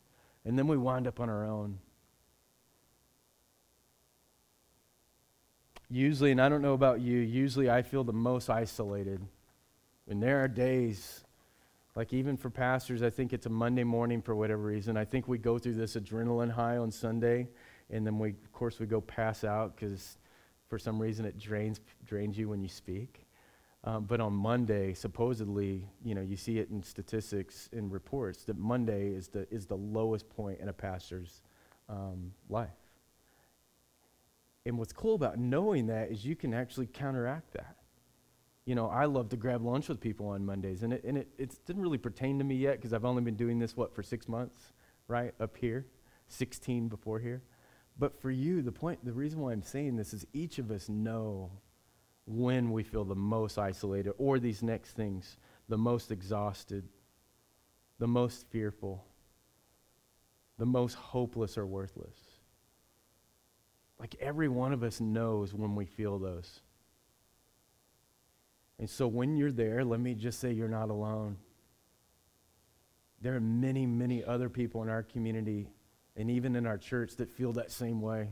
And 0.43 0.59
then 0.59 0.67
we 0.67 0.75
wind 0.75 1.07
up 1.07 1.21
on 1.21 1.29
our 1.29 1.45
own. 1.45 1.79
Usually, 5.89 6.31
and 6.31 6.41
I 6.41 6.49
don't 6.49 6.61
know 6.61 6.73
about 6.73 6.99
you, 6.99 7.19
usually 7.19 7.69
I 7.69 7.83
feel 7.83 8.03
the 8.03 8.11
most 8.11 8.49
isolated. 8.49 9.25
And 10.09 10.21
there 10.21 10.43
are 10.43 10.49
days, 10.49 11.23
like 11.95 12.11
even 12.11 12.35
for 12.35 12.49
pastors, 12.49 13.01
I 13.01 13.11
think 13.11 13.31
it's 13.31 13.45
a 13.45 13.49
Monday 13.49 13.85
morning 13.85 14.21
for 14.21 14.35
whatever 14.35 14.63
reason. 14.63 14.97
I 14.97 15.05
think 15.05 15.29
we 15.29 15.37
go 15.37 15.57
through 15.57 15.75
this 15.75 15.95
adrenaline 15.95 16.51
high 16.51 16.75
on 16.75 16.91
Sunday, 16.91 17.47
and 17.89 18.05
then 18.05 18.19
we, 18.19 18.31
of 18.31 18.51
course, 18.51 18.77
we 18.77 18.87
go 18.87 18.99
pass 18.99 19.45
out 19.45 19.77
because 19.77 20.17
for 20.73 20.79
some 20.79 20.99
reason 20.99 21.23
it 21.23 21.37
drains, 21.37 21.79
drains 22.03 22.35
you 22.35 22.49
when 22.49 22.63
you 22.63 22.67
speak. 22.67 23.27
Um, 23.83 24.05
but 24.05 24.19
on 24.19 24.33
Monday, 24.33 24.95
supposedly, 24.95 25.87
you 26.03 26.15
know, 26.15 26.21
you 26.21 26.35
see 26.35 26.57
it 26.57 26.71
in 26.71 26.81
statistics 26.81 27.69
and 27.73 27.91
reports 27.91 28.43
that 28.45 28.57
Monday 28.57 29.09
is 29.09 29.27
the, 29.27 29.47
is 29.53 29.67
the 29.67 29.77
lowest 29.77 30.27
point 30.31 30.59
in 30.59 30.69
a 30.69 30.73
pastor's 30.73 31.43
um, 31.89 32.31
life. 32.49 32.71
And 34.65 34.79
what's 34.79 34.93
cool 34.93 35.13
about 35.13 35.37
knowing 35.37 35.85
that 35.87 36.09
is 36.09 36.25
you 36.25 36.35
can 36.35 36.55
actually 36.55 36.87
counteract 36.87 37.53
that. 37.53 37.75
You 38.65 38.73
know, 38.73 38.87
I 38.87 39.05
love 39.05 39.29
to 39.29 39.37
grab 39.37 39.63
lunch 39.63 39.89
with 39.89 40.01
people 40.01 40.29
on 40.29 40.43
Mondays, 40.43 40.81
and 40.81 40.93
it, 40.93 41.03
and 41.03 41.19
it, 41.19 41.27
it 41.37 41.55
didn't 41.67 41.83
really 41.83 41.99
pertain 41.99 42.39
to 42.39 42.43
me 42.43 42.55
yet 42.55 42.77
because 42.77 42.93
I've 42.93 43.05
only 43.05 43.21
been 43.21 43.35
doing 43.35 43.59
this, 43.59 43.77
what, 43.77 43.93
for 43.93 44.01
six 44.01 44.27
months, 44.27 44.73
right, 45.07 45.35
up 45.39 45.55
here, 45.55 45.85
16 46.29 46.87
before 46.87 47.19
here. 47.19 47.43
But 47.97 48.19
for 48.19 48.31
you, 48.31 48.61
the 48.61 48.71
point, 48.71 49.03
the 49.05 49.13
reason 49.13 49.39
why 49.39 49.51
I'm 49.51 49.63
saying 49.63 49.95
this 49.95 50.13
is 50.13 50.25
each 50.33 50.59
of 50.59 50.71
us 50.71 50.89
know 50.89 51.51
when 52.25 52.71
we 52.71 52.83
feel 52.83 53.03
the 53.03 53.15
most 53.15 53.57
isolated, 53.57 54.13
or 54.17 54.39
these 54.39 54.63
next 54.63 54.93
things, 54.93 55.37
the 55.67 55.77
most 55.77 56.09
exhausted, 56.09 56.87
the 57.99 58.07
most 58.07 58.47
fearful, 58.49 59.05
the 60.57 60.65
most 60.65 60.95
hopeless 60.95 61.57
or 61.57 61.65
worthless. 61.65 62.15
Like 63.99 64.15
every 64.19 64.47
one 64.47 64.73
of 64.73 64.83
us 64.83 64.99
knows 64.99 65.53
when 65.53 65.75
we 65.75 65.85
feel 65.85 66.17
those. 66.17 66.61
And 68.79 68.89
so 68.89 69.07
when 69.07 69.37
you're 69.37 69.51
there, 69.51 69.83
let 69.85 69.99
me 69.99 70.13
just 70.13 70.39
say 70.39 70.51
you're 70.51 70.67
not 70.67 70.89
alone. 70.89 71.37
There 73.21 73.35
are 73.35 73.41
many, 73.41 73.85
many 73.85 74.23
other 74.23 74.49
people 74.49 74.83
in 74.83 74.89
our 74.89 75.03
community 75.03 75.69
and 76.15 76.29
even 76.29 76.55
in 76.55 76.65
our 76.65 76.77
church 76.77 77.15
that 77.17 77.29
feel 77.29 77.53
that 77.53 77.71
same 77.71 78.01
way. 78.01 78.29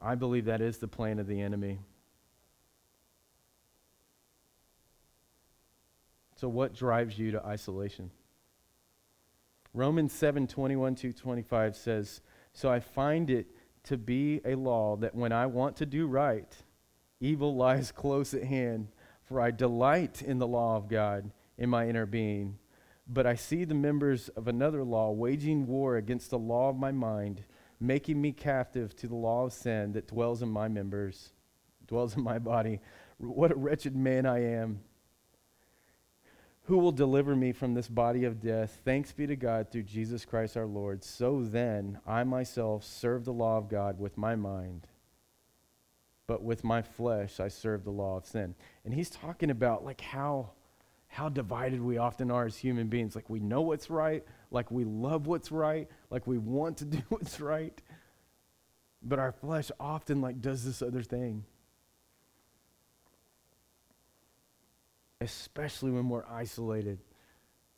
I 0.00 0.14
believe 0.14 0.46
that 0.46 0.60
is 0.60 0.78
the 0.78 0.88
plan 0.88 1.18
of 1.18 1.26
the 1.26 1.40
enemy. 1.40 1.78
So, 6.36 6.48
what 6.48 6.74
drives 6.74 7.18
you 7.18 7.30
to 7.32 7.44
isolation? 7.44 8.10
Romans 9.72 10.12
7 10.12 10.46
21 10.46 10.94
to 10.96 11.12
25 11.12 11.76
says, 11.76 12.20
So 12.52 12.70
I 12.70 12.80
find 12.80 13.30
it 13.30 13.46
to 13.84 13.96
be 13.96 14.40
a 14.44 14.54
law 14.54 14.96
that 14.96 15.14
when 15.14 15.32
I 15.32 15.46
want 15.46 15.76
to 15.76 15.86
do 15.86 16.06
right, 16.06 16.54
evil 17.20 17.56
lies 17.56 17.92
close 17.96 18.34
at 18.34 18.44
hand. 18.44 18.88
For 19.24 19.40
I 19.40 19.50
delight 19.50 20.20
in 20.20 20.38
the 20.38 20.46
law 20.46 20.76
of 20.76 20.86
God 20.86 21.30
in 21.56 21.70
my 21.70 21.88
inner 21.88 22.04
being. 22.04 22.58
But 23.06 23.26
I 23.26 23.34
see 23.34 23.64
the 23.64 23.74
members 23.74 24.28
of 24.30 24.48
another 24.48 24.82
law 24.82 25.10
waging 25.10 25.66
war 25.66 25.96
against 25.96 26.30
the 26.30 26.38
law 26.38 26.70
of 26.70 26.76
my 26.76 26.92
mind 26.92 27.44
making 27.80 28.20
me 28.20 28.32
captive 28.32 28.96
to 28.96 29.08
the 29.08 29.14
law 29.14 29.44
of 29.44 29.52
sin 29.52 29.92
that 29.92 30.08
dwells 30.08 30.42
in 30.42 30.48
my 30.48 30.68
members, 30.68 31.32
dwells 31.86 32.16
in 32.16 32.22
my 32.22 32.38
body. 32.38 32.80
What 33.18 33.52
a 33.52 33.56
wretched 33.56 33.94
man 33.94 34.26
I 34.26 34.42
am. 34.42 34.80
Who 36.64 36.78
will 36.78 36.92
deliver 36.92 37.36
me 37.36 37.52
from 37.52 37.74
this 37.74 37.88
body 37.88 38.24
of 38.24 38.40
death? 38.40 38.80
Thanks 38.84 39.12
be 39.12 39.26
to 39.26 39.36
God 39.36 39.70
through 39.70 39.82
Jesus 39.82 40.24
Christ 40.24 40.56
our 40.56 40.66
Lord. 40.66 41.04
So 41.04 41.42
then, 41.42 41.98
I 42.06 42.24
myself 42.24 42.84
serve 42.84 43.26
the 43.26 43.34
law 43.34 43.58
of 43.58 43.68
God 43.68 43.98
with 43.98 44.16
my 44.16 44.34
mind, 44.34 44.86
but 46.26 46.42
with 46.42 46.64
my 46.64 46.80
flesh 46.80 47.38
I 47.38 47.48
serve 47.48 47.84
the 47.84 47.90
law 47.90 48.16
of 48.16 48.24
sin. 48.24 48.54
And 48.84 48.94
he's 48.94 49.10
talking 49.10 49.50
about 49.50 49.84
like 49.84 50.00
how 50.00 50.52
how 51.14 51.28
divided 51.28 51.80
we 51.80 51.96
often 51.96 52.28
are 52.32 52.44
as 52.44 52.56
human 52.56 52.88
beings. 52.88 53.14
Like 53.14 53.30
we 53.30 53.38
know 53.38 53.60
what's 53.60 53.88
right, 53.88 54.24
like 54.50 54.72
we 54.72 54.84
love 54.84 55.28
what's 55.28 55.52
right, 55.52 55.88
like 56.10 56.26
we 56.26 56.38
want 56.38 56.78
to 56.78 56.84
do 56.96 57.00
what's 57.08 57.40
right. 57.40 57.80
But 59.00 59.20
our 59.20 59.30
flesh 59.30 59.70
often 59.78 60.20
like 60.20 60.40
does 60.40 60.64
this 60.64 60.82
other 60.82 61.02
thing. 61.02 61.44
Especially 65.20 65.92
when 65.92 66.08
we're 66.08 66.26
isolated. 66.28 66.98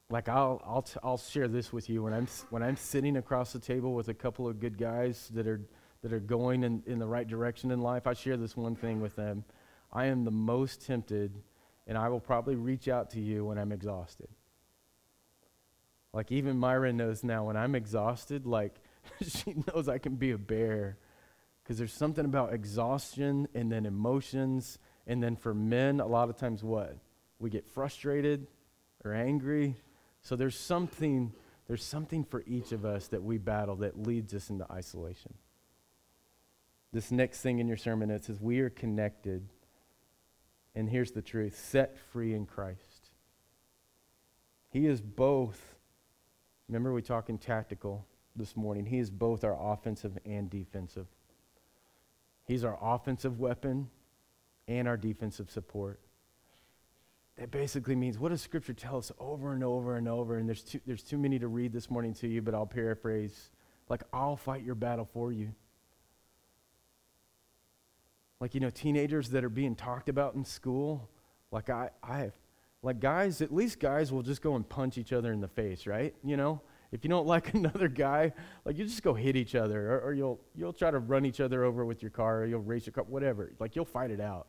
Like 0.09 0.31
I'll 0.31 0.63
I'll 0.65 0.83
t- 0.83 1.01
I'll 1.03 1.19
share 1.19 1.47
this 1.47 1.75
with 1.75 1.91
you 1.91 2.05
when 2.05 2.15
I'm 2.15 2.29
when 2.49 2.63
I'm 2.63 2.77
sitting 2.77 3.19
across 3.19 3.53
the 3.53 3.59
table 3.59 3.93
with 3.93 4.09
a 4.09 4.15
couple 4.15 4.49
of 4.49 4.61
good 4.61 4.79
guys 4.79 5.31
that 5.35 5.47
are 5.47 5.61
that 6.01 6.13
are 6.13 6.21
going 6.21 6.65
in, 6.65 6.83
in 6.87 6.99
the 6.99 7.07
right 7.07 7.29
direction 7.29 7.71
in 7.71 7.83
life. 7.83 8.07
I 8.07 8.15
share 8.15 8.39
this 8.39 8.57
one 8.57 8.77
thing 8.77 9.03
with 9.03 9.15
them. 9.15 9.45
I 9.93 10.07
am 10.07 10.25
the 10.25 10.31
most 10.31 10.87
tempted 10.87 11.43
and 11.87 11.97
I 11.97 12.09
will 12.09 12.21
probably 12.21 12.57
reach 12.57 12.89
out 12.89 13.11
to 13.11 13.21
you 13.21 13.45
when 13.45 13.59
I'm 13.59 13.73
exhausted. 13.73 14.29
Like 16.13 16.33
even 16.33 16.59
Myra 16.59 16.93
knows 16.93 17.23
now 17.23 17.45
when 17.45 17.57
I'm 17.57 17.75
exhausted, 17.75 18.47
like 18.47 18.75
she 19.23 19.55
knows 19.67 19.89
I 19.89 19.99
can 19.99 20.17
be 20.17 20.31
a 20.33 20.39
bear. 20.39 20.99
Because 21.63 21.79
there's 21.79 21.93
something 21.93 22.25
about 22.25 22.53
exhaustion 22.53 23.49
and 23.55 23.71
then 23.71 23.87
emotions. 23.87 24.79
And 25.07 25.23
then 25.23 25.37
for 25.37 25.53
men, 25.53 26.01
a 26.01 26.07
lot 26.07 26.31
of 26.31 26.37
times 26.37 26.63
what? 26.63 26.97
We 27.39 27.51
get 27.51 27.67
frustrated 27.67 28.47
or 29.05 29.13
angry. 29.13 29.77
So 30.23 30.37
there's 30.37 30.59
something, 30.59 31.33
there's 31.67 31.85
something 31.85 32.25
for 32.25 32.43
each 32.47 32.73
of 32.73 32.85
us 32.85 33.09
that 33.09 33.23
we 33.23 33.39
battle 33.39 33.77
that 33.77 34.07
leads 34.07 34.33
us 34.33 34.49
into 34.49 34.71
isolation. 34.73 35.35
This 36.93 37.11
next 37.11 37.43
thing 37.43 37.59
in 37.59 37.69
your 37.69 37.77
sermon, 37.77 38.11
it 38.11 38.25
says, 38.25 38.41
We 38.41 38.61
are 38.61 38.71
connected 38.71 39.49
and 40.77 40.91
here's 40.91 41.11
the 41.11 41.23
truth 41.23 41.59
set 41.59 41.99
free 42.13 42.35
in 42.35 42.47
Christ. 42.47 43.11
He 44.69 44.87
is 44.87 45.01
both, 45.01 45.75
remember 46.69 46.93
we 46.93 47.03
talking 47.03 47.39
tactical 47.39 48.07
this 48.37 48.55
morning, 48.55 48.85
he 48.85 48.99
is 48.99 49.11
both 49.11 49.43
our 49.43 49.57
offensive 49.73 50.19
and 50.27 50.51
defensive. 50.51 51.07
He's 52.45 52.63
our 52.63 52.79
offensive 52.81 53.41
weapon 53.41 53.89
and 54.69 54.87
our 54.87 54.99
defensive 54.99 55.51
support. 55.51 55.99
That 57.39 57.51
basically 57.51 57.97
means 57.97 58.19
what 58.19 58.29
does 58.29 58.43
Scripture 58.43 58.75
tell 58.75 58.99
us 58.99 59.11
over 59.19 59.53
and 59.53 59.65
over 59.65 59.97
and 59.97 60.09
over? 60.09 60.37
And 60.37 60.47
there's 60.47 60.63
too, 60.63 60.81
there's 60.87 61.03
too 61.03 61.19
many 61.19 61.39
to 61.39 61.49
read 61.49 61.73
this 61.73 61.91
morning 61.91 62.15
to 62.15 62.29
you, 62.29 62.43
but 62.43 62.55
I'll 62.55 62.67
paraphrase. 62.67 63.51
Like, 63.89 64.03
I'll 64.13 64.37
fight 64.37 64.63
your 64.63 64.75
battle 64.75 65.09
for 65.13 65.33
you. 65.33 65.53
Like, 68.41 68.55
you 68.55 68.61
know, 68.61 68.71
teenagers 68.71 69.31
that 69.31 69.45
are 69.45 69.51
being 69.51 69.75
talked 69.75 70.09
about 70.09 70.35
in 70.35 70.45
school. 70.45 71.09
Like, 71.51 71.71
I, 71.71 71.91
I 72.03 72.19
have, 72.19 72.33
like, 72.83 73.01
guys, 73.01 73.41
at 73.41 73.53
least 73.53 73.81
guys 73.81 74.13
will 74.13 74.23
just 74.23 74.43
go 74.43 74.57
and 74.57 74.69
punch 74.69 74.99
each 74.99 75.13
other 75.13 75.33
in 75.33 75.41
the 75.41 75.49
face, 75.49 75.87
right? 75.87 76.15
You 76.23 76.37
know? 76.37 76.61
If 76.93 77.05
you 77.05 77.11
don't 77.11 77.27
like 77.37 77.55
another 77.55 77.89
guy, 77.89 78.33
like, 78.65 78.77
you 78.77 78.85
just 78.85 79.03
go 79.03 79.15
hit 79.15 79.37
each 79.37 79.55
other, 79.55 79.93
or, 79.93 80.01
or 80.01 80.13
you'll, 80.13 80.41
you'll 80.55 80.73
try 80.73 80.91
to 80.91 80.99
run 80.99 81.25
each 81.25 81.41
other 81.41 81.65
over 81.65 81.85
with 81.85 82.03
your 82.03 82.11
car, 82.11 82.43
or 82.43 82.47
you'll 82.47 82.61
race 82.61 82.87
your 82.87 82.93
car, 82.93 83.05
whatever. 83.05 83.53
Like, 83.59 83.75
you'll 83.75 83.85
fight 83.85 84.11
it 84.11 84.21
out. 84.21 84.49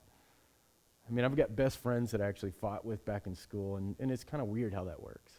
I 1.07 1.13
mean, 1.13 1.23
I've 1.23 1.35
got 1.35 1.55
best 1.55 1.81
friends 1.81 2.11
that 2.11 2.21
I 2.21 2.27
actually 2.27 2.51
fought 2.51 2.83
with 2.83 3.05
back 3.05 3.27
in 3.27 3.35
school, 3.35 3.77
and, 3.77 3.95
and 3.99 4.11
it's 4.11 4.23
kind 4.23 4.41
of 4.41 4.49
weird 4.49 4.73
how 4.73 4.83
that 4.85 5.01
works. 5.01 5.31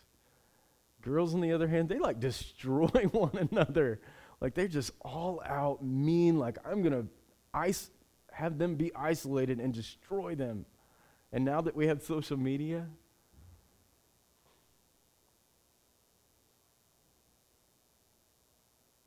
Girls, 1.03 1.35
on 1.35 1.41
the 1.41 1.53
other 1.53 1.69
hand, 1.69 1.89
they 1.89 1.99
like 1.99 2.21
destroy 2.21 2.87
one 3.13 3.49
another. 3.51 4.01
Like, 4.41 4.55
they're 4.55 4.69
just 4.69 4.93
all 5.03 5.43
out 5.45 5.85
mean, 5.85 6.39
like, 6.39 6.59
I'm 6.65 6.83
to 6.93 7.07
ice 7.53 7.91
have 8.39 8.57
them 8.57 8.77
be 8.77 8.95
isolated 8.95 9.59
and 9.59 9.75
destroy 9.75 10.33
them. 10.37 10.65
And 11.33 11.45
now 11.45 11.61
that 11.61 11.75
we 11.75 11.89
have 11.89 12.01
social 12.05 12.37
media, 12.37 12.87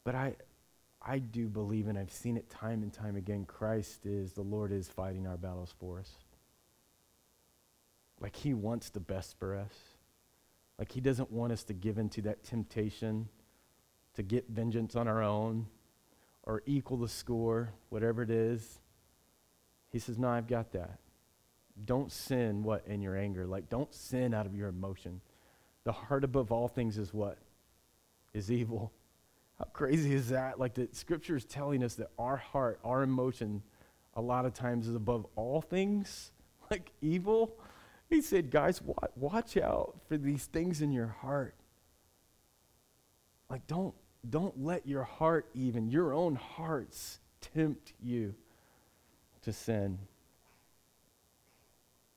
but 0.03 0.15
I, 0.15 0.35
I 1.01 1.19
do 1.19 1.47
believe, 1.47 1.87
and 1.87 1.97
I've 1.97 2.11
seen 2.11 2.35
it 2.35 2.49
time 2.49 2.83
and 2.83 2.91
time 2.91 3.15
again, 3.15 3.45
Christ 3.45 4.05
is, 4.05 4.33
the 4.33 4.41
Lord 4.41 4.73
is 4.73 4.89
fighting 4.89 5.25
our 5.25 5.37
battles 5.37 5.73
for 5.79 5.99
us. 5.99 6.11
Like 8.19 8.35
He 8.35 8.53
wants 8.53 8.89
the 8.89 8.99
best 8.99 9.39
for 9.39 9.55
us. 9.55 9.73
Like 10.77 10.91
He 10.91 10.99
doesn't 10.99 11.31
want 11.31 11.53
us 11.53 11.63
to 11.63 11.73
give 11.73 11.97
into 11.97 12.21
that 12.23 12.43
temptation 12.43 13.29
to 14.15 14.23
get 14.23 14.49
vengeance 14.49 14.97
on 14.97 15.07
our 15.07 15.23
own 15.23 15.67
or 16.43 16.63
equal 16.65 16.97
the 16.97 17.07
score, 17.07 17.71
whatever 17.87 18.23
it 18.23 18.29
is. 18.29 18.80
He 19.91 19.99
says, 19.99 20.17
No, 20.17 20.29
I've 20.29 20.47
got 20.47 20.71
that. 20.71 20.99
Don't 21.85 22.11
sin 22.11 22.63
what 22.63 22.85
in 22.87 23.01
your 23.01 23.17
anger. 23.17 23.45
Like, 23.45 23.69
don't 23.69 23.93
sin 23.93 24.33
out 24.33 24.45
of 24.45 24.55
your 24.55 24.69
emotion. 24.69 25.21
The 25.83 25.91
heart 25.91 26.23
above 26.23 26.51
all 26.51 26.67
things 26.67 26.97
is 26.97 27.13
what? 27.13 27.37
Is 28.33 28.51
evil. 28.51 28.91
How 29.57 29.65
crazy 29.65 30.13
is 30.13 30.29
that? 30.29 30.59
Like, 30.59 30.73
the 30.73 30.89
scripture 30.91 31.35
is 31.35 31.45
telling 31.45 31.83
us 31.83 31.95
that 31.95 32.09
our 32.17 32.37
heart, 32.37 32.79
our 32.83 33.03
emotion, 33.03 33.61
a 34.15 34.21
lot 34.21 34.45
of 34.45 34.53
times 34.53 34.87
is 34.87 34.95
above 34.95 35.25
all 35.35 35.61
things, 35.61 36.31
like 36.71 36.91
evil. 37.01 37.57
He 38.09 38.21
said, 38.21 38.51
Guys, 38.51 38.81
watch 39.15 39.57
out 39.57 39.97
for 40.07 40.17
these 40.17 40.45
things 40.45 40.81
in 40.81 40.91
your 40.91 41.07
heart. 41.07 41.55
Like, 43.49 43.67
don't, 43.67 43.93
don't 44.29 44.63
let 44.63 44.87
your 44.87 45.03
heart, 45.03 45.49
even 45.53 45.89
your 45.89 46.13
own 46.13 46.35
hearts, 46.35 47.19
tempt 47.41 47.93
you 48.01 48.35
to 49.43 49.53
sin. 49.53 49.99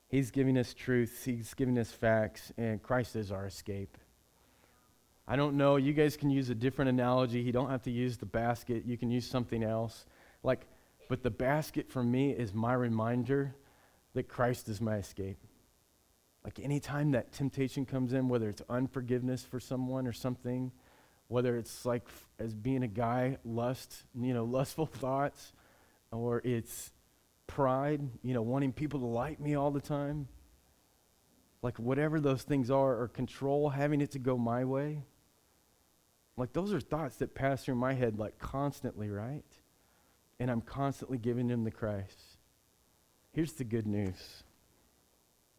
He's 0.07 0.31
giving 0.31 0.57
us 0.57 0.73
truth, 0.73 1.23
He's 1.25 1.53
giving 1.53 1.77
us 1.77 1.91
facts, 1.91 2.51
and 2.57 2.81
Christ 2.81 3.15
is 3.15 3.31
our 3.31 3.45
escape. 3.45 3.97
I 5.27 5.35
don't 5.35 5.57
know, 5.57 5.75
you 5.77 5.93
guys 5.93 6.15
can 6.15 6.29
use 6.29 6.49
a 6.49 6.55
different 6.55 6.89
analogy. 6.89 7.39
You 7.39 7.51
don't 7.51 7.69
have 7.69 7.81
to 7.83 7.91
use 7.91 8.17
the 8.17 8.27
basket, 8.27 8.83
you 8.85 8.97
can 8.97 9.09
use 9.09 9.25
something 9.25 9.63
else. 9.63 10.05
Like, 10.43 10.67
but 11.09 11.23
the 11.23 11.31
basket 11.31 11.89
for 11.89 12.03
me 12.03 12.31
is 12.31 12.53
my 12.53 12.73
reminder 12.73 13.55
that 14.13 14.27
Christ 14.27 14.69
is 14.69 14.79
my 14.79 14.97
escape. 14.97 15.37
Like 16.43 16.59
anytime 16.59 17.11
that 17.11 17.31
temptation 17.31 17.85
comes 17.85 18.13
in, 18.13 18.29
whether 18.29 18.49
it's 18.49 18.61
unforgiveness 18.69 19.43
for 19.43 19.59
someone 19.59 20.05
or 20.05 20.13
something, 20.13 20.71
whether 21.27 21.57
it's 21.57 21.85
like 21.85 22.07
as 22.37 22.53
being 22.53 22.83
a 22.83 22.87
guy, 22.87 23.37
lust, 23.43 24.03
you 24.19 24.33
know, 24.33 24.43
lustful 24.45 24.85
thoughts, 24.85 25.53
or 26.11 26.41
it's 26.43 26.91
pride, 27.47 28.01
you 28.23 28.33
know, 28.33 28.41
wanting 28.41 28.73
people 28.73 28.99
to 28.99 29.05
like 29.05 29.39
me 29.39 29.55
all 29.55 29.71
the 29.71 29.81
time, 29.81 30.27
like 31.61 31.77
whatever 31.79 32.19
those 32.19 32.43
things 32.43 32.69
are, 32.69 33.01
or 33.01 33.07
control, 33.07 33.69
having 33.69 34.01
it 34.01 34.11
to 34.11 34.19
go 34.19 34.37
my 34.37 34.65
way. 34.65 35.03
Like 36.37 36.53
those 36.53 36.73
are 36.73 36.79
thoughts 36.79 37.17
that 37.17 37.33
pass 37.33 37.63
through 37.63 37.75
my 37.75 37.93
head 37.93 38.19
like 38.19 38.37
constantly, 38.39 39.09
right? 39.09 39.45
And 40.39 40.51
I'm 40.51 40.61
constantly 40.61 41.17
giving 41.17 41.47
them 41.47 41.63
the 41.63 41.71
Christ. 41.71 42.19
Here's 43.31 43.53
the 43.53 43.63
good 43.63 43.87
news, 43.87 44.43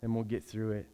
and 0.02 0.14
we'll 0.14 0.24
get 0.24 0.44
through 0.44 0.72
it. 0.72 0.86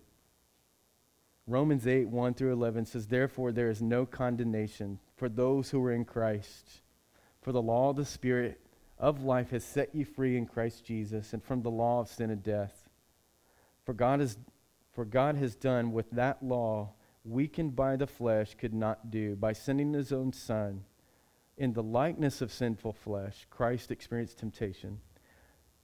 Romans 1.46 1.86
8, 1.86 2.08
1 2.08 2.34
through 2.34 2.52
11 2.52 2.86
says, 2.86 3.06
Therefore, 3.06 3.50
there 3.50 3.70
is 3.70 3.82
no 3.82 4.06
condemnation 4.06 5.00
for 5.16 5.28
those 5.28 5.70
who 5.70 5.82
are 5.84 5.92
in 5.92 6.04
Christ. 6.04 6.80
For 7.40 7.50
the 7.50 7.62
law 7.62 7.90
of 7.90 7.96
the 7.96 8.04
Spirit 8.04 8.60
of 9.02 9.24
life 9.24 9.50
has 9.50 9.64
set 9.64 9.94
you 9.94 10.04
free 10.04 10.36
in 10.36 10.46
Christ 10.46 10.84
Jesus 10.84 11.32
and 11.32 11.42
from 11.42 11.62
the 11.62 11.70
law 11.70 12.00
of 12.00 12.08
sin 12.08 12.30
and 12.30 12.42
death. 12.42 12.88
For 13.84 13.92
God, 13.92 14.20
is, 14.20 14.38
for 14.92 15.04
God 15.04 15.36
has 15.36 15.56
done 15.56 15.92
with 15.92 16.08
that 16.12 16.40
law 16.42 16.92
weakened 17.24 17.74
by 17.74 17.96
the 17.96 18.06
flesh 18.06 18.54
could 18.54 18.72
not 18.72 19.10
do 19.10 19.34
by 19.34 19.52
sending 19.52 19.92
his 19.92 20.12
own 20.12 20.32
Son. 20.32 20.84
In 21.58 21.72
the 21.72 21.82
likeness 21.82 22.40
of 22.40 22.52
sinful 22.52 22.92
flesh, 22.92 23.46
Christ 23.50 23.90
experienced 23.90 24.38
temptation. 24.38 25.00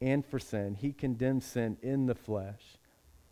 And 0.01 0.25
for 0.25 0.39
sin, 0.39 0.77
he 0.77 0.93
condemned 0.93 1.43
sin 1.43 1.77
in 1.83 2.07
the 2.07 2.15
flesh 2.15 2.79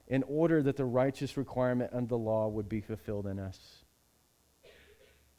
in 0.08 0.24
order 0.24 0.64
that 0.64 0.76
the 0.76 0.84
righteous 0.84 1.36
requirement 1.36 1.92
of 1.92 2.08
the 2.08 2.18
law 2.18 2.48
would 2.48 2.68
be 2.68 2.80
fulfilled 2.80 3.26
in 3.26 3.38
us. 3.38 3.84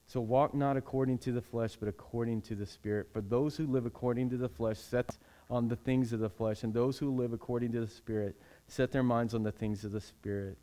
So 0.08 0.22
walk 0.22 0.54
not 0.54 0.78
according 0.78 1.18
to 1.20 1.34
the 1.34 1.42
flesh, 1.42 1.76
but 1.76 1.90
according 1.90 2.42
to 2.44 2.56
the 2.56 2.66
Spirit. 2.66 3.08
For 3.12 3.20
those 3.20 3.58
who 3.58 3.68
live 3.68 3.86
according 3.86 4.30
to 4.30 4.38
the 4.38 4.48
flesh 4.48 4.78
set 4.78 5.18
on 5.50 5.68
the 5.68 5.76
things 5.76 6.14
of 6.14 6.22
the 6.22 6.30
flesh, 6.30 6.64
and 6.64 6.74
those 6.74 6.98
who 6.98 7.14
live 7.14 7.34
according 7.34 7.74
to 7.74 7.82
the 7.82 7.88
Spirit 7.88 8.38
set 8.68 8.92
their 8.94 9.04
minds 9.04 9.34
on 9.34 9.44
the 9.44 9.52
things 9.52 9.84
of 9.84 9.92
the 9.92 10.00
Spirit. 10.00 10.58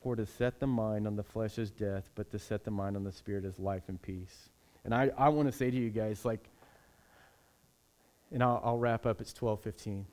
For 0.00 0.16
to 0.16 0.24
set 0.24 0.58
the 0.58 0.66
mind 0.66 1.06
on 1.06 1.16
the 1.16 1.22
flesh 1.22 1.58
is 1.58 1.70
death, 1.70 2.08
but 2.14 2.30
to 2.30 2.38
set 2.38 2.64
the 2.64 2.70
mind 2.70 2.96
on 2.96 3.04
the 3.04 3.12
Spirit 3.12 3.44
is 3.44 3.58
life 3.58 3.82
and 3.88 4.00
peace. 4.00 4.48
And 4.84 4.94
I, 4.94 5.10
I 5.18 5.28
want 5.28 5.50
to 5.50 5.52
say 5.52 5.70
to 5.70 5.76
you 5.76 5.90
guys, 5.90 6.24
like, 6.24 6.48
and 8.32 8.42
I'll, 8.42 8.60
I'll 8.64 8.78
wrap 8.78 9.04
up, 9.04 9.20
it's 9.20 9.34
1215. 9.38 10.06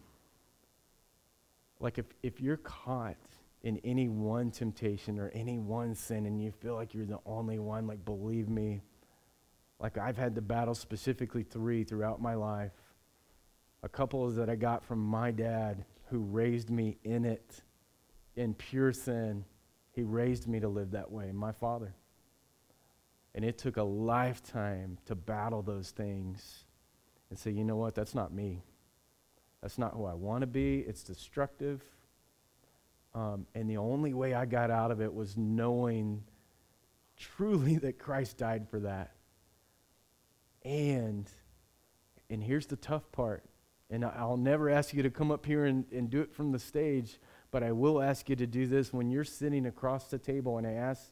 Like, 1.80 1.98
if, 1.98 2.06
if 2.24 2.42
you're 2.42 2.58
caught 2.58 3.16
in 3.64 3.78
any 3.84 4.10
one 4.10 4.52
temptation 4.52 5.18
or 5.18 5.30
any 5.30 5.58
one 5.58 5.96
sin 5.96 6.26
and 6.26 6.42
you 6.42 6.52
feel 6.52 6.76
like 6.76 6.94
you're 6.94 7.06
the 7.06 7.20
only 7.26 7.60
one, 7.60 7.88
like, 7.88 8.04
believe 8.04 8.50
me, 8.50 8.82
like, 9.80 9.98
I've 9.98 10.18
had 10.18 10.36
to 10.36 10.42
battle 10.42 10.76
specifically 10.76 11.44
three 11.44 11.84
throughout 11.84 12.22
my 12.22 12.36
life. 12.36 12.72
A 13.82 13.90
couple 13.90 14.30
that 14.32 14.50
I 14.50 14.56
got 14.56 14.84
from 14.84 15.00
my 15.00 15.32
dad 15.32 15.86
who 16.10 16.20
raised 16.20 16.70
me 16.70 16.98
in 17.04 17.26
it, 17.26 17.62
in 18.36 18.54
pure 18.54 18.94
sin. 18.94 19.46
He 19.92 20.04
raised 20.04 20.48
me 20.48 20.60
to 20.60 20.68
live 20.68 20.92
that 20.92 21.12
way, 21.12 21.32
my 21.32 21.52
father. 21.52 21.94
And 23.36 23.44
it 23.44 23.58
took 23.58 23.78
a 23.78 23.84
lifetime 23.84 24.98
to 25.06 25.16
battle 25.16 25.62
those 25.62 25.92
things 25.92 26.66
and 27.30 27.40
say, 27.40 27.52
you 27.52 27.64
know 27.64 27.78
what, 27.78 27.96
that's 27.96 28.14
not 28.14 28.34
me. 28.34 28.64
That's 29.62 29.78
not 29.78 29.94
who 29.94 30.06
I 30.06 30.14
want 30.14 30.42
to 30.42 30.48
be. 30.48 30.80
It's 30.80 31.04
destructive. 31.04 31.82
Um, 33.16 33.46
and 33.54 33.70
the 33.70 33.78
only 33.78 34.14
way 34.14 34.34
I 34.34 34.46
got 34.46 34.72
out 34.72 34.92
of 34.92 35.02
it 35.02 35.14
was 35.14 35.38
knowing 35.38 36.24
truly 37.18 37.78
that 37.80 38.00
Christ 38.00 38.38
died 38.38 38.68
for 38.70 38.80
that. 38.82 39.12
And, 40.64 41.30
and 42.30 42.44
here's 42.44 42.68
the 42.68 42.76
tough 42.76 43.12
part. 43.12 43.44
And 43.90 44.04
I'll 44.04 44.38
never 44.38 44.70
ask 44.70 44.94
you 44.94 45.04
to 45.04 45.12
come 45.12 45.30
up 45.30 45.46
here 45.46 45.66
and, 45.66 45.86
and 45.92 46.10
do 46.10 46.22
it 46.22 46.34
from 46.34 46.52
the 46.52 46.58
stage, 46.58 47.20
but 47.52 47.62
I 47.62 47.74
will 47.74 48.02
ask 48.02 48.28
you 48.30 48.36
to 48.38 48.48
do 48.48 48.66
this 48.66 48.92
when 48.92 49.12
you're 49.12 49.24
sitting 49.24 49.68
across 49.68 50.08
the 50.08 50.18
table. 50.18 50.58
And 50.58 50.66
I 50.66 50.72
ask 50.72 51.12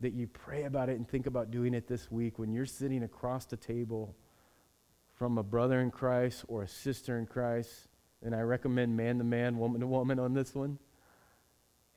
that 0.00 0.14
you 0.14 0.26
pray 0.26 0.62
about 0.62 0.88
it 0.88 0.96
and 0.96 1.06
think 1.06 1.26
about 1.26 1.50
doing 1.50 1.74
it 1.74 1.86
this 1.86 2.10
week. 2.10 2.38
When 2.38 2.52
you're 2.52 2.64
sitting 2.64 3.02
across 3.02 3.44
the 3.44 3.56
table, 3.56 4.14
from 5.18 5.36
a 5.36 5.42
brother 5.42 5.80
in 5.80 5.90
Christ 5.90 6.44
or 6.46 6.62
a 6.62 6.68
sister 6.68 7.18
in 7.18 7.26
Christ, 7.26 7.88
and 8.22 8.34
I 8.34 8.40
recommend 8.40 8.96
man 8.96 9.18
to 9.18 9.24
man, 9.24 9.58
woman 9.58 9.80
to 9.80 9.86
woman 9.86 10.20
on 10.20 10.32
this 10.32 10.54
one, 10.54 10.78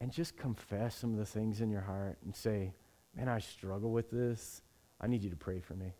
and 0.01 0.11
just 0.11 0.35
confess 0.35 0.95
some 0.95 1.13
of 1.13 1.19
the 1.19 1.25
things 1.25 1.61
in 1.61 1.69
your 1.69 1.81
heart 1.81 2.17
and 2.25 2.35
say, 2.35 2.73
Man, 3.15 3.29
I 3.29 3.39
struggle 3.39 3.91
with 3.91 4.09
this. 4.09 4.61
I 4.99 5.07
need 5.07 5.23
you 5.23 5.29
to 5.29 5.35
pray 5.35 5.59
for 5.59 5.73
me. 5.73 5.93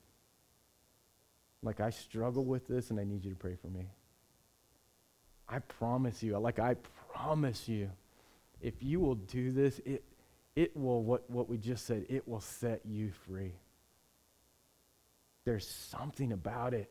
Like, 1.62 1.80
I 1.80 1.90
struggle 1.90 2.46
with 2.46 2.68
this, 2.68 2.90
and 2.90 3.00
I 3.00 3.04
need 3.04 3.24
you 3.24 3.32
to 3.32 3.38
pray 3.38 3.56
for 3.56 3.68
me. 3.68 3.92
I 5.48 5.60
promise 5.60 6.24
you, 6.24 6.38
like, 6.40 6.58
I 6.58 6.76
promise 7.14 7.68
you, 7.68 7.92
if 8.62 8.76
you 8.80 9.00
will 9.00 9.16
do 9.16 9.52
this, 9.52 9.80
it, 9.86 10.04
it 10.56 10.76
will, 10.76 11.04
what, 11.04 11.30
what 11.30 11.50
we 11.50 11.58
just 11.58 11.86
said, 11.86 12.06
it 12.10 12.28
will 12.28 12.40
set 12.40 12.82
you 12.86 13.12
free. 13.28 13.54
There's 15.44 15.68
something 15.68 16.32
about 16.32 16.74
it. 16.74 16.90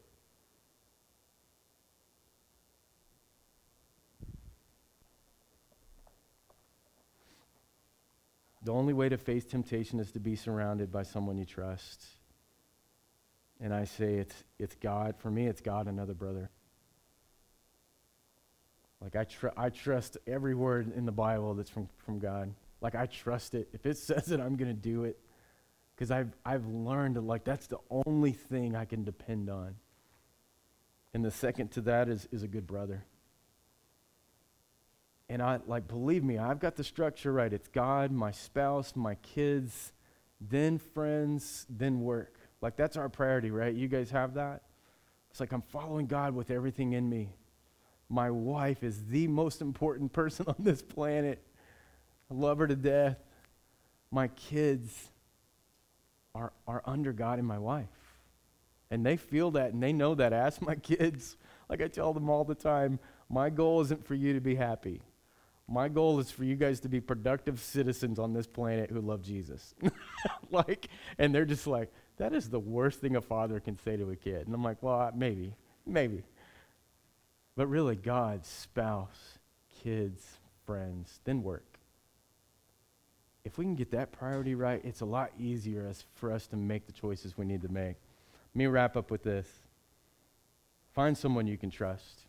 The 8.70 8.76
only 8.76 8.92
way 8.92 9.08
to 9.08 9.18
face 9.18 9.44
temptation 9.44 9.98
is 9.98 10.12
to 10.12 10.20
be 10.20 10.36
surrounded 10.36 10.92
by 10.92 11.02
someone 11.02 11.36
you 11.36 11.44
trust. 11.44 12.04
And 13.60 13.74
I 13.74 13.82
say 13.82 14.14
it's, 14.14 14.44
it's 14.60 14.76
God. 14.76 15.16
For 15.18 15.28
me, 15.28 15.48
it's 15.48 15.60
God, 15.60 15.88
another 15.88 16.14
brother. 16.14 16.50
Like, 19.00 19.16
I, 19.16 19.24
tr- 19.24 19.48
I 19.56 19.70
trust 19.70 20.18
every 20.24 20.54
word 20.54 20.92
in 20.94 21.04
the 21.04 21.10
Bible 21.10 21.54
that's 21.54 21.68
from, 21.68 21.88
from 21.96 22.20
God. 22.20 22.54
Like, 22.80 22.94
I 22.94 23.06
trust 23.06 23.56
it. 23.56 23.68
If 23.72 23.86
it 23.86 23.98
says 23.98 24.30
it, 24.30 24.38
I'm 24.38 24.54
going 24.54 24.70
to 24.70 24.80
do 24.80 25.02
it. 25.02 25.18
Because 25.96 26.12
I've, 26.12 26.30
I've 26.46 26.68
learned 26.68 27.16
that, 27.16 27.24
like, 27.24 27.42
that's 27.42 27.66
the 27.66 27.80
only 28.06 28.30
thing 28.30 28.76
I 28.76 28.84
can 28.84 29.02
depend 29.02 29.50
on. 29.50 29.74
And 31.12 31.24
the 31.24 31.32
second 31.32 31.72
to 31.72 31.80
that 31.80 32.08
is, 32.08 32.28
is 32.30 32.44
a 32.44 32.48
good 32.48 32.68
brother. 32.68 33.02
And 35.30 35.40
I, 35.40 35.60
like, 35.64 35.86
believe 35.86 36.24
me, 36.24 36.38
I've 36.38 36.58
got 36.58 36.74
the 36.74 36.82
structure 36.82 37.32
right. 37.32 37.52
It's 37.52 37.68
God, 37.68 38.10
my 38.10 38.32
spouse, 38.32 38.96
my 38.96 39.14
kids, 39.14 39.92
then 40.40 40.76
friends, 40.76 41.66
then 41.70 42.00
work. 42.00 42.34
Like, 42.60 42.76
that's 42.76 42.96
our 42.96 43.08
priority, 43.08 43.52
right? 43.52 43.72
You 43.72 43.86
guys 43.86 44.10
have 44.10 44.34
that? 44.34 44.62
It's 45.30 45.38
like 45.38 45.52
I'm 45.52 45.62
following 45.62 46.06
God 46.06 46.34
with 46.34 46.50
everything 46.50 46.94
in 46.94 47.08
me. 47.08 47.28
My 48.08 48.28
wife 48.28 48.82
is 48.82 49.06
the 49.06 49.28
most 49.28 49.60
important 49.60 50.12
person 50.12 50.46
on 50.48 50.56
this 50.58 50.82
planet. 50.82 51.40
I 52.28 52.34
love 52.34 52.58
her 52.58 52.66
to 52.66 52.74
death. 52.74 53.18
My 54.10 54.26
kids 54.26 55.12
are, 56.34 56.52
are 56.66 56.82
under 56.84 57.12
God 57.12 57.38
and 57.38 57.46
my 57.46 57.58
wife. 57.58 57.86
And 58.90 59.06
they 59.06 59.16
feel 59.16 59.52
that 59.52 59.72
and 59.72 59.80
they 59.80 59.92
know 59.92 60.16
that. 60.16 60.32
I 60.32 60.38
Ask 60.38 60.60
my 60.60 60.74
kids. 60.74 61.36
Like 61.68 61.80
I 61.80 61.86
tell 61.86 62.12
them 62.12 62.28
all 62.28 62.42
the 62.42 62.56
time, 62.56 62.98
my 63.28 63.48
goal 63.48 63.80
isn't 63.82 64.04
for 64.04 64.16
you 64.16 64.32
to 64.32 64.40
be 64.40 64.56
happy. 64.56 65.02
My 65.72 65.88
goal 65.88 66.18
is 66.18 66.32
for 66.32 66.42
you 66.42 66.56
guys 66.56 66.80
to 66.80 66.88
be 66.88 67.00
productive 67.00 67.60
citizens 67.60 68.18
on 68.18 68.32
this 68.32 68.48
planet 68.48 68.90
who 68.90 69.00
love 69.00 69.22
Jesus. 69.22 69.72
like, 70.50 70.88
and 71.16 71.32
they're 71.32 71.44
just 71.44 71.68
like, 71.68 71.92
that 72.16 72.34
is 72.34 72.50
the 72.50 72.58
worst 72.58 73.00
thing 73.00 73.14
a 73.14 73.20
father 73.20 73.60
can 73.60 73.78
say 73.78 73.96
to 73.96 74.10
a 74.10 74.16
kid. 74.16 74.46
And 74.46 74.54
I'm 74.54 74.64
like, 74.64 74.82
well, 74.82 75.12
maybe, 75.14 75.54
maybe. 75.86 76.24
But 77.56 77.68
really, 77.68 77.94
God, 77.94 78.44
spouse, 78.44 79.38
kids, 79.84 80.40
friends, 80.66 81.20
then 81.22 81.44
work. 81.44 81.78
If 83.44 83.56
we 83.56 83.64
can 83.64 83.76
get 83.76 83.92
that 83.92 84.10
priority 84.10 84.56
right, 84.56 84.80
it's 84.84 85.02
a 85.02 85.06
lot 85.06 85.30
easier 85.38 85.86
as, 85.86 86.04
for 86.14 86.32
us 86.32 86.48
to 86.48 86.56
make 86.56 86.86
the 86.86 86.92
choices 86.92 87.38
we 87.38 87.46
need 87.46 87.62
to 87.62 87.72
make. 87.72 87.96
Let 88.54 88.56
me 88.56 88.66
wrap 88.66 88.96
up 88.96 89.12
with 89.12 89.22
this. 89.22 89.46
Find 90.92 91.16
someone 91.16 91.46
you 91.46 91.56
can 91.56 91.70
trust 91.70 92.26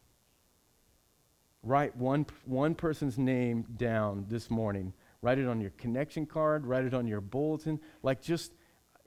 write 1.64 1.96
one, 1.96 2.26
one 2.46 2.76
person's 2.76 3.18
name 3.18 3.66
down 3.78 4.26
this 4.28 4.50
morning. 4.50 4.94
Write 5.22 5.38
it 5.38 5.48
on 5.48 5.62
your 5.62 5.70
connection 5.72 6.26
card, 6.26 6.66
write 6.66 6.86
it 6.86 6.94
on 6.94 7.08
your 7.08 7.22
bulletin. 7.22 7.80
Like 8.02 8.22
just 8.22 8.54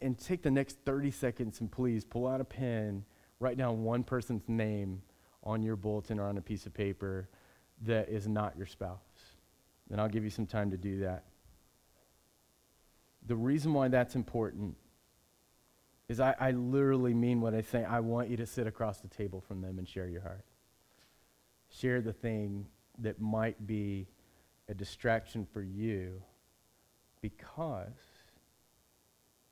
and 0.00 0.18
take 0.18 0.42
the 0.42 0.50
next 0.50 0.78
30 0.84 1.11
seconds 1.11 1.61
and 1.61 1.70
please 1.70 2.05
pull 2.05 2.26
out 2.28 2.40
a 2.40 2.44
pen, 2.44 3.05
write 3.40 3.57
down 3.57 3.82
one 3.82 4.05
person's 4.05 4.42
name 4.48 5.02
on 5.42 5.62
your 5.62 5.76
bulletin 5.76 6.18
or 6.18 6.28
on 6.28 6.36
a 6.36 6.42
piece 6.42 6.66
of 6.66 6.74
paper 6.74 7.28
that 7.82 8.09
is 8.09 8.28
not 8.28 8.57
your 8.57 8.66
spouse. 8.66 8.98
And 9.90 10.00
I'll 10.00 10.09
give 10.09 10.24
you 10.24 10.30
some 10.30 10.46
time 10.46 10.70
to 10.70 10.76
do 10.76 11.00
that. 11.00 11.24
The 13.26 13.36
reason 13.36 13.72
why 13.72 13.88
that's 13.88 14.14
important 14.14 14.76
is 16.09 16.20
I, 16.20 16.34
I 16.38 16.50
literally 16.50 17.14
mean 17.14 17.40
what 17.40 17.55
I 17.55 17.62
say. 17.62 17.84
I 17.84 18.00
want 18.00 18.28
you 18.28 18.36
to 18.36 18.46
sit 18.46 18.66
across 18.66 18.98
the 18.98 19.09
table 19.09 19.40
from 19.40 19.62
them 19.62 19.78
and 19.78 19.88
share 19.88 20.07
your 20.07 20.20
heart. 20.20 20.44
Share 21.80 22.00
the 22.00 22.12
thing 22.12 22.66
that 22.98 23.20
might 23.20 23.66
be 23.66 24.06
a 24.68 24.74
distraction 24.74 25.46
for 25.52 25.62
you 25.62 26.22
because 27.20 27.88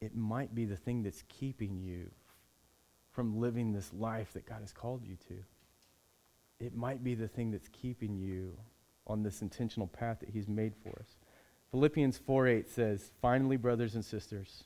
it 0.00 0.14
might 0.14 0.54
be 0.54 0.64
the 0.64 0.76
thing 0.76 1.02
that's 1.02 1.22
keeping 1.28 1.78
you 1.78 2.10
from 3.10 3.40
living 3.40 3.72
this 3.72 3.92
life 3.92 4.32
that 4.32 4.46
God 4.46 4.60
has 4.60 4.72
called 4.72 5.04
you 5.04 5.16
to. 5.28 5.34
It 6.64 6.74
might 6.74 7.02
be 7.02 7.14
the 7.14 7.28
thing 7.28 7.50
that's 7.50 7.68
keeping 7.68 8.16
you 8.16 8.56
on 9.06 9.22
this 9.22 9.42
intentional 9.42 9.88
path 9.88 10.20
that 10.20 10.30
He's 10.30 10.48
made 10.48 10.74
for 10.82 10.90
us. 11.00 11.16
Philippians 11.70 12.18
4 12.18 12.46
8 12.46 12.68
says, 12.68 13.10
Finally, 13.20 13.56
brothers 13.56 13.94
and 13.94 14.04
sisters, 14.04 14.64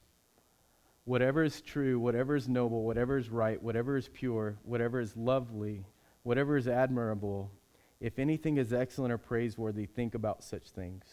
whatever 1.04 1.42
is 1.42 1.60
true, 1.60 1.98
whatever 1.98 2.36
is 2.36 2.48
noble, 2.48 2.82
whatever 2.82 3.16
is 3.16 3.30
right, 3.30 3.62
whatever 3.62 3.96
is 3.96 4.08
pure, 4.08 4.56
whatever 4.64 5.00
is 5.00 5.16
lovely, 5.16 5.84
whatever 6.26 6.56
is 6.56 6.66
admirable, 6.66 7.52
if 8.00 8.18
anything 8.18 8.56
is 8.56 8.72
excellent 8.72 9.12
or 9.12 9.18
praiseworthy, 9.18 9.86
think 9.86 10.12
about 10.12 10.42
such 10.42 10.70
things. 10.70 11.04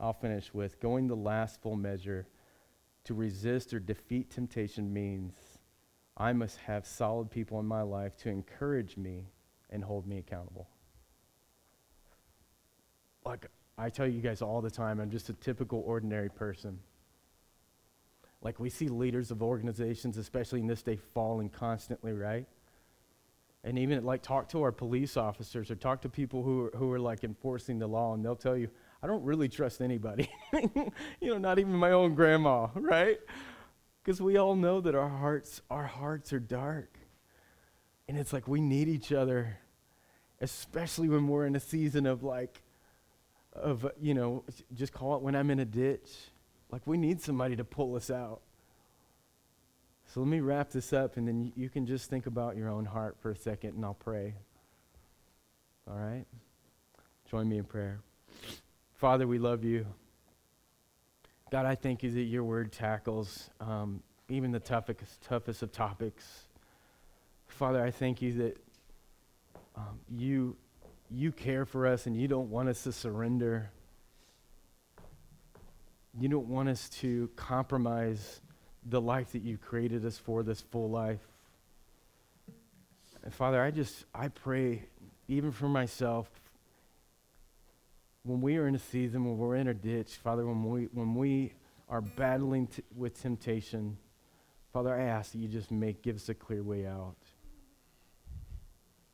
I'll 0.00 0.12
finish 0.12 0.52
with 0.52 0.80
going 0.80 1.06
the 1.06 1.14
last 1.14 1.62
full 1.62 1.76
measure. 1.76 2.26
To 3.04 3.14
resist 3.14 3.72
or 3.72 3.78
defeat 3.78 4.28
temptation 4.32 4.92
means 4.92 5.34
I 6.16 6.32
must 6.32 6.58
have 6.58 6.84
solid 6.84 7.30
people 7.30 7.60
in 7.60 7.66
my 7.66 7.82
life 7.82 8.16
to 8.18 8.28
encourage 8.28 8.96
me 8.96 9.28
and 9.70 9.84
hold 9.84 10.04
me 10.04 10.18
accountable. 10.18 10.68
Like 13.24 13.46
I 13.78 13.88
tell 13.88 14.08
you 14.08 14.20
guys 14.20 14.42
all 14.42 14.60
the 14.60 14.70
time, 14.70 14.98
I'm 14.98 15.12
just 15.12 15.28
a 15.28 15.34
typical 15.34 15.84
ordinary 15.86 16.28
person. 16.28 16.80
Like 18.42 18.58
we 18.58 18.68
see 18.68 18.88
leaders 18.88 19.30
of 19.30 19.44
organizations, 19.44 20.16
especially 20.16 20.58
in 20.58 20.66
this 20.66 20.82
day, 20.82 20.98
falling 21.14 21.50
constantly, 21.50 22.12
right? 22.12 22.48
And 23.68 23.78
even 23.78 24.02
like 24.02 24.22
talk 24.22 24.48
to 24.48 24.62
our 24.62 24.72
police 24.72 25.18
officers 25.18 25.70
or 25.70 25.74
talk 25.74 26.00
to 26.00 26.08
people 26.08 26.42
who 26.42 26.64
are, 26.64 26.70
who 26.74 26.90
are 26.90 26.98
like 26.98 27.22
enforcing 27.22 27.78
the 27.78 27.86
law, 27.86 28.14
and 28.14 28.24
they'll 28.24 28.34
tell 28.34 28.56
you, 28.56 28.70
I 29.02 29.06
don't 29.06 29.22
really 29.22 29.46
trust 29.46 29.82
anybody. 29.82 30.30
you 30.54 30.90
know, 31.20 31.36
not 31.36 31.58
even 31.58 31.74
my 31.74 31.90
own 31.90 32.14
grandma, 32.14 32.68
right? 32.74 33.18
Because 34.02 34.22
we 34.22 34.38
all 34.38 34.56
know 34.56 34.80
that 34.80 34.94
our 34.94 35.10
hearts, 35.10 35.60
our 35.68 35.84
hearts 35.84 36.32
are 36.32 36.40
dark. 36.40 36.98
And 38.08 38.16
it's 38.16 38.32
like 38.32 38.48
we 38.48 38.62
need 38.62 38.88
each 38.88 39.12
other, 39.12 39.58
especially 40.40 41.10
when 41.10 41.28
we're 41.28 41.44
in 41.44 41.54
a 41.54 41.60
season 41.60 42.06
of 42.06 42.22
like, 42.22 42.62
of, 43.52 43.86
you 44.00 44.14
know, 44.14 44.44
just 44.72 44.94
call 44.94 45.14
it 45.16 45.20
when 45.20 45.36
I'm 45.36 45.50
in 45.50 45.60
a 45.60 45.66
ditch. 45.66 46.10
Like 46.70 46.86
we 46.86 46.96
need 46.96 47.20
somebody 47.20 47.54
to 47.56 47.64
pull 47.64 47.96
us 47.96 48.10
out. 48.10 48.40
So 50.18 50.22
let 50.22 50.30
me 50.30 50.40
wrap 50.40 50.70
this 50.70 50.92
up, 50.92 51.16
and 51.16 51.28
then 51.28 51.52
you 51.54 51.68
can 51.68 51.86
just 51.86 52.10
think 52.10 52.26
about 52.26 52.56
your 52.56 52.68
own 52.68 52.84
heart 52.84 53.16
for 53.20 53.30
a 53.30 53.36
second, 53.36 53.76
and 53.76 53.84
I'll 53.84 53.94
pray. 53.94 54.34
All 55.88 55.94
right? 55.96 56.24
Join 57.30 57.48
me 57.48 57.58
in 57.58 57.62
prayer. 57.62 58.00
Father, 58.94 59.28
we 59.28 59.38
love 59.38 59.62
you. 59.62 59.86
God, 61.52 61.66
I 61.66 61.76
thank 61.76 62.02
you 62.02 62.10
that 62.10 62.22
your 62.22 62.42
word 62.42 62.72
tackles 62.72 63.50
um, 63.60 64.02
even 64.28 64.50
the 64.50 64.58
toughest, 64.58 65.22
toughest 65.22 65.62
of 65.62 65.70
topics. 65.70 66.48
Father, 67.46 67.80
I 67.80 67.92
thank 67.92 68.20
you 68.20 68.32
that 68.38 68.58
um, 69.76 70.00
you, 70.10 70.56
you 71.12 71.30
care 71.30 71.64
for 71.64 71.86
us 71.86 72.06
and 72.06 72.16
you 72.16 72.26
don't 72.26 72.50
want 72.50 72.68
us 72.68 72.82
to 72.82 72.90
surrender. 72.90 73.70
You 76.18 76.28
don't 76.28 76.48
want 76.48 76.68
us 76.70 76.88
to 77.02 77.30
compromise 77.36 78.40
the 78.88 79.00
life 79.00 79.32
that 79.32 79.42
you 79.42 79.58
created 79.58 80.04
us 80.04 80.18
for, 80.18 80.42
this 80.42 80.60
full 80.60 80.90
life. 80.90 81.20
And 83.22 83.34
Father, 83.34 83.62
I 83.62 83.70
just, 83.70 84.04
I 84.14 84.28
pray, 84.28 84.84
even 85.28 85.52
for 85.52 85.68
myself, 85.68 86.28
when 88.22 88.40
we 88.40 88.56
are 88.56 88.66
in 88.66 88.74
a 88.74 88.78
season, 88.78 89.24
when 89.24 89.38
we're 89.38 89.56
in 89.56 89.68
a 89.68 89.74
ditch, 89.74 90.14
Father, 90.14 90.46
when 90.46 90.64
we, 90.64 90.88
when 90.92 91.14
we 91.14 91.52
are 91.88 92.00
battling 92.00 92.66
t- 92.66 92.82
with 92.96 93.20
temptation, 93.20 93.96
Father, 94.72 94.94
I 94.94 95.02
ask 95.02 95.32
that 95.32 95.38
you 95.38 95.48
just 95.48 95.70
make, 95.70 96.02
give 96.02 96.16
us 96.16 96.28
a 96.28 96.34
clear 96.34 96.62
way 96.62 96.86
out. 96.86 97.16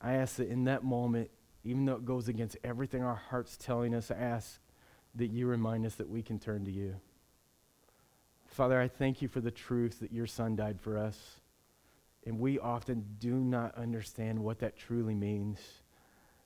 I 0.01 0.15
ask 0.15 0.37
that 0.37 0.49
in 0.49 0.65
that 0.65 0.85
moment, 0.85 1.31
even 1.65 1.87
though 1.87 1.95
it 1.95 2.05
goes 2.05 2.29
against 2.29 2.57
everything 2.63 3.03
our 3.03 3.15
heart's 3.31 3.57
telling 3.57 3.95
us, 3.95 4.11
I 4.11 4.17
ask 4.17 4.59
that 5.15 5.29
you 5.29 5.47
remind 5.47 5.87
us 5.87 5.95
that 5.95 6.09
we 6.09 6.23
can 6.23 6.39
turn 6.39 6.65
to 6.65 6.71
you. 6.71 6.97
Father, 8.55 8.81
I 8.81 8.87
thank 8.87 9.21
you 9.21 9.27
for 9.27 9.41
the 9.41 9.51
truth 9.51 9.99
that 9.99 10.13
your 10.13 10.29
son 10.29 10.55
died 10.55 10.81
for 10.81 10.97
us. 10.97 11.19
And 12.25 12.39
we 12.39 12.61
often 12.61 13.05
do 13.19 13.35
not 13.35 13.75
understand 13.75 14.39
what 14.39 14.61
that 14.61 14.77
truly 14.77 15.17
means. 15.17 15.59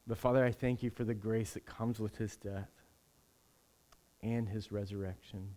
But 0.06 0.16
Father, 0.16 0.42
I 0.42 0.50
thank 0.50 0.82
you 0.82 0.88
for 0.88 1.04
the 1.04 1.12
grace 1.12 1.52
that 1.52 1.66
comes 1.66 2.00
with 2.00 2.16
his 2.16 2.34
death 2.34 2.70
and 4.22 4.48
his 4.48 4.72
resurrection. 4.72 5.50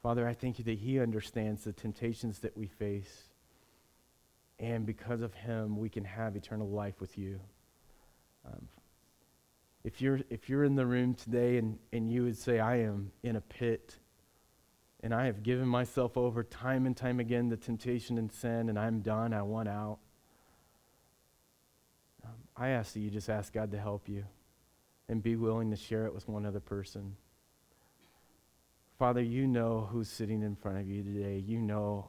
Father, 0.00 0.28
I 0.28 0.32
thank 0.32 0.60
you 0.60 0.64
that 0.66 0.78
he 0.78 1.00
understands 1.00 1.64
the 1.64 1.72
temptations 1.72 2.38
that 2.38 2.56
we 2.56 2.68
face. 2.68 3.24
And 4.60 4.86
because 4.86 5.22
of 5.22 5.34
him, 5.34 5.76
we 5.76 5.88
can 5.88 6.04
have 6.04 6.36
eternal 6.36 6.68
life 6.68 7.00
with 7.00 7.18
you. 7.18 7.40
Um, 8.46 8.68
if, 9.82 10.00
you're, 10.00 10.20
if 10.30 10.48
you're 10.48 10.62
in 10.62 10.76
the 10.76 10.86
room 10.86 11.14
today 11.14 11.58
and, 11.58 11.80
and 11.92 12.08
you 12.08 12.22
would 12.22 12.38
say, 12.38 12.60
I 12.60 12.76
am 12.76 13.10
in 13.24 13.34
a 13.34 13.40
pit, 13.40 13.96
and 15.06 15.14
I 15.14 15.26
have 15.26 15.44
given 15.44 15.68
myself 15.68 16.16
over 16.16 16.42
time 16.42 16.84
and 16.84 16.96
time 16.96 17.20
again 17.20 17.48
to 17.50 17.56
temptation 17.56 18.18
and 18.18 18.32
sin, 18.32 18.68
and 18.68 18.76
I'm 18.76 19.02
done, 19.02 19.32
I 19.32 19.42
want 19.42 19.68
out. 19.68 19.98
Um, 22.24 22.32
I 22.56 22.70
ask 22.70 22.92
that 22.92 22.98
you 22.98 23.08
just 23.08 23.30
ask 23.30 23.52
God 23.52 23.70
to 23.70 23.78
help 23.78 24.08
you 24.08 24.24
and 25.08 25.22
be 25.22 25.36
willing 25.36 25.70
to 25.70 25.76
share 25.76 26.06
it 26.06 26.12
with 26.12 26.26
one 26.26 26.44
other 26.44 26.58
person. 26.58 27.14
Father, 28.98 29.22
you 29.22 29.46
know 29.46 29.88
who's 29.92 30.08
sitting 30.08 30.42
in 30.42 30.56
front 30.56 30.78
of 30.78 30.88
you 30.88 31.04
today. 31.04 31.38
You 31.38 31.60
know. 31.60 32.08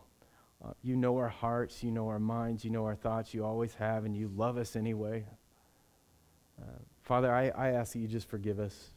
Uh, 0.65 0.71
you 0.81 0.95
know 0.95 1.15
our 1.17 1.29
hearts, 1.29 1.83
you 1.83 1.91
know 1.91 2.07
our 2.07 2.17
minds, 2.17 2.65
you 2.65 2.71
know 2.71 2.83
our 2.85 2.95
thoughts, 2.95 3.31
you 3.31 3.45
always 3.45 3.75
have, 3.75 4.05
and 4.05 4.17
you 4.17 4.27
love 4.35 4.57
us 4.57 4.75
anyway. 4.75 5.23
Uh, 6.59 6.79
Father, 7.03 7.31
I, 7.31 7.49
I 7.49 7.73
ask 7.73 7.93
that 7.93 7.99
you 7.99 8.07
just 8.07 8.27
forgive 8.27 8.59
us. 8.59 8.89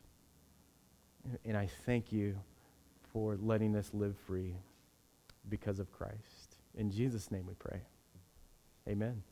And 1.44 1.54
I 1.54 1.68
thank 1.84 2.12
you 2.12 2.38
for 3.12 3.36
letting 3.40 3.76
us 3.76 3.90
live 3.92 4.16
free 4.26 4.54
because 5.48 5.78
of 5.78 5.92
Christ. 5.92 6.56
In 6.76 6.90
Jesus' 6.90 7.30
name 7.30 7.46
we 7.46 7.54
pray. 7.54 7.80
Amen. 8.88 9.22